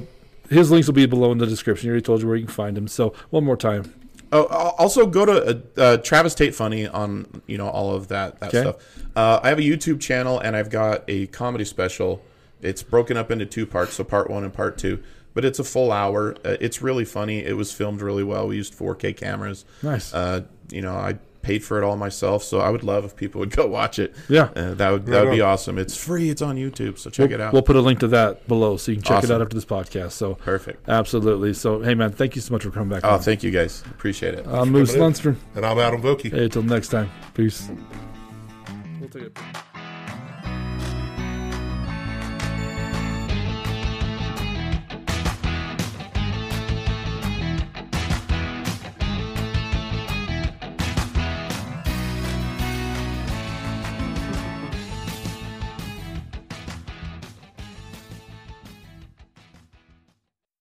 his 0.50 0.72
links 0.72 0.88
will 0.88 0.94
be 0.94 1.06
below 1.06 1.32
in 1.32 1.38
the 1.38 1.46
description. 1.48 1.88
He 1.88 1.90
already 1.90 2.04
told 2.04 2.22
you 2.22 2.28
where 2.28 2.38
you 2.38 2.46
can 2.46 2.54
find 2.54 2.78
him. 2.78 2.88
So 2.88 3.14
one 3.30 3.44
more 3.44 3.58
time. 3.58 3.94
Oh, 4.34 4.44
also 4.78 5.06
go 5.06 5.26
to 5.26 5.32
uh, 5.78 5.82
uh, 5.82 5.98
Travis 5.98 6.34
Tate 6.36 6.56
Funny 6.56 6.88
on 6.88 7.42
you 7.48 7.58
know 7.58 7.68
all 7.68 7.94
of 7.94 8.08
that 8.10 8.40
that 8.40 8.50
Okay. 8.54 8.62
stuff. 8.62 8.76
Uh, 9.16 9.40
I 9.44 9.50
have 9.50 9.60
a 9.60 9.64
YouTube 9.64 10.00
channel 10.00 10.40
and 10.40 10.56
I've 10.56 10.70
got 10.70 11.04
a 11.08 11.28
comedy 11.28 11.66
special. 11.66 12.24
It's 12.62 12.82
broken 12.84 13.18
up 13.18 13.30
into 13.32 13.46
two 13.46 13.66
parts, 13.66 13.94
so 13.96 14.04
part 14.04 14.30
one 14.30 14.44
and 14.44 14.54
part 14.54 14.78
two. 14.78 15.04
But 15.34 15.46
it's 15.46 15.60
a 15.60 15.64
full 15.64 15.92
hour. 15.92 16.36
Uh, 16.46 16.58
it's 16.62 16.82
really 16.82 17.06
funny. 17.06 17.40
It 17.44 17.58
was 17.58 17.72
filmed 17.74 18.02
really 18.02 18.24
well. 18.24 18.48
We 18.48 18.58
used 18.58 18.74
4K 18.78 19.16
cameras. 19.18 19.64
Nice. 19.82 20.14
Uh, 20.14 20.42
you 20.70 20.82
know, 20.82 20.94
I 20.94 21.18
paid 21.42 21.64
for 21.64 21.82
it 21.82 21.84
all 21.84 21.96
myself, 21.98 22.44
so 22.44 22.60
I 22.60 22.70
would 22.70 22.84
love 22.84 23.06
if 23.06 23.16
people 23.16 23.40
would 23.40 23.52
go 23.52 23.66
watch 23.80 24.00
it. 24.00 24.16
Yeah. 24.30 24.50
uh, 24.56 24.74
that 24.76 24.90
would 24.92 25.06
that 25.08 25.26
would 25.26 25.32
be 25.32 25.42
on. 25.42 25.50
awesome. 25.50 25.78
It's 25.78 25.96
free. 25.98 26.30
It's 26.30 26.42
on 26.42 26.56
YouTube, 26.56 26.98
so 26.98 27.10
check 27.10 27.30
We'll, 27.30 27.40
it 27.40 27.42
out. 27.42 27.54
we'll 27.54 27.62
put 27.62 27.76
a 27.76 27.82
link 27.82 28.00
to 28.02 28.08
that 28.10 28.48
below, 28.48 28.78
so 28.78 28.92
you 28.92 28.98
can 28.98 29.04
check 29.04 29.12
it 29.20 29.26
Awesome. 29.26 29.36
out 29.38 29.42
after 29.42 29.56
this 29.56 29.66
podcast. 29.66 30.12
So 30.12 30.36
Perfect. 30.36 30.88
absolutely. 30.90 31.54
So 31.54 31.82
hey, 31.82 31.96
man, 31.96 32.12
thank 32.12 32.36
you 32.36 32.42
so 32.42 32.54
much 32.54 32.64
for 32.64 32.72
coming 32.72 32.90
back. 32.90 33.02
Oh, 33.04 33.16
on. 33.16 33.20
thank 33.20 33.44
you 33.44 33.52
guys. 33.52 33.82
Appreciate 33.92 34.34
it. 34.36 34.46
I'm 34.48 34.70
Moose. 34.70 34.94
Lundstrom. 34.96 35.36
And 35.56 35.66
I'm 35.66 35.80
Adam 35.80 36.02
Vokey. 36.02 36.32
Hey, 36.32 36.46
until 36.46 36.64
next 36.64 36.90
time. 36.90 37.10
Peace. 37.34 37.70
We'll 39.00 39.10
take 39.10 39.24
it. 39.24 39.38